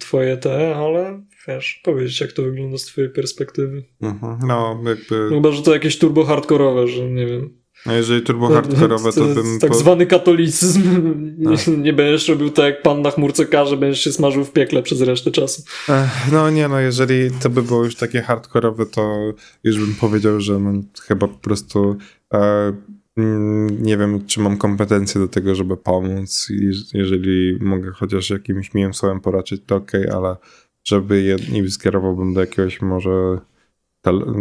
twoje 0.00 0.36
te, 0.36 0.76
ale 0.76 1.22
wiesz, 1.48 1.80
powiedzieć 1.84 2.20
jak 2.20 2.32
to 2.32 2.42
wygląda 2.42 2.78
z 2.78 2.84
twojej 2.84 3.10
perspektywy. 3.10 3.84
Mhm. 4.02 4.38
No, 4.46 4.82
jakby. 4.84 5.28
Chyba, 5.28 5.52
że 5.52 5.62
to 5.62 5.72
jakieś 5.72 5.98
turbo 5.98 6.24
hardkorowe, 6.24 6.88
że 6.88 7.10
nie 7.10 7.26
wiem. 7.26 7.65
No 7.86 7.92
jeżeli 7.92 8.22
turbo 8.22 8.48
hardkorowe, 8.48 9.12
to 9.12 9.24
bym. 9.24 9.58
Tak 9.60 9.70
po- 9.70 9.76
zwany 9.76 10.06
katolicyzm. 10.06 10.82
Nie, 11.38 11.76
nie 11.76 11.92
będziesz 11.92 12.28
robił 12.28 12.50
tak 12.50 12.64
jak 12.64 12.82
pan 12.82 13.02
na 13.02 13.10
chmurce 13.10 13.46
każe, 13.46 13.76
będziesz 13.76 14.04
się 14.04 14.12
smażył 14.12 14.44
w 14.44 14.52
piekle 14.52 14.82
przez 14.82 15.00
resztę 15.00 15.30
czasu. 15.30 15.62
Ech, 15.88 16.32
No 16.32 16.50
nie, 16.50 16.68
no 16.68 16.80
jeżeli 16.80 17.30
to 17.30 17.50
by 17.50 17.62
było 17.62 17.84
już 17.84 17.96
takie 17.96 18.22
hardkorowe, 18.22 18.86
to 18.86 19.32
już 19.64 19.78
bym 19.78 19.94
powiedział, 19.94 20.40
że 20.40 20.58
no, 20.58 20.72
chyba 21.02 21.28
po 21.28 21.38
prostu 21.38 21.96
e, 22.34 22.72
mm, 23.16 23.82
nie 23.82 23.96
wiem, 23.96 24.26
czy 24.26 24.40
mam 24.40 24.56
kompetencje 24.56 25.20
do 25.20 25.28
tego, 25.28 25.54
żeby 25.54 25.76
pomóc 25.76 26.48
jeżeli 26.94 27.58
mogę 27.60 27.90
chociaż 27.90 28.30
jakimś 28.30 28.74
miłym 28.74 28.94
słowem 28.94 29.20
poraczyć, 29.20 29.62
to 29.66 29.76
okej, 29.76 30.08
ale 30.10 30.36
żeby 30.84 31.22
je, 31.22 31.36
nie 31.52 31.70
skierowałbym 31.70 32.34
do 32.34 32.40
jakiegoś 32.40 32.82
może 32.82 33.38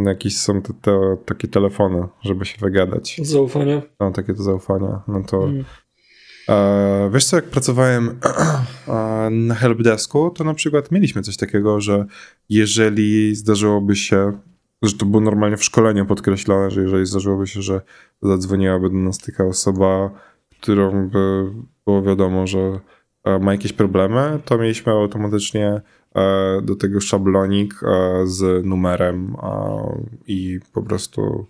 jakieś 0.05 0.37
są 0.37 0.61
te, 0.61 0.73
te, 0.81 1.17
takie 1.25 1.47
telefony, 1.47 2.07
żeby 2.21 2.45
się 2.45 2.57
wygadać. 2.61 3.21
Zaufania. 3.23 3.81
No, 3.99 4.11
takie 4.11 4.33
to 4.33 4.43
zaufania, 4.43 5.01
no 5.07 5.23
to 5.23 5.43
Mm. 5.43 5.65
E, 6.49 7.09
wiesz 7.13 7.25
co, 7.25 7.35
jak 7.35 7.45
pracowałem 7.45 8.09
e, 8.87 9.29
na 9.29 9.55
helpdesku, 9.55 10.29
to 10.29 10.43
na 10.43 10.53
przykład 10.53 10.91
mieliśmy 10.91 11.21
coś 11.21 11.37
takiego, 11.37 11.81
że 11.81 12.05
jeżeli 12.49 13.35
zdarzyłoby 13.35 13.95
się, 13.95 14.39
że 14.81 14.93
to 14.93 15.05
było 15.05 15.21
normalnie 15.21 15.57
w 15.57 15.63
szkoleniu 15.63 16.05
podkreślone, 16.05 16.71
że 16.71 16.81
jeżeli 16.81 17.05
zdarzyłoby 17.05 17.47
się, 17.47 17.61
że 17.61 17.81
zadzwoniłaby 18.21 18.89
do 18.89 18.95
nas 18.95 19.17
taka 19.17 19.45
osoba, 19.45 20.09
którą 20.61 21.09
by 21.09 21.51
było 21.85 22.01
wiadomo, 22.01 22.47
że 22.47 22.79
e, 23.23 23.39
ma 23.39 23.51
jakieś 23.51 23.73
problemy, 23.73 24.39
to 24.45 24.57
mieliśmy 24.57 24.93
automatycznie 24.93 25.81
do 26.61 26.75
tego 26.75 27.01
szablonik 27.01 27.73
e, 27.83 28.21
z 28.27 28.65
numerem 28.65 29.35
e, 29.43 29.47
i 30.27 30.59
po 30.73 30.83
prostu 30.83 31.45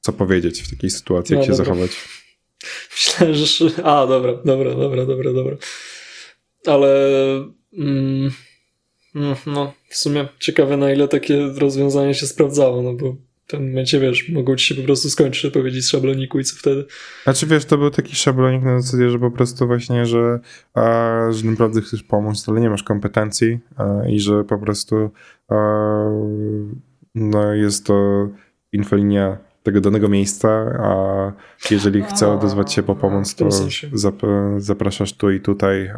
co 0.00 0.12
powiedzieć 0.12 0.62
w 0.62 0.70
takiej 0.70 0.90
sytuacji, 0.90 1.34
No, 1.34 1.40
jak 1.40 1.50
się 1.50 1.56
dobra. 1.56 1.64
zachować. 1.64 1.90
Myślałem, 2.92 3.34
że... 3.34 3.84
A, 3.84 4.06
dobra, 4.06 4.32
dobra, 4.44 4.74
dobra, 4.74 5.06
dobra, 5.06 5.32
dobra. 5.32 5.56
Ale... 6.66 6.96
Mm, 7.78 8.30
mm, 9.14 9.36
no, 9.46 9.72
w 9.88 9.96
sumie 9.96 10.28
ciekawe 10.38 10.76
na 10.76 10.92
ile 10.92 11.08
takie 11.08 11.46
rozwiązanie 11.58 12.14
się 12.14 12.26
sprawdzało, 12.26 12.82
no 12.82 12.94
bo 12.94 13.16
tym 13.56 13.68
momencie, 13.68 14.00
wiesz, 14.00 14.28
mogą 14.28 14.56
ci 14.56 14.66
się 14.66 14.74
po 14.74 14.82
prostu 14.82 15.10
skończyć 15.10 15.44
odpowiedzi 15.44 15.82
z 15.82 15.88
szabloniku 15.88 16.38
i 16.40 16.44
co 16.44 16.56
wtedy? 16.56 16.84
Znaczy 17.24 17.46
wiesz, 17.46 17.64
to 17.64 17.78
był 17.78 17.90
taki 17.90 18.16
szablonik 18.16 18.62
na 18.62 18.80
zasadzie, 18.80 19.10
że 19.10 19.18
po 19.18 19.30
prostu 19.30 19.66
właśnie, 19.66 20.06
że, 20.06 20.40
a, 20.74 21.26
że 21.30 21.46
naprawdę 21.46 21.80
chcesz 21.80 22.02
pomóc, 22.02 22.48
ale 22.48 22.60
nie 22.60 22.70
masz 22.70 22.82
kompetencji 22.82 23.58
a, 23.76 24.08
i 24.08 24.20
że 24.20 24.44
po 24.44 24.58
prostu 24.58 25.10
a, 25.48 25.56
no, 27.14 27.54
jest 27.54 27.86
to 27.86 28.28
infolinia 28.72 29.38
tego 29.62 29.80
danego 29.80 30.08
miejsca, 30.08 30.48
a 30.80 31.32
jeżeli 31.70 32.02
chce 32.02 32.28
odezwać 32.28 32.72
się 32.72 32.82
po 32.82 32.94
pomoc, 32.96 33.34
to 33.34 33.48
zap- 33.92 34.60
zapraszasz 34.60 35.12
tu 35.12 35.30
i 35.30 35.40
tutaj 35.40 35.90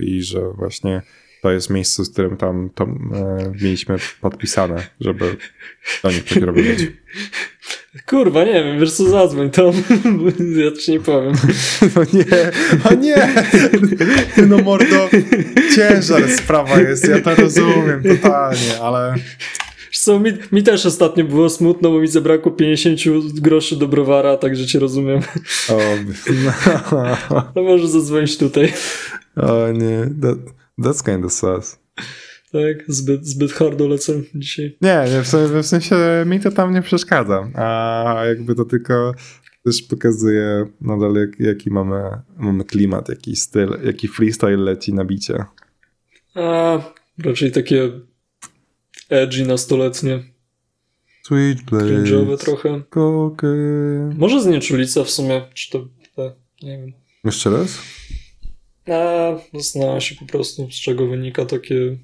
i 0.00 0.22
że 0.22 0.40
właśnie 0.52 1.02
to 1.42 1.50
jest 1.50 1.70
miejsce, 1.70 2.04
z 2.04 2.10
którym 2.10 2.36
tam 2.36 2.70
to, 2.74 2.84
e, 2.84 3.52
mieliśmy 3.62 3.96
podpisane, 4.20 4.86
żeby 5.00 5.36
do 6.02 6.10
nich 6.10 6.24
pokierowywać. 6.24 6.78
Kurwa, 8.06 8.44
nie 8.44 8.64
wiem, 8.64 8.80
wiesz 8.80 8.92
co, 8.92 9.04
zadzwoń 9.04 9.50
tam, 9.50 9.72
bo 10.04 10.24
ja 10.60 10.70
ci 10.80 10.92
nie 10.92 11.00
powiem. 11.00 11.32
No 11.96 12.02
nie, 12.12 12.24
a 12.84 12.94
nie! 12.94 13.16
No 14.48 14.58
mordo, 14.58 15.08
ciężar 15.76 16.30
sprawa 16.30 16.80
jest, 16.80 17.08
ja 17.08 17.20
to 17.20 17.34
rozumiem 17.34 18.02
totalnie, 18.02 18.80
ale... 18.82 19.14
Wiesz 19.90 19.98
co, 19.98 20.20
mi, 20.20 20.32
mi 20.52 20.62
też 20.62 20.86
ostatnio 20.86 21.24
było 21.24 21.50
smutno, 21.50 21.90
bo 21.90 22.00
mi 22.00 22.08
zabrakło 22.08 22.52
50 22.52 23.00
groszy 23.34 23.76
do 23.76 23.88
browara, 23.88 24.36
także 24.36 24.66
cię 24.66 24.78
rozumiem. 24.78 25.20
O, 25.68 25.78
no, 26.90 27.42
No 27.56 27.62
może 27.62 27.88
zadzwonić 27.88 28.38
tutaj. 28.38 28.72
o 29.36 29.72
nie, 29.72 30.08
that's 30.80 31.04
kind 31.04 31.24
of 31.24 31.32
sus. 31.32 31.78
Tak, 32.52 32.84
zbyt, 32.88 33.26
zbyt 33.26 33.52
hardo 33.52 33.88
lecę 33.88 34.12
dzisiaj. 34.34 34.76
Nie, 34.80 35.04
nie 35.14 35.22
w, 35.22 35.26
sensie, 35.28 35.62
w 35.62 35.66
sensie 35.66 35.96
mi 36.26 36.40
to 36.40 36.50
tam 36.50 36.74
nie 36.74 36.82
przeszkadza, 36.82 37.48
a 37.54 38.22
jakby 38.26 38.54
to 38.54 38.64
tylko 38.64 39.14
też 39.64 39.82
pokazuje 39.82 40.66
nadal 40.80 41.14
jak, 41.14 41.40
jaki 41.40 41.70
mamy, 41.70 42.02
mamy 42.38 42.64
klimat, 42.64 43.08
jaki 43.08 43.36
styl, 43.36 43.78
jaki 43.84 44.08
freestyle 44.08 44.56
leci 44.56 44.94
na 44.94 45.04
bicie. 45.04 45.44
A, 46.34 46.78
raczej 47.24 47.52
takie 47.52 47.90
edgy 49.08 49.46
nastoletnie, 49.46 50.22
Sweet 51.22 51.58
cringe'owe 51.60 52.36
trochę. 52.38 52.82
cocaine. 52.90 54.14
Może 54.18 54.42
znieczulica 54.42 55.04
w 55.04 55.10
sumie, 55.10 55.42
czy 55.54 55.70
to, 55.70 55.88
te, 56.16 56.32
nie 56.62 56.78
wiem. 56.78 56.92
Jeszcze 57.24 57.50
raz? 57.50 57.78
A, 58.88 59.32
zastanawiam 59.54 60.00
się 60.00 60.14
po 60.14 60.26
prostu, 60.26 60.70
z 60.70 60.74
czego 60.74 61.06
wynika 61.06 61.46
takie 61.46 61.96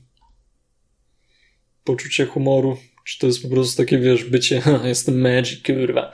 poczucie 1.84 2.26
humoru. 2.26 2.76
Czy 3.04 3.18
to 3.18 3.26
jest 3.26 3.42
po 3.42 3.48
prostu 3.48 3.82
takie, 3.82 3.98
wiesz, 3.98 4.24
bycie, 4.24 4.60
"Ha, 4.64 4.80
jestem 4.84 5.20
magic, 5.20 5.62
kurwa. 5.62 6.12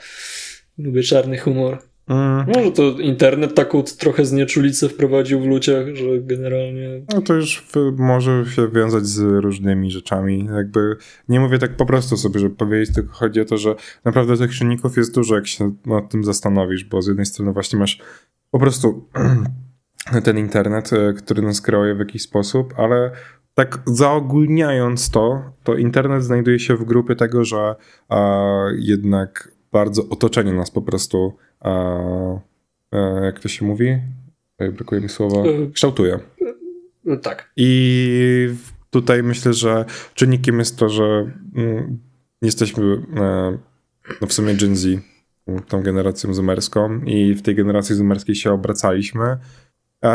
Lubię 0.78 1.02
czarny 1.02 1.38
humor. 1.38 1.78
Mm. 2.08 2.46
Może 2.46 2.72
to 2.72 3.00
internet 3.00 3.54
taką 3.54 3.82
trochę 3.82 4.24
znieczulicę 4.24 4.88
wprowadził 4.88 5.40
w 5.40 5.46
ludziach, 5.46 5.86
że 5.94 6.04
generalnie 6.20 7.02
No 7.14 7.22
to 7.22 7.34
już 7.34 7.66
może 7.96 8.44
się 8.56 8.68
wiązać 8.68 9.06
z 9.06 9.20
różnymi 9.20 9.90
rzeczami. 9.90 10.48
Jakby 10.56 10.96
nie 11.28 11.40
mówię 11.40 11.58
tak 11.58 11.76
po 11.76 11.86
prostu 11.86 12.16
sobie, 12.16 12.40
żeby 12.40 12.56
powiedzieć, 12.56 12.94
tylko 12.94 13.12
chodzi 13.12 13.40
o 13.40 13.44
to, 13.44 13.58
że 13.58 13.74
naprawdę 14.04 14.36
tych 14.36 14.54
czynników 14.54 14.96
jest 14.96 15.14
dużo, 15.14 15.34
jak 15.34 15.46
się 15.46 15.74
nad 15.86 16.10
tym 16.10 16.24
zastanowisz, 16.24 16.84
bo 16.84 17.02
z 17.02 17.06
jednej 17.06 17.26
strony 17.26 17.52
właśnie 17.52 17.78
masz 17.78 17.98
po 18.50 18.58
prostu 18.58 19.08
ten 20.24 20.38
internet, 20.38 20.92
e, 20.92 21.12
który 21.12 21.42
nas 21.42 21.60
kreuje 21.60 21.94
w 21.94 21.98
jakiś 21.98 22.22
sposób, 22.22 22.74
ale 22.76 23.10
tak 23.54 23.82
zaogólniając 23.86 25.10
to, 25.10 25.42
to 25.64 25.74
internet 25.74 26.24
znajduje 26.24 26.58
się 26.58 26.76
w 26.76 26.84
grupie 26.84 27.16
tego, 27.16 27.44
że 27.44 27.74
a, 28.08 28.64
jednak 28.78 29.52
bardzo 29.72 30.08
otoczenie 30.08 30.52
nas 30.52 30.70
po 30.70 30.82
prostu, 30.82 31.36
a, 31.60 31.70
e, 32.92 33.24
jak 33.24 33.40
to 33.40 33.48
się 33.48 33.64
mówi? 33.64 33.98
Tutaj 34.50 34.72
brakuje 34.72 35.00
mi 35.00 35.08
słowa, 35.08 35.38
E. 35.38 35.70
kształtuje. 35.72 36.18
no 37.04 37.16
tak. 37.16 37.50
I 37.56 38.48
tutaj 38.90 39.22
myślę, 39.22 39.52
że 39.52 39.84
czynnikiem 40.14 40.58
jest 40.58 40.78
to, 40.78 40.88
że 40.88 41.30
mm, 41.56 41.98
jesteśmy 42.42 43.02
e, 43.16 43.58
no 44.20 44.26
w 44.26 44.32
sumie 44.32 44.54
Gen 44.54 44.76
Z 44.76 44.86
tą 45.68 45.82
generacją 45.82 46.34
zoomerską 46.34 47.00
i 47.00 47.34
w 47.34 47.42
tej 47.42 47.54
generacji 47.54 47.96
zoomerskiej 47.96 48.34
się 48.34 48.52
obracaliśmy. 48.52 49.38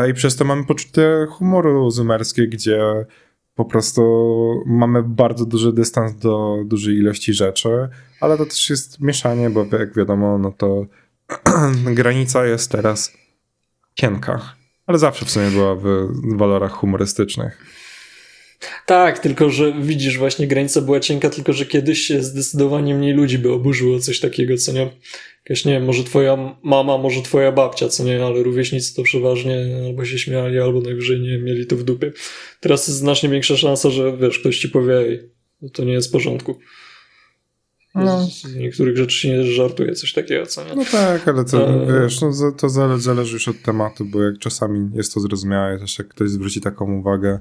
I 0.09 0.13
przez 0.13 0.35
to 0.35 0.45
mamy 0.45 0.65
poczucie 0.65 1.27
humoru 1.29 1.91
zoomerskie, 1.91 2.47
gdzie 2.47 3.05
po 3.55 3.65
prostu 3.65 4.01
mamy 4.65 5.03
bardzo 5.03 5.45
duży 5.45 5.73
dystans 5.73 6.15
do 6.15 6.57
dużej 6.65 6.95
ilości 6.95 7.33
rzeczy, 7.33 7.69
ale 8.21 8.37
to 8.37 8.45
też 8.45 8.69
jest 8.69 8.99
mieszanie, 8.99 9.49
bo 9.49 9.65
jak 9.79 9.95
wiadomo, 9.95 10.37
no 10.37 10.51
to 10.51 10.85
granica 11.99 12.45
jest 12.45 12.71
teraz 12.71 13.13
cienka. 13.95 14.55
Ale 14.85 14.97
zawsze 14.97 15.25
w 15.25 15.31
sumie 15.31 15.49
była 15.49 15.75
w 15.75 16.07
walorach 16.37 16.71
humorystycznych. 16.71 17.65
Tak, 18.85 19.19
tylko 19.19 19.49
że 19.49 19.73
widzisz, 19.81 20.17
właśnie 20.17 20.47
granica 20.47 20.81
była 20.81 20.99
cienka, 20.99 21.29
tylko 21.29 21.53
że 21.53 21.65
kiedyś 21.65 22.09
zdecydowanie 22.09 22.95
mniej 22.95 23.13
ludzi 23.13 23.39
by 23.39 23.51
oburzyło 23.51 23.99
coś 23.99 24.19
takiego, 24.19 24.57
co 24.57 24.71
nie? 24.71 24.89
Jakaś, 25.49 25.65
nie 25.65 25.73
wiem, 25.73 25.85
może 25.85 26.03
twoja 26.03 26.55
mama, 26.63 26.97
może 26.97 27.21
twoja 27.21 27.51
babcia, 27.51 27.89
co 27.89 28.03
nie? 28.03 28.25
Ale 28.25 28.43
rówieśnicy 28.43 28.95
to 28.95 29.03
przeważnie 29.03 29.65
albo 29.87 30.05
się 30.05 30.19
śmiali, 30.19 30.59
albo 30.59 30.81
najwyżej 30.81 31.19
nie 31.19 31.37
mieli 31.37 31.67
to 31.67 31.75
w 31.75 31.83
dupie. 31.83 32.11
Teraz 32.59 32.87
jest 32.87 32.99
znacznie 32.99 33.29
większa 33.29 33.57
szansa, 33.57 33.89
że 33.89 34.17
wiesz, 34.17 34.39
ktoś 34.39 34.59
ci 34.59 34.69
powie, 34.69 34.97
ej, 34.97 35.29
to 35.73 35.83
nie 35.83 35.93
jest 35.93 36.09
w 36.09 36.11
porządku. 36.11 36.59
No. 37.95 38.27
Z, 38.27 38.55
niektórych 38.55 38.97
rzeczy 38.97 39.17
się 39.17 39.29
nie 39.29 39.43
żartuje, 39.43 39.95
coś 39.95 40.13
takiego, 40.13 40.45
co 40.45 40.65
nie? 40.65 40.75
No 40.75 40.83
tak, 40.91 41.27
ale 41.27 41.45
to 41.45 41.69
E. 41.69 42.01
wiesz, 42.01 42.21
no, 42.21 42.31
to 42.57 42.67
zale- 42.69 42.99
zależy 42.99 43.33
już 43.33 43.47
od 43.47 43.61
tematu, 43.61 44.05
bo 44.05 44.23
jak 44.23 44.39
czasami 44.39 44.89
jest 44.93 45.13
to 45.13 45.19
zrozumiałe, 45.19 45.79
też 45.79 45.99
jak 45.99 46.07
ktoś 46.07 46.29
zwróci 46.29 46.61
taką 46.61 46.99
uwagę, 46.99 47.39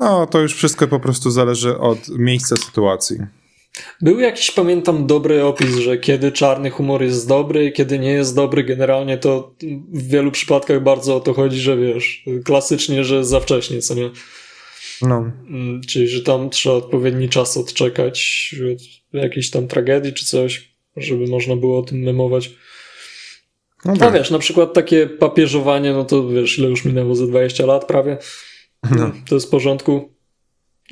no 0.00 0.26
to 0.26 0.40
już 0.40 0.54
wszystko 0.54 0.88
po 0.88 1.00
prostu 1.00 1.30
zależy 1.30 1.78
od 1.78 2.08
miejsca 2.18 2.56
sytuacji. 2.56 3.16
Był 4.00 4.20
jakiś, 4.20 4.50
pamiętam, 4.50 5.06
dobry 5.06 5.44
opis, 5.44 5.76
że 5.76 5.98
kiedy 5.98 6.32
czarny 6.32 6.70
humor 6.70 7.02
jest 7.02 7.28
dobry, 7.28 7.72
kiedy 7.72 7.98
nie 7.98 8.10
jest 8.10 8.34
dobry, 8.34 8.64
generalnie 8.64 9.18
to 9.18 9.54
w 9.92 10.08
wielu 10.08 10.30
przypadkach 10.30 10.82
bardzo 10.82 11.16
o 11.16 11.20
to 11.20 11.34
chodzi, 11.34 11.60
że 11.60 11.76
wiesz, 11.76 12.24
klasycznie, 12.44 13.04
że 13.04 13.24
za 13.24 13.40
wcześnie, 13.40 13.80
co 13.80 13.94
nie? 13.94 14.10
No, 15.02 15.32
Mm, 15.48 15.80
Czyli, 15.88 16.08
że 16.08 16.22
tam 16.22 16.50
trzeba 16.50 16.76
odpowiedni 16.76 17.28
czas 17.28 17.56
odczekać 17.56 18.54
od 18.72 19.22
jakiejś 19.22 19.50
tam 19.50 19.68
tragedii 19.68 20.12
czy 20.12 20.26
coś, 20.26 20.74
żeby 20.96 21.26
można 21.26 21.56
było 21.56 21.78
o 21.78 21.82
tym 21.82 21.98
memować. 21.98 22.50
no 23.84 23.94
No 24.00 24.12
wiesz, 24.12 24.30
na 24.30 24.38
przykład 24.38 24.74
takie 24.74 25.06
papieżowanie, 25.06 25.92
no 25.92 26.04
to 26.04 26.28
wiesz, 26.28 26.58
ile 26.58 26.68
już 26.68 26.84
minęło 26.84 27.14
ze 27.14 27.26
20 27.26 27.66
lat 27.66 27.84
prawie. 27.84 28.18
No. 28.90 29.12
To 29.28 29.34
jest 29.34 29.46
w 29.46 29.50
porządku. 29.50 30.12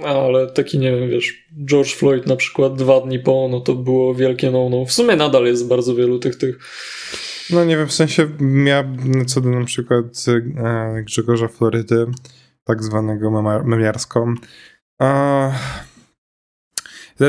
Ale 0.05 0.47
taki, 0.47 0.79
nie 0.79 0.97
wiem, 0.97 1.11
wiesz, 1.11 1.49
George 1.65 1.95
Floyd 1.95 2.27
na 2.27 2.37
przykład 2.37 2.75
dwa 2.75 3.01
dni 3.01 3.19
po, 3.19 3.49
no 3.51 3.61
to 3.61 3.75
było 3.75 4.15
wielkie 4.15 4.51
no-no. 4.51 4.85
W 4.85 4.93
sumie 4.93 5.17
nadal 5.17 5.45
jest 5.45 5.69
bardzo 5.69 5.95
wielu 5.95 6.19
tych, 6.19 6.37
tych. 6.37 6.59
No 7.51 7.65
nie 7.65 7.77
wiem, 7.77 7.87
w 7.89 7.93
sensie 7.93 8.29
ja 8.65 8.85
co 9.27 9.41
do 9.41 9.51
na 9.51 9.65
przykład 9.65 10.05
e, 10.29 11.03
Grzegorza 11.03 11.49
Florydy, 11.49 12.07
tak 12.65 12.83
zwanego 12.85 13.43
memiarską, 13.65 14.35
e, 15.03 15.53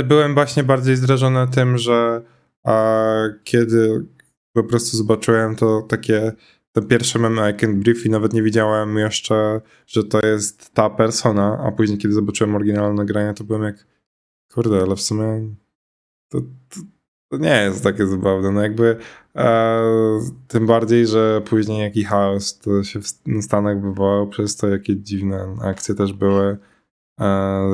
byłem 0.04 0.34
właśnie 0.34 0.64
bardziej 0.64 0.96
zrażony 0.96 1.48
tym, 1.48 1.78
że 1.78 2.22
e, 2.68 3.34
kiedy 3.44 4.06
po 4.54 4.64
prostu 4.64 4.98
zobaczyłem 4.98 5.56
to 5.56 5.82
takie 5.82 6.32
te 6.72 6.82
pierwsze 6.82 7.20
memy 7.20 7.52
I 7.52 7.54
Can 7.54 7.80
Brief 7.80 8.06
i 8.06 8.10
nawet 8.10 8.34
nie 8.34 8.44
wiedziałem 8.44 8.98
jeszcze, 8.98 9.62
że 9.88 10.04
to 10.04 10.26
jest 10.26 10.74
ta 10.74 10.90
persona, 10.90 11.64
a 11.66 11.72
później 11.72 11.98
kiedy 11.98 12.14
zobaczyłem 12.14 12.56
oryginalne 12.56 12.94
nagranie, 12.94 13.34
to 13.34 13.44
byłem 13.44 13.64
jak 13.64 13.86
kurde, 14.54 14.82
ale 14.82 14.96
w 14.96 15.02
sumie 15.02 15.56
to, 16.30 16.42
to, 16.42 16.80
to 17.30 17.38
nie 17.38 17.62
jest 17.62 17.84
takie 17.84 18.08
zabawne. 18.08 18.52
No 18.52 18.62
jakby 18.62 18.98
e, 19.36 19.82
tym 20.48 20.68
bardziej, 20.68 21.08
że 21.08 21.42
później 21.46 21.82
jaki 21.82 22.04
chaos 22.04 22.60
to 22.60 22.84
się 22.84 23.00
w 23.02 23.42
Stanach 23.42 23.82
wywołał 23.82 24.28
przez 24.28 24.56
to, 24.56 24.68
jakie 24.68 24.98
dziwne 24.98 25.56
akcje 25.64 25.96
też 25.96 26.14
były, 26.14 26.58
e, 27.20 27.28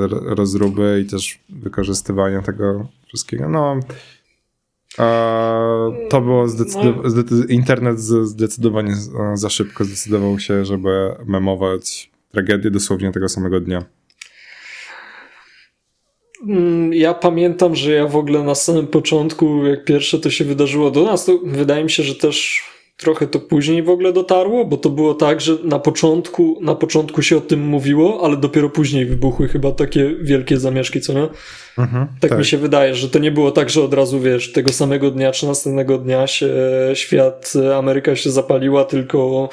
ro- 0.08 0.36
rozruby 0.36 1.04
i 1.06 1.10
też 1.10 1.44
wykorzystywanie 1.50 2.42
tego 2.42 2.88
wszystkiego. 3.08 3.50
No 3.50 3.80
to 6.10 6.22
było 6.22 6.48
zdecydowanie, 6.48 7.10
zdety- 7.10 7.50
internet 7.50 8.00
zdecydowanie 8.00 8.96
za 9.34 9.50
szybko 9.50 9.84
zdecydował 9.86 10.40
się, 10.40 10.66
żeby 10.66 11.16
memować 11.26 12.12
tragedię 12.32 12.72
dosłownie 12.72 13.12
tego 13.12 13.30
samego 13.30 13.60
dnia. 13.60 13.84
Mm, 16.48 16.94
Ja 16.94 17.14
pamiętam, 17.14 17.76
że 17.76 17.92
ja 17.92 18.08
w 18.08 18.16
ogóle 18.16 18.44
na 18.44 18.56
samym 18.56 18.88
początku, 18.88 19.66
jak 19.66 19.86
pierwsze 19.86 20.20
to 20.20 20.30
się 20.30 20.46
wydarzyło 20.46 20.92
do 20.92 21.04
nas, 21.04 21.26
to 21.26 21.40
wydaje 21.44 21.84
mi 21.84 21.90
się, 21.90 22.04
że 22.04 22.16
też 22.16 22.64
trochę 22.98 23.28
to 23.28 23.40
później 23.40 23.84
w 23.84 23.90
ogóle 23.90 24.14
dotarło, 24.14 24.66
bo 24.66 24.78
to 24.78 24.90
było 24.90 25.14
tak, 25.16 25.42
że 25.42 25.58
na 25.64 25.80
początku, 25.80 26.60
na 26.62 26.76
początku 26.76 27.22
się 27.22 27.38
o 27.38 27.42
tym 27.42 27.60
mówiło, 27.68 28.26
ale 28.26 28.38
dopiero 28.38 28.70
później 28.70 29.06
wybuchły 29.06 29.48
chyba 29.48 29.72
takie 29.72 30.16
wielkie 30.22 30.58
zamieszki, 30.58 31.02
co 31.02 31.14
nie? 31.14 31.28
Tak, 32.20 32.38
mi 32.38 32.46
się 32.46 32.58
wydaje, 32.58 32.96
że 32.96 33.10
to 33.10 33.20
nie 33.20 33.32
było 33.32 33.52
tak, 33.52 33.70
że 33.70 33.84
od 33.84 33.94
razu 33.94 34.20
wiesz, 34.20 34.52
tego 34.52 34.74
samego 34.74 35.12
dnia 35.12 35.32
czy 35.32 35.48
następnego 35.48 35.98
dnia 35.98 36.28
się 36.28 36.50
świat, 36.94 37.54
Ameryka 37.76 38.16
się 38.16 38.32
zapaliła, 38.32 38.86
tylko 38.86 39.50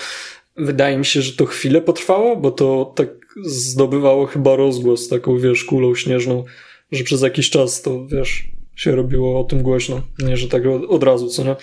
wydaje 0.57 0.99
mi 0.99 1.05
się, 1.05 1.23
że 1.23 1.33
to 1.33 1.47
chwilę 1.47 1.81
potrwało, 1.81 2.37
bo 2.37 2.51
to 2.51 2.93
tak 2.97 3.09
zdobywało 3.43 4.27
chyba 4.27 4.57
rozgłos 4.57 5.09
taką, 5.09 5.39
wiesz, 5.39 5.65
kulą 5.65 5.95
śnieżną, 5.95 6.45
że 6.93 7.05
przez 7.05 7.23
jakiś 7.23 7.51
czas 7.51 7.83
to, 7.83 8.07
wiesz, 8.07 8.45
się 8.77 8.97
robiło 8.97 9.41
o 9.41 9.45
tym 9.45 9.63
głośno. 9.63 10.01
Nie, 10.19 10.37
że 10.37 10.49
tak 10.49 10.67
od, 10.67 10.85
od 10.85 11.03
razu, 11.03 11.29
co 11.29 11.45
nie? 11.45 11.57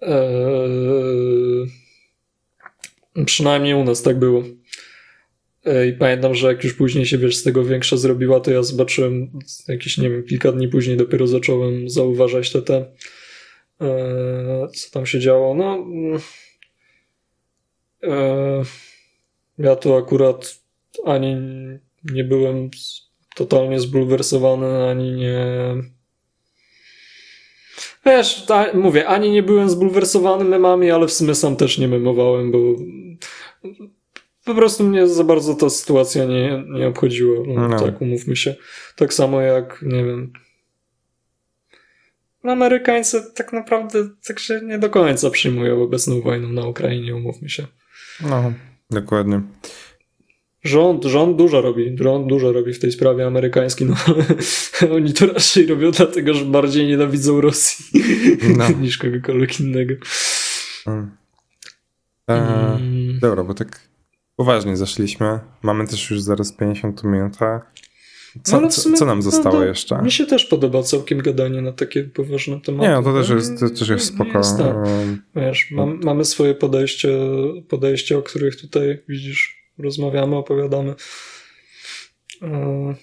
Eee, 0.00 1.66
przynajmniej 3.24 3.74
u 3.74 3.84
nas 3.84 4.02
tak 4.02 4.18
było. 4.18 4.42
I 5.88 5.92
pamiętam, 5.92 6.34
że 6.34 6.48
jak 6.48 6.64
już 6.64 6.74
później 6.74 7.06
się 7.06 7.18
wiesz, 7.18 7.36
z 7.36 7.42
tego 7.42 7.64
większa 7.64 7.96
zrobiła, 7.96 8.40
to 8.40 8.50
ja 8.50 8.62
zobaczyłem 8.62 9.30
jakieś, 9.68 9.98
nie 9.98 10.10
wiem, 10.10 10.24
kilka 10.24 10.52
dni 10.52 10.68
później 10.68 10.96
dopiero 10.96 11.26
zacząłem 11.26 11.88
zauważać 11.88 12.52
te 12.52 12.62
te, 12.62 12.92
e, 13.80 14.68
co 14.74 14.90
tam 14.90 15.06
się 15.06 15.20
działo. 15.20 15.54
No, 15.54 15.86
e, 18.02 18.62
ja 19.58 19.76
to 19.76 19.96
akurat 19.96 20.60
ani 21.04 21.36
nie 22.04 22.24
byłem 22.24 22.70
totalnie 23.36 23.80
zbulwersowany, 23.80 24.88
ani 24.88 25.12
nie. 25.12 25.48
Wiesz, 28.08 28.44
ta, 28.46 28.66
mówię, 28.74 29.06
ani 29.06 29.30
nie 29.30 29.42
byłem 29.42 29.70
zbulwersowany 29.70 30.44
memami, 30.44 30.90
ale 30.90 31.06
w 31.06 31.12
sumie 31.12 31.34
sam 31.34 31.56
też 31.56 31.78
nie 31.78 31.88
memowałem, 31.88 32.52
bo 32.52 32.58
po 34.44 34.54
prostu 34.54 34.84
mnie 34.84 35.08
za 35.08 35.24
bardzo 35.24 35.54
ta 35.54 35.70
sytuacja 35.70 36.24
nie, 36.24 36.64
nie 36.68 36.88
obchodziła. 36.88 37.36
No, 37.46 37.68
No. 37.68 37.80
Tak, 37.80 38.00
umówmy 38.00 38.36
się. 38.36 38.54
Tak 38.96 39.14
samo 39.14 39.40
jak, 39.40 39.82
nie 39.82 40.04
wiem. 40.04 40.32
Amerykańcy 42.42 43.22
tak 43.34 43.52
naprawdę 43.52 43.98
tak 44.26 44.38
się 44.38 44.60
nie 44.64 44.78
do 44.78 44.90
końca 44.90 45.30
przyjmują 45.30 45.82
obecną 45.82 46.20
wojną 46.20 46.48
na 46.48 46.66
Ukrainie, 46.66 47.16
umówmy 47.16 47.48
się. 47.48 47.66
No, 48.20 48.52
dokładnie. 48.90 49.40
Rząd, 50.64 51.04
rząd 51.04 51.36
dużo 51.36 51.60
robi, 51.60 51.96
rząd 52.00 52.26
dużo 52.26 52.52
robi 52.52 52.72
w 52.72 52.78
tej 52.78 52.92
sprawie 52.92 53.26
amerykańskiej, 53.26 53.86
no 53.86 53.94
ale 54.06 54.24
oni 54.96 55.12
to 55.12 55.26
raczej 55.26 55.66
robią 55.66 55.90
dlatego, 55.90 56.34
że 56.34 56.44
bardziej 56.44 56.86
nienawidzą 56.86 57.40
Rosji 57.40 57.84
No. 58.56 58.64
niż 58.82 58.98
kogokolwiek 58.98 59.60
innego. 59.60 59.94
Mm. 60.86 61.10
E, 62.30 62.78
Mm. 62.80 63.18
Dobra, 63.20 63.44
bo 63.44 63.54
tak 63.54 63.88
poważnie 64.36 64.76
zeszliśmy. 64.76 65.38
Mamy 65.62 65.86
też 65.86 66.10
już 66.10 66.20
zaraz 66.20 66.52
50 66.52 67.04
minut. 67.04 67.32
Co, 68.42 68.60
No 68.60 68.68
w 68.68 68.72
co, 68.74 68.80
sumie- 68.80 68.96
co 68.96 69.04
nam 69.04 69.18
no 69.18 69.22
zostało 69.22 69.56
to 69.56 69.64
jeszcze? 69.64 70.02
Mi 70.02 70.12
się 70.12 70.26
też 70.26 70.44
podoba 70.44 70.82
całkiem 70.82 71.18
gadanie 71.18 71.62
na 71.62 71.72
takie 71.72 72.04
poważne 72.04 72.60
tematy. 72.60 72.88
Nie, 72.88 72.94
no 72.94 73.02
to 73.02 73.12
też 73.14 73.28
jest, 73.30 73.60
to 73.60 73.70
też 73.70 73.88
jest 73.88 74.06
spoko. 74.06 74.38
jest 74.38 74.58
tak. 74.58 74.76
Um, 74.76 75.22
Wiesz, 75.36 75.70
mam, 75.70 76.00
mamy 76.04 76.24
swoje 76.24 76.54
podejście, 76.54 77.08
podejście, 77.68 78.18
o 78.18 78.22
których 78.22 78.56
tutaj 78.60 78.98
widzisz, 79.08 79.57
rozmawiamy, 79.78 80.36
opowiadamy. 80.36 80.94
E, 82.42 82.94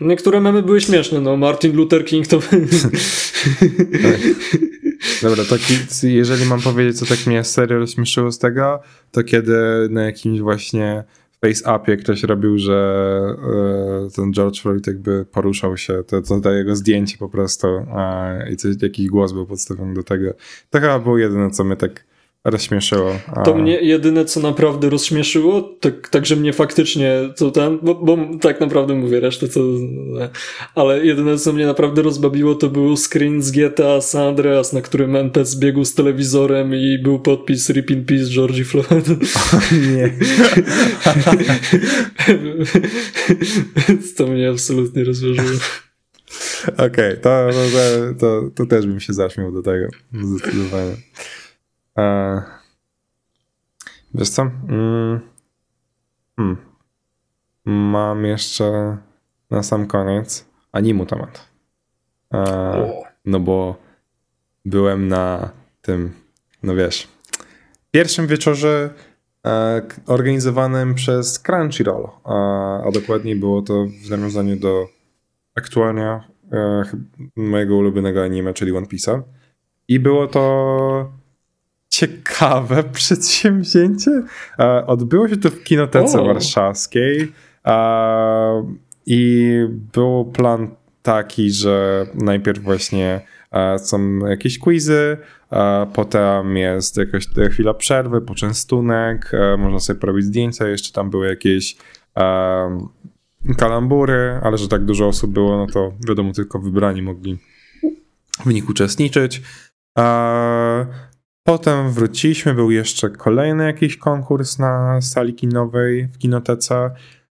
Niektóre 0.00 0.40
memy 0.40 0.62
były 0.62 0.80
śmieszne, 0.80 1.20
no 1.20 1.36
Martin 1.36 1.76
Luther 1.76 2.04
King 2.04 2.26
to... 2.26 2.38
Dobra, 5.22 5.44
taki, 5.44 5.74
jeżeli 6.02 6.46
mam 6.46 6.60
powiedzieć, 6.60 6.98
co 6.98 7.06
tak 7.06 7.26
mnie 7.26 7.44
serio 7.44 7.78
rozśmieszyło 7.78 8.32
z 8.32 8.38
tego, 8.38 8.80
to 9.10 9.24
kiedy 9.24 9.56
na 9.90 10.02
jakimś 10.02 10.40
właśnie 10.40 11.04
face-upie 11.40 11.96
ktoś 11.96 12.22
robił, 12.22 12.58
że 12.58 12.74
e, 14.06 14.08
ten 14.16 14.32
George 14.32 14.60
Floyd 14.60 14.86
jakby 14.86 15.24
poruszał 15.24 15.76
się, 15.76 16.04
to, 16.06 16.22
to, 16.22 16.40
to 16.40 16.52
jego 16.52 16.76
zdjęcie 16.76 17.18
po 17.18 17.28
prostu 17.28 17.66
e, 17.66 18.52
i 18.52 18.56
coś, 18.56 18.74
jakiś 18.82 19.06
głos 19.06 19.32
był 19.32 19.46
podstawiony 19.46 19.94
do 19.94 20.02
tego. 20.02 20.34
To 20.70 20.80
chyba 20.80 20.98
było 20.98 21.18
jedyne, 21.18 21.50
co 21.50 21.64
mnie 21.64 21.76
tak 21.76 22.04
rozśmieszyło. 22.44 23.12
A... 23.26 23.42
To 23.42 23.54
mnie 23.54 23.80
jedyne, 23.80 24.24
co 24.24 24.40
naprawdę 24.40 24.90
rozśmieszyło, 24.90 25.62
tak, 25.80 26.08
także 26.08 26.36
mnie 26.36 26.52
faktycznie, 26.52 27.12
co 27.36 27.50
ten, 27.50 27.78
bo, 27.82 27.94
bo 27.94 28.18
tak 28.40 28.60
naprawdę 28.60 28.94
mówię 28.94 29.20
resztę, 29.20 29.48
co, 29.48 29.60
ale 30.74 31.06
jedyne, 31.06 31.38
co 31.38 31.52
mnie 31.52 31.66
naprawdę 31.66 32.02
rozbawiło, 32.02 32.54
to 32.54 32.68
był 32.68 32.96
screen 32.96 33.42
z 33.42 33.50
GTA 33.50 34.00
San 34.00 34.28
Andreas, 34.28 34.72
na 34.72 34.80
którym 34.80 35.16
NPC 35.16 35.58
biegł 35.58 35.84
z 35.84 35.94
telewizorem 35.94 36.74
i 36.74 36.98
był 37.02 37.20
podpis 37.20 37.70
Rip 37.70 37.90
in 37.90 38.04
Peace 38.04 38.30
Georgie 38.30 38.64
Floyd. 38.64 39.08
Nie. 39.94 40.10
to 44.16 44.26
mnie 44.26 44.50
absolutnie 44.50 45.04
rozwiążyło. 45.04 45.58
Okej, 46.72 46.86
okay, 46.86 47.16
to, 47.16 47.48
to, 47.52 48.20
to, 48.20 48.50
to, 48.54 48.66
też 48.66 48.86
bym 48.86 49.00
się 49.00 49.12
zaśmiał 49.12 49.52
do 49.52 49.62
tego. 49.62 49.88
Zdecydowanie. 50.12 50.96
E, 51.98 52.42
wiesz 54.14 54.28
co? 54.28 54.42
Mm, 54.42 55.20
hmm. 56.36 56.56
Mam 57.64 58.24
jeszcze 58.24 58.96
na 59.50 59.62
sam 59.62 59.86
koniec 59.86 60.46
animu 60.72 61.06
temat. 61.06 61.48
E, 62.34 63.02
no 63.24 63.40
bo 63.40 63.76
byłem 64.64 65.08
na 65.08 65.50
tym, 65.82 66.12
no 66.62 66.74
wiesz, 66.74 67.08
pierwszym 67.90 68.26
wieczorze 68.26 68.90
e, 69.46 69.82
organizowanym 70.06 70.94
przez 70.94 71.38
Crunchyroll, 71.38 72.08
a, 72.24 72.34
a 72.82 72.90
dokładniej 72.90 73.36
było 73.36 73.62
to 73.62 73.86
w 74.06 74.10
nawiązaniu 74.10 74.56
do 74.56 74.86
aktualnie 75.54 76.20
e, 76.52 76.82
mojego 77.36 77.76
ulubionego 77.76 78.22
anime, 78.22 78.54
czyli 78.54 78.72
One 78.72 78.86
Piece'a. 78.86 79.22
I 79.88 80.00
było 80.00 80.26
to 80.26 81.12
ciekawe 81.96 82.84
przedsięwzięcie. 82.92 84.22
E, 84.58 84.86
odbyło 84.86 85.28
się 85.28 85.36
to 85.36 85.50
w 85.50 85.62
Kinotece 85.62 86.20
o. 86.20 86.24
Warszawskiej 86.24 87.32
e, 87.66 87.76
i 89.06 89.54
był 89.92 90.24
plan 90.24 90.68
taki, 91.02 91.50
że 91.50 92.06
najpierw 92.14 92.62
właśnie 92.62 93.20
e, 93.52 93.78
są 93.78 94.18
jakieś 94.18 94.58
quizy, 94.58 95.16
potem 95.94 96.56
jest 96.56 96.96
jakaś 96.96 97.26
chwila 97.50 97.74
przerwy, 97.74 98.20
poczęstunek, 98.20 99.32
można 99.58 99.80
sobie 99.80 100.00
porobić 100.00 100.24
zdjęcia, 100.24 100.68
jeszcze 100.68 100.92
tam 100.92 101.10
były 101.10 101.28
jakieś 101.28 101.76
kalambury, 103.56 104.40
ale 104.42 104.58
że 104.58 104.68
tak 104.68 104.84
dużo 104.84 105.08
osób 105.08 105.30
było, 105.30 105.56
no 105.56 105.66
to 105.66 105.92
wiadomo, 106.08 106.32
tylko 106.32 106.58
wybrani 106.58 107.02
mogli 107.02 107.38
w 108.46 108.46
nich 108.46 108.68
uczestniczyć. 108.68 109.42
Potem 111.46 111.90
wróciliśmy, 111.90 112.54
był 112.54 112.70
jeszcze 112.70 113.10
kolejny 113.10 113.64
jakiś 113.64 113.96
konkurs 113.96 114.58
na 114.58 115.00
sali 115.00 115.34
kinowej 115.34 116.08
w 116.08 116.18
kinotece. 116.18 116.90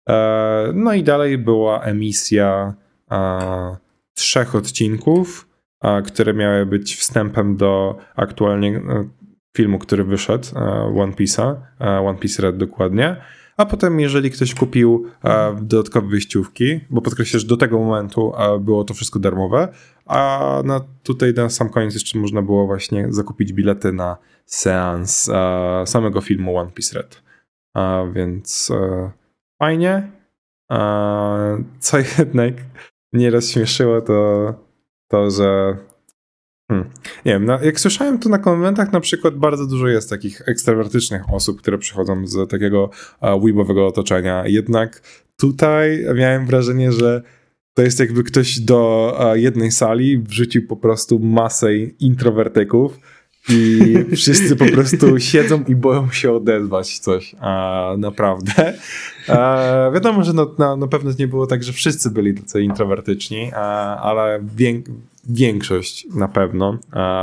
E, 0.09 0.71
no 0.73 0.93
i 0.93 1.03
dalej 1.03 1.37
była 1.37 1.81
emisja 1.81 2.73
trzech 4.13 4.55
odcinków, 4.55 5.49
które 6.05 6.33
miały 6.33 6.65
być 6.65 6.95
wstępem 6.95 7.57
do 7.57 7.97
aktualnie 8.15 8.77
e, 8.77 9.09
filmu, 9.57 9.79
który 9.79 10.03
wyszedł, 10.03 10.47
e, 10.55 10.59
One 11.01 11.13
Piece'a, 11.13 11.55
One 11.79 12.19
Piece 12.19 12.41
Red 12.41 12.57
dokładnie. 12.57 13.15
A 13.57 13.65
potem, 13.65 13.99
jeżeli 13.99 14.31
ktoś 14.31 14.55
kupił 14.55 15.05
e, 15.23 15.55
dodatkowe 15.61 16.07
wyjściówki, 16.07 16.79
bo 16.89 17.01
podkreślę, 17.01 17.39
że 17.39 17.47
do 17.47 17.57
tego 17.57 17.79
momentu 17.79 18.33
e, 18.37 18.59
było 18.59 18.83
to 18.83 18.93
wszystko 18.93 19.19
darmowe, 19.19 19.67
a 20.05 20.61
na, 20.65 20.81
tutaj 21.03 21.33
na 21.33 21.49
sam 21.49 21.69
koniec 21.69 21.93
jeszcze 21.93 22.19
można 22.19 22.41
było 22.41 22.65
właśnie 22.65 23.07
zakupić 23.09 23.53
bilety 23.53 23.93
na 23.93 24.17
seans 24.45 25.29
e, 25.29 25.83
samego 25.85 26.21
filmu 26.21 26.57
One 26.57 26.71
Piece 26.71 26.97
Red. 26.97 27.21
Więc 28.13 28.71
fajnie. 29.59 30.11
Co 31.79 31.97
jednak 32.19 32.53
mnie 33.13 33.29
rozśmieszyło, 33.29 34.01
to 34.01 34.53
to, 35.07 35.31
że 35.31 35.77
Hmm. 36.71 36.89
Nie 37.25 37.33
wiem, 37.33 37.45
na, 37.45 37.59
jak 37.63 37.79
słyszałem 37.79 38.19
to 38.19 38.29
na 38.29 38.37
konwentach 38.37 38.91
na 38.91 38.99
przykład 38.99 39.35
bardzo 39.35 39.65
dużo 39.65 39.87
jest 39.87 40.09
takich 40.09 40.49
ekstrawertycznych 40.49 41.33
osób, 41.33 41.61
które 41.61 41.77
przychodzą 41.77 42.27
z 42.27 42.49
takiego 42.49 42.83
uh, 43.21 43.43
weebowego 43.43 43.87
otoczenia. 43.87 44.43
Jednak 44.47 45.01
tutaj 45.37 46.05
miałem 46.15 46.45
wrażenie, 46.45 46.91
że 46.91 47.21
to 47.75 47.81
jest 47.81 47.99
jakby 47.99 48.23
ktoś 48.23 48.59
do 48.59 49.13
uh, 49.19 49.41
jednej 49.41 49.71
sali 49.71 50.17
wrzucił 50.17 50.67
po 50.67 50.75
prostu 50.75 51.19
masę 51.19 51.77
introwertyków 51.77 52.99
i 53.49 53.93
wszyscy 54.15 54.55
po 54.55 54.65
prostu 54.65 55.19
siedzą 55.19 55.63
i 55.67 55.75
boją 55.75 56.11
się 56.11 56.31
odezwać 56.31 56.99
coś. 56.99 57.35
A, 57.39 57.91
naprawdę. 57.97 58.73
A, 59.27 59.91
wiadomo, 59.93 60.23
że 60.23 60.33
no, 60.33 60.55
na, 60.57 60.75
na 60.75 60.87
pewno 60.87 61.11
nie 61.19 61.27
było 61.27 61.47
tak, 61.47 61.63
że 61.63 61.73
wszyscy 61.73 62.11
byli 62.11 62.33
tacy 62.33 62.61
introwertyczni, 62.61 63.51
a, 63.55 63.97
ale 63.97 64.39
większość 65.29 66.07
na 66.15 66.27
pewno 66.27 66.77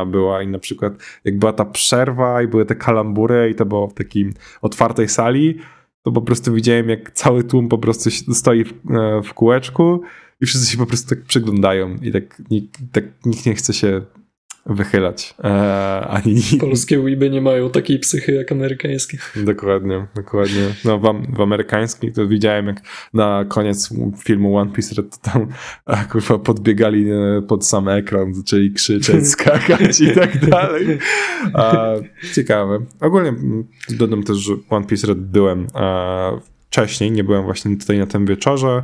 była 0.06 0.42
i 0.42 0.46
na 0.46 0.58
przykład 0.58 0.92
jak 1.24 1.38
była 1.38 1.52
ta 1.52 1.64
przerwa 1.64 2.42
i 2.42 2.48
były 2.48 2.66
te 2.66 2.74
kalambury 2.74 3.50
i 3.50 3.54
to 3.54 3.66
było 3.66 3.88
w 3.88 3.94
takim 3.94 4.34
otwartej 4.62 5.08
sali, 5.08 5.58
to 6.02 6.12
po 6.12 6.22
prostu 6.22 6.52
widziałem 6.52 6.88
jak 6.88 7.10
cały 7.10 7.44
tłum 7.44 7.68
po 7.68 7.78
prostu 7.78 8.10
stoi 8.10 8.64
w, 8.64 8.72
e, 8.72 9.22
w 9.22 9.34
kółeczku 9.34 10.02
i 10.42 10.46
wszyscy 10.46 10.72
się 10.72 10.78
po 10.78 10.86
prostu 10.86 11.08
tak 11.08 11.22
przyglądają 11.22 11.96
i 12.02 12.12
tak, 12.12 12.42
nikt, 12.50 12.80
tak 12.92 13.04
nikt 13.26 13.46
nie 13.46 13.54
chce 13.54 13.72
się 13.72 14.02
wychylać. 14.66 15.34
E, 15.44 16.06
ani... 16.08 16.42
Polskie 16.60 16.98
weeby 16.98 17.30
nie 17.30 17.40
mają 17.40 17.70
takiej 17.70 17.98
psychy 17.98 18.32
jak 18.32 18.52
amerykańskie. 18.52 19.18
Dokładnie, 19.36 20.06
dokładnie. 20.14 20.74
No 20.84 20.98
w, 20.98 21.02
w 21.36 21.40
amerykańskich 21.40 22.12
to 22.12 22.28
widziałem 22.28 22.66
jak 22.66 22.80
na 23.14 23.44
koniec 23.48 23.94
filmu 24.24 24.56
One 24.56 24.72
Piece 24.72 24.94
Red 24.94 25.18
to 25.18 25.30
tam 25.30 25.48
a, 25.84 26.04
kurwa, 26.04 26.38
podbiegali 26.38 27.10
e, 27.10 27.42
pod 27.48 27.66
sam 27.66 27.88
ekran, 27.88 28.34
zaczęli 28.34 28.72
krzyczeć, 28.72 29.28
skakać 29.36 30.00
i 30.00 30.14
tak 30.14 30.46
dalej. 30.50 30.98
A, 31.54 31.84
ciekawe. 32.34 32.78
Ogólnie 33.00 33.34
dodam 33.88 34.22
też, 34.22 34.36
że 34.36 34.54
One 34.70 34.86
Piece 34.86 35.06
Red 35.06 35.18
byłem 35.18 35.66
a, 35.74 36.30
wcześniej, 36.72 37.10
nie 37.10 37.24
byłem 37.24 37.44
właśnie 37.44 37.76
tutaj 37.76 37.98
na 37.98 38.06
tym 38.06 38.26
wieczorze, 38.26 38.82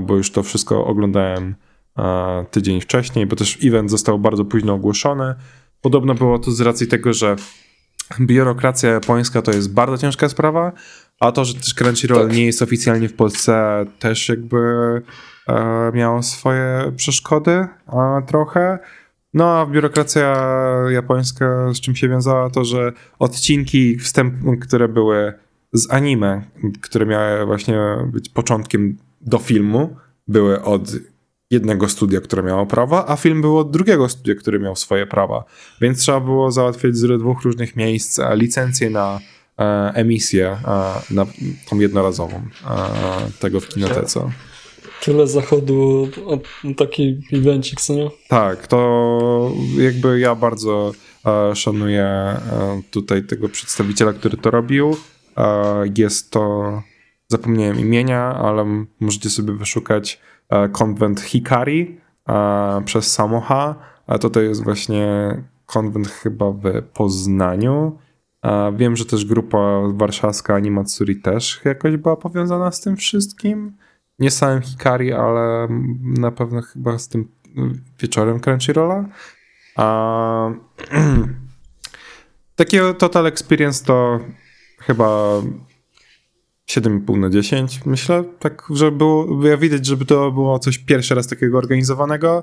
bo 0.00 0.16
już 0.16 0.30
to 0.30 0.42
wszystko 0.42 0.86
oglądałem 0.86 1.54
tydzień 2.50 2.80
wcześniej, 2.80 3.26
bo 3.26 3.36
też 3.36 3.58
event 3.64 3.90
został 3.90 4.18
bardzo 4.18 4.44
późno 4.44 4.74
ogłoszony. 4.74 5.34
Podobno 5.80 6.14
było 6.14 6.38
to 6.38 6.50
z 6.50 6.60
racji 6.60 6.86
tego, 6.86 7.12
że 7.12 7.36
biurokracja 8.20 8.90
japońska 8.90 9.42
to 9.42 9.50
jest 9.50 9.74
bardzo 9.74 9.98
ciężka 9.98 10.28
sprawa, 10.28 10.72
a 11.20 11.32
to, 11.32 11.44
że 11.44 11.54
też 11.54 11.74
Crunchyroll 11.74 12.28
tak. 12.28 12.36
nie 12.36 12.46
jest 12.46 12.62
oficjalnie 12.62 13.08
w 13.08 13.14
Polsce 13.14 13.84
też 13.98 14.28
jakby 14.28 14.58
e, 15.48 15.90
miało 15.94 16.22
swoje 16.22 16.92
przeszkody 16.96 17.50
e, 17.50 17.68
trochę. 18.26 18.78
No 19.34 19.60
a 19.60 19.66
biurokracja 19.66 20.36
japońska 20.90 21.72
z 21.74 21.80
czym 21.80 21.96
się 21.96 22.08
wiązała 22.08 22.50
to, 22.50 22.64
że 22.64 22.92
odcinki 23.18 23.98
wstęp, 23.98 24.34
które 24.60 24.88
były 24.88 25.32
z 25.72 25.90
anime, 25.90 26.44
które 26.82 27.06
miały 27.06 27.46
właśnie 27.46 27.78
być 28.06 28.28
początkiem 28.28 28.96
do 29.26 29.38
filmu, 29.38 29.96
były 30.28 30.62
od 30.62 30.92
jednego 31.50 31.88
studia, 31.88 32.20
które 32.20 32.42
miało 32.42 32.66
prawa, 32.66 33.06
a 33.06 33.16
film 33.16 33.40
był 33.40 33.58
od 33.58 33.70
drugiego 33.70 34.08
studia, 34.08 34.34
który 34.34 34.58
miał 34.58 34.76
swoje 34.76 35.06
prawa. 35.06 35.44
Więc 35.80 35.98
trzeba 35.98 36.20
było 36.20 36.52
załatwiać 36.52 36.96
z 36.96 37.18
dwóch 37.18 37.42
różnych 37.42 37.76
miejsc 37.76 38.18
e, 38.18 38.36
licencję 38.36 38.90
na 38.90 39.20
e, 39.58 39.62
emisję, 39.94 40.46
e, 40.48 41.14
na 41.14 41.26
tą 41.68 41.78
jednorazową 41.78 42.36
e, 42.36 42.40
tego 43.40 43.60
w 43.60 43.68
kinotece. 43.68 44.30
Tyle 45.04 45.26
zachodu, 45.26 46.08
taki 46.76 47.20
evencik, 47.32 47.80
co 47.80 47.94
nie? 47.94 48.10
Tak, 48.28 48.66
to 48.66 49.52
jakby 49.78 50.20
ja 50.20 50.34
bardzo 50.34 50.92
e, 51.26 51.56
szanuję 51.56 52.04
e, 52.04 52.38
tutaj 52.90 53.22
tego 53.22 53.48
przedstawiciela, 53.48 54.12
który 54.12 54.36
to 54.36 54.50
robił. 54.50 54.96
jest 55.98 56.30
to, 56.30 56.82
zapomniałem 57.28 57.80
imienia, 57.80 58.34
ale 58.34 58.86
możecie 59.00 59.30
sobie 59.30 59.52
wyszukać 59.52 60.20
E, 60.48 60.68
konwent 60.68 61.20
Hikari 61.20 62.00
e, 62.28 62.82
przez 62.84 63.12
Samocha. 63.12 63.74
A 64.06 64.18
to 64.18 64.40
jest 64.40 64.64
właśnie 64.64 65.34
konwent 65.66 66.08
chyba 66.08 66.50
w 66.50 66.82
Poznaniu. 66.94 67.98
E, 68.42 68.72
wiem, 68.76 68.96
że 68.96 69.04
też 69.04 69.24
grupa 69.24 69.80
warszawska 69.92 70.54
Animatsuri 70.54 71.20
też 71.20 71.60
jakoś 71.64 71.96
była 71.96 72.16
powiązana 72.16 72.70
z 72.70 72.80
tym 72.80 72.96
wszystkim. 72.96 73.76
Nie 74.18 74.30
samym 74.30 74.62
Hikari, 74.62 75.12
ale 75.12 75.68
na 76.02 76.32
pewno 76.32 76.62
chyba 76.62 76.98
z 76.98 77.08
tym 77.08 77.28
wieczorem 78.00 78.40
Crunchyrolla. 78.40 79.04
A, 79.76 80.50
takiego 82.56 82.94
Total 82.94 83.26
Experience 83.26 83.84
to 83.84 84.20
chyba 84.78 85.42
7,5 86.70 87.18
na 87.18 87.30
10, 87.30 87.80
myślę, 87.86 88.24
tak, 88.38 88.62
że 88.70 88.92
było, 88.92 89.46
ja 89.46 89.56
widać, 89.56 89.86
żeby 89.86 90.04
to 90.04 90.32
było 90.32 90.58
coś 90.58 90.78
pierwszy 90.78 91.14
raz 91.14 91.26
takiego 91.26 91.58
organizowanego. 91.58 92.42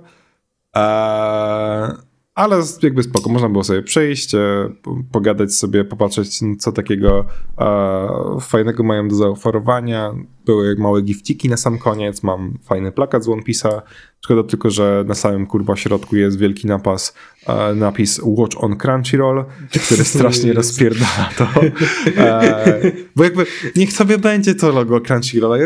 Eee, 0.73 1.91
ale 2.35 2.61
jakby 2.83 3.03
spoko, 3.03 3.29
można 3.29 3.49
było 3.49 3.63
sobie 3.63 3.83
przyjść, 3.83 4.35
e, 4.35 4.69
po- 4.83 4.97
pogadać 5.11 5.53
sobie, 5.53 5.85
popatrzeć 5.85 6.39
co 6.59 6.71
takiego 6.71 7.25
e, 7.57 8.37
fajnego 8.41 8.83
mają 8.83 9.07
do 9.07 9.15
zaoferowania. 9.15 10.13
Były 10.45 10.75
małe 10.75 11.01
gifciki 11.01 11.49
na 11.49 11.57
sam 11.57 11.77
koniec, 11.77 12.23
mam 12.23 12.57
fajny 12.63 12.91
plakat 12.91 13.23
z 13.23 13.29
One 13.29 13.41
Piece'a. 13.41 13.81
Szkoda 14.21 14.43
tylko, 14.43 14.69
że 14.69 15.03
na 15.07 15.13
samym 15.15 15.47
kurwa 15.47 15.75
środku 15.75 16.15
jest 16.15 16.37
wielki 16.37 16.67
napas, 16.67 17.15
e, 17.47 17.75
napis 17.75 18.21
Watch 18.23 18.63
on 18.63 18.77
Crunchyroll, 18.77 19.45
który 19.85 20.03
strasznie 20.03 20.53
rozpierdala 20.63 21.29
to. 21.37 21.47
E, 22.17 22.81
bo 23.15 23.23
jakby 23.23 23.45
niech 23.75 23.93
sobie 23.93 24.17
będzie 24.17 24.55
to 24.55 24.71
logo 24.71 25.01
Crunchyrolla. 25.01 25.57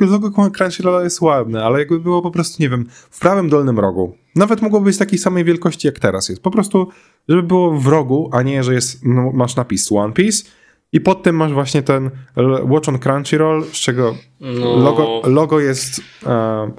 Logo 0.00 0.50
Crunchyrolla 0.50 1.02
jest 1.04 1.20
ładne, 1.20 1.64
ale 1.64 1.78
jakby 1.78 2.00
było 2.00 2.22
po 2.22 2.30
prostu, 2.30 2.62
nie 2.62 2.68
wiem, 2.68 2.86
w 3.10 3.20
prawym 3.20 3.48
dolnym 3.48 3.78
rogu. 3.78 4.16
Nawet 4.36 4.62
mogło 4.62 4.80
być 4.80 4.98
takiej 4.98 5.18
samej 5.18 5.44
wielkości 5.44 5.86
jak 5.86 5.98
teraz 5.98 6.28
jest. 6.28 6.42
Po 6.42 6.50
prostu, 6.50 6.88
żeby 7.28 7.42
było 7.42 7.78
w 7.80 7.86
rogu, 7.86 8.30
a 8.32 8.42
nie, 8.42 8.64
że 8.64 8.74
jest, 8.74 9.00
no, 9.04 9.30
masz 9.34 9.56
napis 9.56 9.92
One 9.92 10.12
Piece 10.12 10.44
i 10.92 11.00
pod 11.00 11.22
tym 11.22 11.36
masz 11.36 11.52
właśnie 11.52 11.82
ten 11.82 12.10
Watch 12.64 12.88
on 12.88 12.98
Crunchyroll, 12.98 13.64
z 13.64 13.72
czego 13.72 14.14
No. 14.40 14.76
logo, 14.76 15.22
logo 15.24 15.60
jest 15.60 16.00
e, 16.26 16.70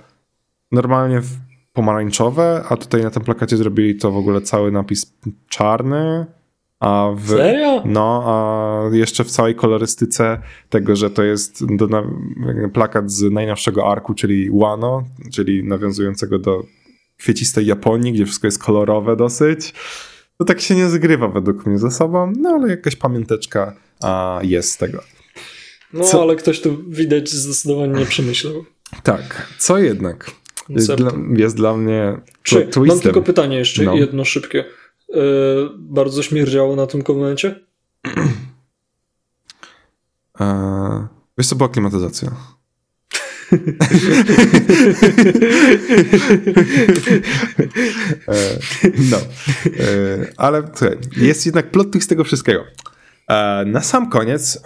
normalnie 0.71 1.21
w- 1.21 1.37
pomarańczowe, 1.74 2.63
a 2.69 2.78
tutaj 2.78 3.01
na 3.01 3.09
tym 3.11 3.24
plakacie 3.24 3.57
zrobili 3.57 3.95
to 3.95 4.11
w 4.11 4.17
ogóle 4.17 4.41
cały 4.41 4.71
napis 4.71 5.13
czarny, 5.49 6.26
a 6.80 7.09
w... 7.15 7.28
Serio? 7.28 7.84
No, 7.86 8.24
a 8.26 8.95
jeszcze 8.95 9.24
w 9.24 9.32
całej 9.32 9.55
kolorystyce 9.55 10.41
tego, 10.69 10.95
że 10.95 11.09
to 11.09 11.24
jest 11.24 11.76
do, 11.76 11.88
na, 11.88 12.03
plakat 12.74 13.11
z 13.11 13.32
najnowszego 13.32 13.91
arku, 13.91 14.13
czyli 14.13 14.49
Wano, 14.59 15.03
czyli 15.32 15.63
nawiązującego 15.63 16.39
do 16.39 16.63
kwiecistej 17.17 17.65
Japonii, 17.65 18.13
gdzie 18.13 18.26
wszystko 18.26 18.47
jest 18.47 18.63
kolorowe 18.63 19.15
dosyć. 19.15 19.74
To 20.38 20.45
tak 20.45 20.61
się 20.61 20.76
nie 20.76 20.89
zgrywa 20.89 21.28
według 21.28 21.65
mnie 21.65 21.78
ze 21.78 21.91
sobą, 21.91 22.34
no 22.38 22.49
ale 22.49 22.69
jakaś 22.69 22.95
pamiąteczka 22.95 23.76
a, 24.01 24.39
jest 24.43 24.71
z 24.71 24.78
tego. 24.78 25.03
No, 25.93 26.03
Co- 26.03 26.21
ale 26.21 26.36
ktoś 26.36 26.61
tu 26.61 26.84
widać 26.89 27.30
zdecydowanie 27.30 27.93
nie 27.93 28.05
przemyślał. 28.05 28.65
Tak, 29.03 29.47
co 29.57 29.78
jednak 29.78 30.32
jest 30.70 30.93
dla, 30.93 31.11
jest 31.36 31.55
dla 31.55 31.78
mnie 31.78 32.18
Czy, 32.43 32.55
twi- 32.55 32.80
mam 32.80 32.88
twistem. 32.88 33.01
tylko 33.01 33.22
pytanie 33.22 33.57
jeszcze, 33.57 33.84
No. 33.84 33.93
jedno 33.95 34.26
szybkie. 34.26 34.66
E, 35.14 35.16
bardzo 35.78 36.24
śmierdziało 36.24 36.76
na 36.76 36.88
tym 36.88 37.01
komencie? 37.03 37.59
Eee, 40.39 41.07
wiesz 41.38 41.47
co, 41.47 41.55
była 41.55 41.70
klimatyzacja. 41.70 42.32
Eee, 48.28 48.59
no. 49.11 49.18
Eee, 49.18 50.28
ale 50.38 50.64
słuchaj, 50.76 50.97
jest 51.18 51.45
jednak 51.45 51.72
plot 51.72 51.91
twist 51.91 52.09
tego 52.09 52.24
wszystkiego. 52.24 52.66
Na 53.66 53.82
sam 53.82 54.09
koniec 54.09 54.59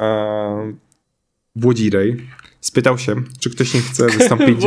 Włodzirej 1.55 2.27
spytał 2.67 2.97
się, 2.97 3.15
czy 3.39 3.49
ktoś 3.49 3.73
nie 3.73 3.81
chce 3.81 4.07
wystąpić 4.07 4.61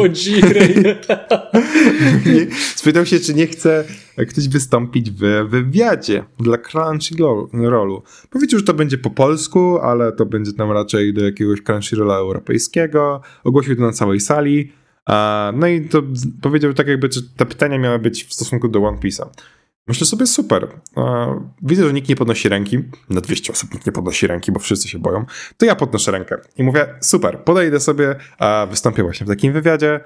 spytał 2.80 3.06
się, 3.06 3.20
czy 3.20 3.34
nie 3.34 3.46
chce 3.46 3.84
ktoś 4.28 4.48
wystąpić 4.48 5.10
w 5.10 5.48
wywiadzie 5.48 6.24
dla 6.38 6.58
Crunchyrollu. 6.58 8.02
Powiedział, 8.30 8.60
że 8.60 8.66
to 8.66 8.74
będzie 8.74 8.98
po 8.98 9.10
polsku, 9.10 9.78
ale 9.78 10.12
to 10.12 10.26
będzie 10.26 10.52
tam 10.52 10.70
raczej 10.70 11.14
do 11.14 11.24
jakiegoś 11.24 11.62
Crunchyrolla 11.62 12.14
europejskiego. 12.14 13.20
Ogłosił 13.44 13.76
to 13.76 13.82
na 13.82 13.92
całej 13.92 14.20
sali. 14.20 14.72
No 15.54 15.66
i 15.66 15.88
to 15.88 16.02
powiedział 16.42 16.74
tak 16.74 16.88
jakby, 16.88 17.08
że 17.12 17.20
te 17.36 17.46
pytania 17.46 17.78
miały 17.78 17.98
być 17.98 18.24
w 18.24 18.32
stosunku 18.32 18.68
do 18.68 18.78
One 18.78 18.98
Piece'a. 18.98 19.26
Myślę 19.88 20.06
sobie, 20.06 20.26
super. 20.26 20.68
Widzę, 21.62 21.86
że 21.86 21.92
nikt 21.92 22.08
nie 22.08 22.16
podnosi 22.16 22.48
ręki. 22.48 22.78
Na 23.10 23.20
200 23.20 23.52
osób 23.52 23.74
nikt 23.74 23.86
nie 23.86 23.92
podnosi 23.92 24.26
ręki, 24.26 24.52
bo 24.52 24.60
wszyscy 24.60 24.88
się 24.88 24.98
boją. 24.98 25.24
To 25.56 25.66
ja 25.66 25.76
podnoszę 25.76 26.10
rękę 26.10 26.38
i 26.56 26.62
mówię, 26.62 26.94
super, 27.00 27.44
podejdę 27.44 27.80
sobie, 27.80 28.16
wystąpię 28.70 29.02
właśnie 29.02 29.26
w 29.26 29.28
takim 29.28 29.52
wywiadzie. 29.52 30.00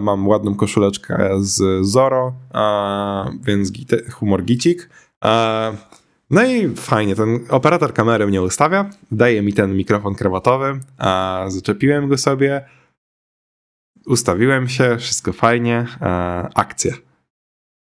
Mam 0.00 0.28
ładną 0.28 0.54
koszuleczkę 0.54 1.30
z 1.40 1.86
Zoro, 1.86 2.34
więc 3.42 3.72
humor 4.12 4.44
gicik. 4.44 4.90
No 6.30 6.44
i 6.44 6.68
fajnie, 6.76 7.14
ten 7.14 7.40
operator 7.48 7.94
kamery 7.94 8.26
mnie 8.26 8.42
ustawia, 8.42 8.90
daje 9.10 9.42
mi 9.42 9.52
ten 9.52 9.76
mikrofon 9.76 10.14
krawatowy, 10.14 10.80
zaczepiłem 11.48 12.08
go 12.08 12.18
sobie, 12.18 12.68
ustawiłem 14.06 14.68
się, 14.68 14.96
wszystko 14.98 15.32
fajnie, 15.32 15.86
akcja. 16.54 16.92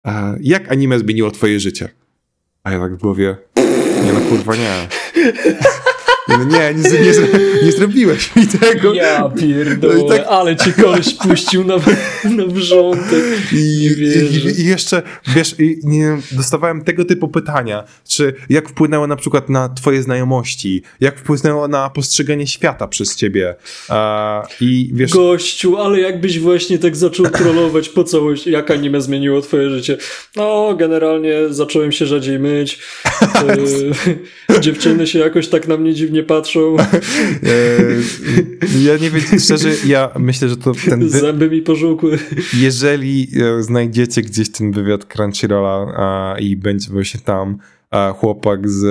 A, 0.03 0.33
jak 0.41 0.71
anime 0.71 0.99
zmieniło 0.99 1.31
twoje 1.31 1.59
życie? 1.59 1.89
A 2.63 2.71
ja 2.71 2.79
tak 2.79 2.95
w 2.95 3.01
głowie, 3.01 3.37
nie 4.05 4.13
no 4.13 4.19
kurwa 4.29 4.55
nie. 4.55 4.87
Nie, 6.29 6.37
no 6.37 6.43
nie, 6.43 6.73
nie, 6.73 6.89
nie, 6.89 7.65
nie 7.65 7.71
zrobiłeś 7.71 8.35
mi 8.35 8.47
tego. 8.47 8.93
Ja 8.93 9.19
No 9.19 9.29
pierdolę, 9.29 10.17
tak- 10.17 10.27
ale 10.29 10.55
cię 10.55 10.71
koleś 10.71 11.13
puścił 11.13 11.63
na, 11.63 11.75
na 12.23 12.45
wrzątek. 12.45 13.23
I, 13.53 13.57
i, 13.57 14.61
I 14.61 14.65
jeszcze, 14.65 15.01
wiesz, 15.35 15.55
i 15.59 15.79
nie, 15.83 16.17
dostawałem 16.31 16.83
tego 16.83 17.05
typu 17.05 17.27
pytania, 17.27 17.83
czy 18.07 18.33
jak 18.49 18.69
wpłynęło 18.69 19.07
na 19.07 19.15
przykład 19.15 19.49
na 19.49 19.69
twoje 19.69 20.03
znajomości, 20.03 20.83
jak 20.99 21.19
wpłynęło 21.19 21.67
na 21.67 21.89
postrzeganie 21.89 22.47
świata 22.47 22.87
przez 22.87 23.15
ciebie. 23.15 23.55
A, 23.89 24.47
I 24.61 24.89
wiesz, 24.93 25.11
Gościu, 25.11 25.77
ale 25.77 25.99
jakbyś 25.99 26.39
właśnie 26.39 26.79
tak 26.79 26.95
zaczął 26.95 27.25
trollować 27.25 27.89
po 27.89 28.03
całości, 28.03 28.51
jak 28.51 28.71
anime 28.71 29.01
zmieniło 29.01 29.41
twoje 29.41 29.69
życie. 29.69 29.97
No, 30.35 30.75
generalnie 30.77 31.33
zacząłem 31.49 31.91
się 31.91 32.05
rzadziej 32.05 32.39
myć. 32.39 32.79
E, 33.35 34.59
dziewczyny 34.59 35.07
się 35.07 35.19
jakoś 35.19 35.47
tak 35.47 35.67
na 35.67 35.77
mnie 35.77 35.93
dziwnie 35.93 36.18
patrzą. 36.23 36.77
e, 36.79 36.83
ja 38.79 38.97
nie 38.97 39.09
wiem, 39.11 39.39
szczerze, 39.39 39.69
ja 39.87 40.09
myślę, 40.19 40.49
że 40.49 40.57
to 40.57 40.71
ten 40.89 40.99
wy, 40.99 41.09
Zęby 41.09 41.49
mi 41.49 41.61
pożółkły. 41.61 42.19
jeżeli 42.53 43.27
e, 43.59 43.63
znajdziecie 43.63 44.21
gdzieś 44.21 44.49
ten 44.51 44.71
wywiad 44.71 45.05
Crunchyrolla 45.05 45.93
a, 45.97 46.35
i 46.39 46.55
będzie 46.55 46.91
właśnie 46.91 47.19
tam 47.19 47.57
chłopak 48.17 48.69
z 48.69 48.85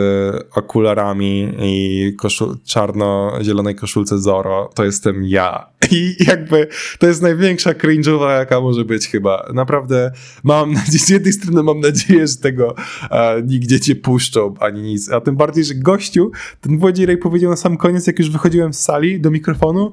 okularami 0.55 1.55
i 1.59 2.15
koszul, 2.19 2.57
czarno-zielonej 2.65 3.75
koszulce 3.75 4.19
Zoro, 4.19 4.71
to 4.75 4.85
jestem 4.85 5.25
ja. 5.25 5.67
I 5.91 6.17
jakby 6.27 6.69
to 6.99 7.07
jest 7.07 7.23
największa 7.23 7.73
cringe'owa, 7.73 8.39
jaka 8.39 8.61
może 8.61 8.85
być 8.85 9.09
chyba. 9.09 9.51
Naprawdę 9.55 10.13
mam 10.45 10.73
nadzieję, 10.73 10.99
z 10.99 11.09
jednej 11.09 11.33
strony 11.33 11.63
mam 11.63 11.81
nadzieję, 11.81 12.27
że 12.27 12.37
tego 12.37 12.75
a, 13.11 13.33
nigdzie 13.47 13.81
cię 13.81 13.97
puszczą, 13.97 14.55
ani 14.61 14.83
nic. 14.83 15.11
A 15.11 15.21
tym 15.21 15.37
bardziej, 15.37 15.65
że 15.65 15.75
gościu, 15.75 16.31
ten 16.61 16.79
Włodzirej 16.79 17.17
powiedział 17.17 17.51
na 17.51 17.57
sam 17.57 17.77
koniec, 17.77 18.07
jak 18.07 18.19
już 18.19 18.31
wychodziłem 18.31 18.73
z 18.73 18.81
sali 18.81 19.21
do 19.21 19.31
mikrofonu, 19.31 19.93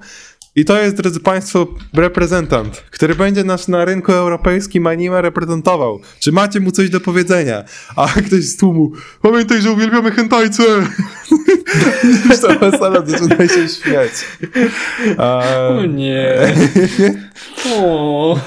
i 0.55 0.65
to 0.65 0.81
jest, 0.81 0.95
drodzy 0.95 1.19
Państwo, 1.19 1.67
reprezentant, 1.93 2.83
który 2.91 3.15
będzie 3.15 3.43
nas 3.43 3.67
na 3.67 3.85
rynku 3.85 4.11
europejskim 4.11 4.87
anime 4.87 5.21
reprezentował. 5.21 5.99
Czy 6.19 6.31
macie 6.31 6.59
mu 6.59 6.71
coś 6.71 6.89
do 6.89 6.99
powiedzenia? 6.99 7.63
A 7.95 8.07
ktoś 8.07 8.45
z 8.45 8.57
tłumu, 8.57 8.91
pamiętaj, 9.21 9.61
że 9.61 9.71
uwielbiamy 9.71 10.11
hentajce! 10.11 10.63
Już 12.29 12.37
cała 12.37 12.71
sala 12.71 13.05
zaczyna 13.05 13.47
się 13.47 13.69
śmiać. 13.69 14.11
A, 15.17 15.41
O 15.69 15.85
nie. 15.85 16.35
O. 17.75 18.39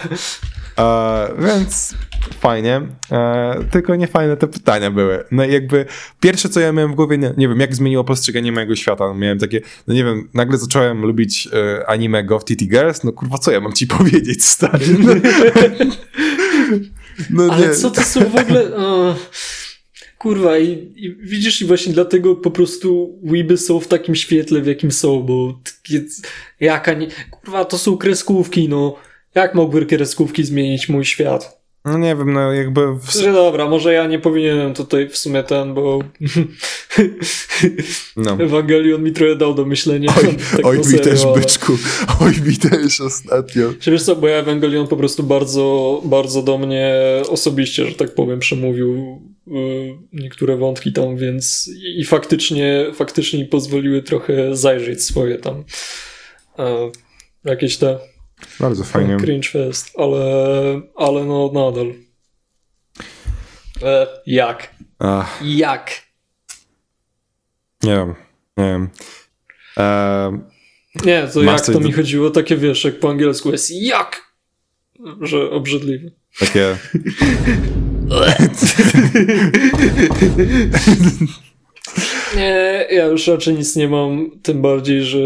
a, 0.79 1.29
więc 1.39 1.95
fajnie, 2.41 2.81
e, 3.12 3.64
tylko 3.70 3.97
nie 3.97 4.07
fajne 4.07 4.37
te 4.37 4.47
pytania 4.47 4.91
były. 4.91 5.24
No 5.31 5.45
i 5.45 5.53
jakby 5.53 5.87
pierwsze, 6.20 6.49
co 6.49 6.61
ja 6.61 6.72
miałem 6.72 6.93
w 6.93 6.95
głowie, 6.95 7.18
nie, 7.18 7.35
nie 7.37 7.49
wiem, 7.49 7.61
jak 7.61 7.74
zmieniło 7.74 8.05
postrzeganie 8.05 8.53
mojego 8.53 8.76
świata. 8.76 9.14
Miałem 9.14 9.39
takie, 9.39 9.61
no 9.87 9.95
nie 9.95 10.05
wiem, 10.05 10.29
nagle 10.35 10.59
zacząłem 10.59 11.03
lubić 11.03 11.49
e, 11.53 11.91
anime 11.91 12.24
Gov 12.24 12.45
TT 12.45 12.64
Girls, 12.64 13.05
no 13.05 13.12
kurwa, 13.12 13.39
co 13.39 13.51
ja 13.51 13.61
mam 13.61 13.72
ci 13.72 13.87
powiedzieć, 13.99 14.45
stary? 14.45 14.87
No, 14.99 15.14
no 17.47 17.53
Ale 17.53 17.76
co 17.76 17.91
to 17.91 18.03
są 18.03 18.20
w 18.24 18.37
ogóle... 18.37 18.76
O. 18.76 19.16
Kurwa, 20.18 20.59
i, 20.59 20.93
i 20.97 21.16
widzisz, 21.16 21.62
i 21.62 21.64
właśnie 21.64 21.93
dlatego 21.93 22.37
po 22.37 22.51
prostu 22.51 23.18
Weeby 23.22 23.57
są 23.57 23.81
w 23.81 23.89
takim 23.89 24.14
świetle, 24.14 24.61
w 24.61 24.66
jakim 24.66 24.93
są, 24.93 25.22
bo 25.22 25.61
takie- 25.64 26.05
jaka 26.61 26.95
nie... 26.95 27.07
Kurwa, 27.31 27.64
to 27.64 27.79
są 27.79 27.97
kreskówki, 27.97 28.68
no. 28.68 28.97
Jak 29.39 29.55
mogły 29.55 29.86
kreskówki 29.86 30.45
zmienić 30.45 30.89
mój 30.89 31.05
świat? 31.05 31.59
No 31.84 31.99
nie 31.99 32.16
wiem, 32.16 32.32
no 32.32 32.53
jakby... 32.53 32.95
W... 32.95 33.11
Że 33.11 33.32
dobra, 33.32 33.68
może 33.68 33.93
ja 33.93 34.07
nie 34.07 34.18
powinienem 34.18 34.74
tutaj 34.74 35.09
w 35.09 35.18
sumie 35.18 35.43
ten, 35.43 35.74
bo 35.74 35.99
No. 38.16 38.32
Ewangelion 38.45 39.03
mi 39.03 39.12
trochę 39.12 39.36
dał 39.36 39.55
do 39.55 39.64
myślenia. 39.64 40.14
Oj, 40.18 40.36
tak 40.57 40.66
oj 40.66 40.78
mi 40.78 40.84
serio, 40.84 41.05
też, 41.05 41.24
ale- 41.24 41.41
byczku. 41.41 41.72
Oj 42.20 42.32
mi 42.47 42.57
też 42.57 43.01
ostatnio. 43.01 43.72
Czy 43.80 43.91
wiesz 43.91 44.03
co, 44.03 44.16
bo 44.16 44.28
ja 44.28 44.36
Ewangelion 44.36 44.89
po 44.89 44.97
prostu 44.97 45.22
bardzo, 45.22 46.01
bardzo 46.05 46.43
do 46.43 46.59
mnie 46.59 46.95
osobiście, 47.28 47.86
że 47.86 47.95
tak 47.95 48.14
powiem, 48.14 48.39
przemówił 48.39 49.20
y, 49.49 49.51
niektóre 50.12 50.57
wątki 50.57 50.93
tam, 50.93 51.16
więc 51.16 51.70
i, 51.97 52.05
faktycznie, 52.05 52.86
faktycznie 52.95 53.39
mi 53.39 53.47
pozwoliły 53.47 54.03
trochę 54.03 54.57
zajrzeć 54.57 55.03
swoje 55.03 55.39
tam 55.39 55.64
e, 56.59 56.91
jakieś 57.45 57.76
te 57.76 57.99
Bardzo 58.61 58.84
fajnie. 58.84 59.16
cringe 59.16 59.49
fest, 59.49 59.91
ale, 59.99 60.18
ale 60.97 61.24
no 61.24 61.51
nadal. 61.55 61.93
E, 63.82 64.07
jak? 64.26 64.74
Ach, 64.99 65.41
Jak? 65.45 65.91
nie 67.82 67.91
wiem, 67.97 68.14
nie 68.57 68.64
wiem. 68.64 68.89
Ehm, 69.76 70.41
Nie, 71.05 71.28
to 71.32 71.43
jak 71.43 71.61
to 71.61 71.72
do- 71.72 71.80
mi 71.80 71.93
chodziło, 71.93 72.30
takie 72.30 72.57
wiesz, 72.57 72.84
jak 72.84 73.01
po 73.01 73.11
angielsku 73.11 73.53
jest 73.53 73.70
jak? 73.70 74.32
Że 75.20 75.51
obrzydliwe. 75.51 76.11
takie... 76.39 76.76
Nie, 82.37 82.87
ja 82.91 83.07
już 83.07 83.26
raczej 83.26 83.55
nic 83.55 83.76
nie 83.76 83.89
mam, 83.89 84.31
tym 84.43 84.62
bardziej, 84.62 85.03
że 85.05 85.18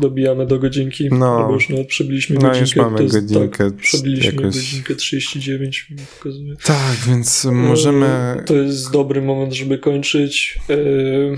dobijamy 0.00 0.46
do 0.46 0.58
godzinki, 0.58 1.08
No. 1.12 1.36
albo 1.38 1.52
już 1.54 1.68
nawet 1.68 1.86
przebiliśmy 1.86 2.34
No, 2.36 2.40
godzinkę. 2.40 2.60
już 2.60 2.76
mamy 2.76 3.02
jest, 3.02 3.14
godzinkę, 3.14 3.70
Tak, 3.70 3.76
przebiliśmy 3.80 4.32
jakoś- 4.42 4.54
godzinkę 4.56 4.94
39, 4.94 5.86
mi 5.90 5.96
pokazuje. 6.18 6.54
Tak, 6.64 6.96
więc 7.08 7.44
możemy... 7.52 8.06
E, 8.06 8.42
To 8.46 8.54
jest 8.54 8.92
dobry 8.92 9.22
moment, 9.22 9.52
żeby 9.52 9.78
kończyć. 9.78 10.58
E, 10.70 10.76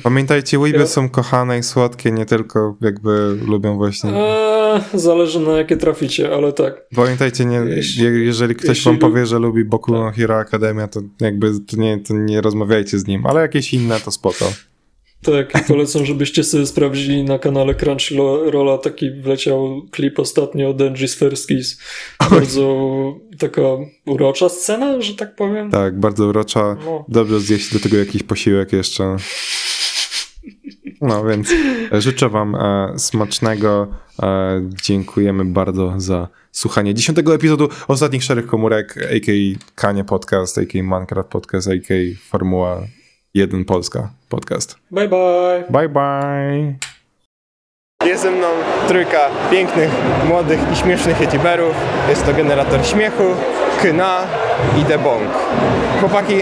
Pamiętajcie, 0.02 0.58
weeby 0.58 0.78
Ja- 0.78 0.86
są 0.86 1.08
kochane 1.08 1.58
i 1.58 1.62
słodkie, 1.62 2.10
nie 2.12 2.26
tylko 2.26 2.76
jakby 2.80 3.36
lubią 3.46 3.76
właśnie... 3.76 4.10
e, 4.10 4.80
zależy 4.94 5.40
na 5.40 5.52
jakie 5.58 5.76
traficie, 5.76 6.34
ale 6.34 6.52
tak. 6.52 6.86
Pamiętajcie, 6.96 7.44
nie, 7.44 7.56
Jeśli- 7.56 8.04
je- 8.04 8.10
jeżeli 8.24 8.54
ktoś 8.54 8.68
jeśli 8.68 8.84
wam 8.84 8.98
powie, 8.98 9.26
że 9.26 9.38
lubi 9.38 9.64
Boku 9.64 9.92
no 9.92 10.10
Hero 10.12 10.36
Academia, 10.38 10.88
to 10.88 11.00
jakby 11.20 11.50
to 11.60 11.76
nie, 11.76 11.98
to 11.98 12.14
nie 12.14 12.40
rozmawiajcie 12.40 12.98
z 12.98 13.06
nim, 13.06 13.26
ale 13.26 13.40
jakieś 13.40 13.74
inne 13.74 14.00
to 14.00 14.10
spoko. 14.10 14.52
Tak, 15.22 15.60
i 15.60 15.64
polecam, 15.64 16.04
żebyście 16.04 16.44
sobie 16.44 16.66
sprawdzili 16.66 17.24
na 17.24 17.38
kanale 17.38 17.74
Crunchyrolla 17.74 18.78
taki 18.78 19.10
wleciał 19.10 19.82
klip 19.90 20.18
ostatnio 20.18 20.68
od 20.70 20.76
Denji's 20.76 21.18
First 21.18 21.48
Kiss. 21.48 21.78
Bardzo 22.30 23.14
taka 23.38 23.60
urocza 24.06 24.48
scena, 24.48 25.00
że 25.00 25.14
tak 25.14 25.34
powiem. 25.34 25.70
Tak, 25.70 26.00
bardzo 26.00 26.26
urocza. 26.26 26.76
No. 26.84 27.04
Dobrze 27.08 27.40
zjeść 27.40 27.72
do 27.72 27.80
tego 27.80 27.96
jakiś 27.96 28.22
posiłek 28.22 28.72
jeszcze. 28.72 29.16
No 31.00 31.24
więc 31.24 31.54
życzę 31.92 32.28
wam 32.28 32.54
e, 32.54 32.98
smacznego. 32.98 33.88
E, 34.22 34.62
dziękujemy 34.82 35.44
bardzo 35.44 35.94
za 35.96 36.28
słuchanie 36.52 36.94
dziesiątego 36.94 37.34
epizodu 37.34 37.68
Ostatnich 37.88 38.24
Szarych 38.24 38.46
Komórek, 38.46 38.98
a.k.a. 39.16 39.58
Kanie 39.74 40.04
Podcast, 40.04 40.58
a.k.a. 40.58 40.82
Minecraft 40.82 41.28
Podcast, 41.28 41.68
a.k.a. 41.68 42.28
Formuła 42.30 42.82
1 43.34 43.64
Polska 43.64 44.10
Podcast. 44.28 44.76
Bye 44.90 45.08
bye! 45.08 45.64
Bye 45.70 45.88
bye! 45.88 46.74
Jest 48.04 48.22
ze 48.22 48.30
mną 48.30 48.46
trójka 48.88 49.18
pięknych, 49.50 49.90
młodych 50.28 50.60
i 50.72 50.76
śmiesznych 50.76 51.20
youtuberów. 51.20 51.74
Jest 52.08 52.26
to 52.26 52.34
generator 52.34 52.86
śmiechu, 52.86 53.22
Kyna 53.82 54.20
i 54.80 54.84
Debong. 54.84 55.28
Chłopaki, 56.00 56.34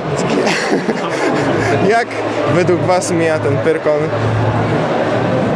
jak 1.89 2.09
według 2.55 2.81
was 2.81 3.11
mija 3.11 3.39
ten 3.39 3.59
Pyrkon? 3.59 4.01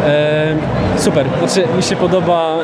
E, 0.05 0.57
super, 0.97 1.27
znaczy 1.39 1.69
mi 1.77 1.83
się 1.83 1.97
podoba, 1.97 2.59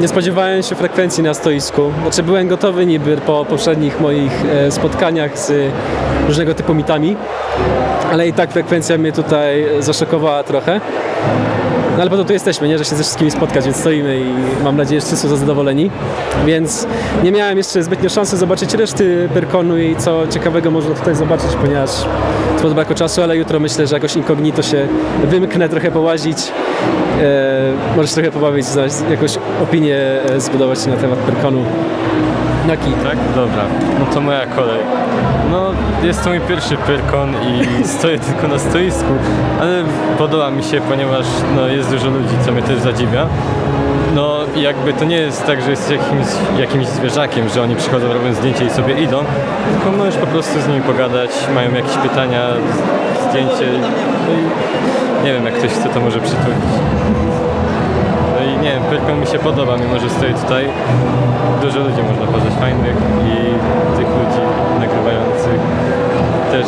nie 0.00 0.08
spodziewałem 0.08 0.62
się 0.62 0.74
frekwencji 0.74 1.22
na 1.22 1.34
stoisku, 1.34 1.92
znaczy 2.02 2.22
byłem 2.22 2.48
gotowy 2.48 2.86
niby 2.86 3.16
po 3.16 3.44
poprzednich 3.44 4.00
moich 4.00 4.44
e, 4.52 4.70
spotkaniach 4.70 5.38
z 5.38 5.72
różnego 6.26 6.54
typu 6.54 6.74
mitami, 6.74 7.16
ale 8.12 8.28
i 8.28 8.32
tak 8.32 8.52
frekwencja 8.52 8.98
mnie 8.98 9.12
tutaj 9.12 9.66
zaszokowała 9.80 10.42
trochę. 10.42 10.80
No 11.96 12.02
ale 12.02 12.10
po 12.10 12.16
to 12.16 12.24
tu 12.24 12.32
jesteśmy, 12.32 12.68
nie, 12.68 12.78
że 12.78 12.84
się 12.84 12.96
ze 12.96 13.02
wszystkimi 13.02 13.30
spotkać, 13.30 13.64
więc 13.64 13.76
stoimy 13.76 14.20
i 14.20 14.24
mam 14.64 14.76
nadzieję, 14.76 15.00
że 15.00 15.06
wszyscy 15.06 15.28
są 15.28 15.36
zadowoleni. 15.36 15.90
Więc 16.46 16.86
nie 17.22 17.32
miałem 17.32 17.58
jeszcze 17.58 17.82
zbytnio 17.82 18.08
szansy 18.08 18.36
zobaczyć 18.36 18.74
reszty 18.74 19.28
Pyrkonu 19.34 19.78
i 19.78 19.96
co 19.96 20.28
ciekawego 20.28 20.70
można 20.70 20.94
tutaj 20.94 21.14
zobaczyć, 21.14 21.50
ponieważ 21.62 21.90
z 22.70 22.72
braku 22.74 22.94
czasu, 22.94 23.22
ale 23.22 23.36
jutro 23.36 23.60
myślę, 23.60 23.86
że 23.86 23.96
jakoś 23.96 24.16
incognito 24.16 24.62
się 24.62 24.88
wymknę, 25.24 25.68
trochę 25.68 25.90
połazić. 25.90 26.38
E, 27.22 27.96
możesz 27.96 28.12
trochę 28.12 28.30
pobawić, 28.30 28.66
znaleźć 28.66 28.96
jakąś 29.10 29.38
opinię 29.62 29.96
e, 30.30 30.40
zbudować 30.40 30.86
na 30.86 30.96
temat 30.96 31.18
Pyrkonu. 31.18 31.64
Naki. 32.66 32.90
Tak? 32.92 33.16
Dobra, 33.34 33.64
no 34.00 34.14
to 34.14 34.20
moja 34.20 34.46
kolej. 34.46 34.80
No, 35.50 35.72
jest 36.02 36.24
to 36.24 36.30
mój 36.30 36.40
pierwszy 36.40 36.76
Pyrkon 36.76 37.34
i 37.34 37.84
stoję 37.98 38.18
tylko 38.18 38.48
na 38.48 38.58
stoisku, 38.58 39.12
ale 39.60 39.84
podoba 40.18 40.50
mi 40.50 40.62
się, 40.62 40.80
ponieważ 40.80 41.26
no, 41.56 41.68
jest 41.68 41.90
dużo 41.90 42.10
ludzi, 42.10 42.34
co 42.44 42.52
mnie 42.52 42.62
też 42.62 42.78
zadziwia. 42.80 43.26
No, 44.14 44.38
jakby 44.56 44.92
to 44.92 45.04
nie 45.04 45.16
jest 45.16 45.46
tak, 45.46 45.62
że 45.62 45.70
jest 45.70 45.90
jakimś, 45.90 46.26
jakimś 46.58 46.86
zwierzakiem, 46.86 47.48
że 47.48 47.62
oni 47.62 47.76
przychodzą, 47.76 48.12
robią 48.12 48.34
zdjęcie 48.34 48.64
i 48.64 48.70
sobie 48.70 49.00
idą, 49.00 49.24
tylko 49.72 49.96
możesz 49.96 50.16
po 50.16 50.26
prostu 50.26 50.60
z 50.60 50.68
nimi 50.68 50.80
pogadać, 50.80 51.30
mają 51.54 51.74
jakieś 51.74 51.96
pytania, 51.96 52.42
zdjęcie, 53.28 53.66
no 54.28 54.34
i 54.34 54.66
nie 55.24 55.32
wiem, 55.32 55.44
jak 55.44 55.54
ktoś 55.54 55.70
chce, 55.70 55.88
to 55.88 56.00
może 56.00 56.20
przytulić. 56.20 56.64
Pyrkon 58.96 59.20
mi 59.20 59.26
się 59.26 59.38
podoba, 59.38 59.76
mimo 59.76 59.98
że 59.98 60.10
stoję 60.10 60.34
tutaj. 60.34 60.68
Dużo 61.62 61.78
ludzi 61.78 62.02
można 62.02 62.26
poznać 62.26 62.52
fajnych 62.60 62.96
i 63.24 63.36
tych 63.96 64.06
ludzi 64.06 64.42
nagrywających 64.80 65.60
też 66.50 66.66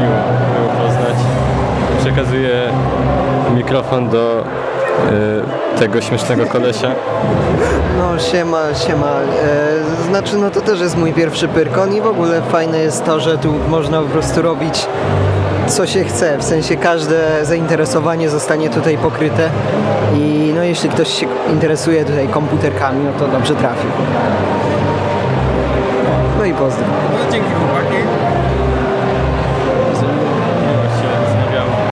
miło 0.00 0.16
było 0.54 0.86
poznać. 0.86 1.14
Przekazuję 2.00 2.72
mikrofon 3.54 4.08
do 4.08 4.44
y, 5.76 5.78
tego 5.78 6.00
śmiesznego 6.00 6.46
kolesia. 6.46 6.90
No 7.98 8.18
siema, 8.18 8.74
siema. 8.74 9.06
E, 9.06 10.04
znaczy 10.10 10.36
no 10.36 10.50
to 10.50 10.60
też 10.60 10.80
jest 10.80 10.96
mój 10.96 11.12
pierwszy 11.12 11.48
pyrkon 11.48 11.94
i 11.94 12.00
w 12.00 12.06
ogóle 12.06 12.42
fajne 12.42 12.78
jest 12.78 13.04
to, 13.04 13.20
że 13.20 13.38
tu 13.38 13.54
można 13.68 14.00
po 14.00 14.08
prostu 14.08 14.42
robić 14.42 14.86
co 15.70 15.86
się 15.86 16.04
chce, 16.04 16.38
w 16.38 16.44
sensie 16.44 16.76
każde 16.76 17.44
zainteresowanie 17.44 18.30
zostanie 18.30 18.70
tutaj 18.70 18.98
pokryte 18.98 19.50
i 20.14 20.52
no 20.56 20.62
jeśli 20.62 20.88
ktoś 20.90 21.08
się 21.20 21.26
interesuje 21.52 22.04
tutaj 22.04 22.28
komputerkami, 22.28 23.04
no 23.04 23.12
to 23.12 23.32
dobrze 23.32 23.54
trafił. 23.54 23.90
No 26.38 26.44
i 26.44 26.54
pozdro. 26.54 26.84
No, 26.86 27.32
dzięki 27.32 27.50
chłopaki. 27.50 28.29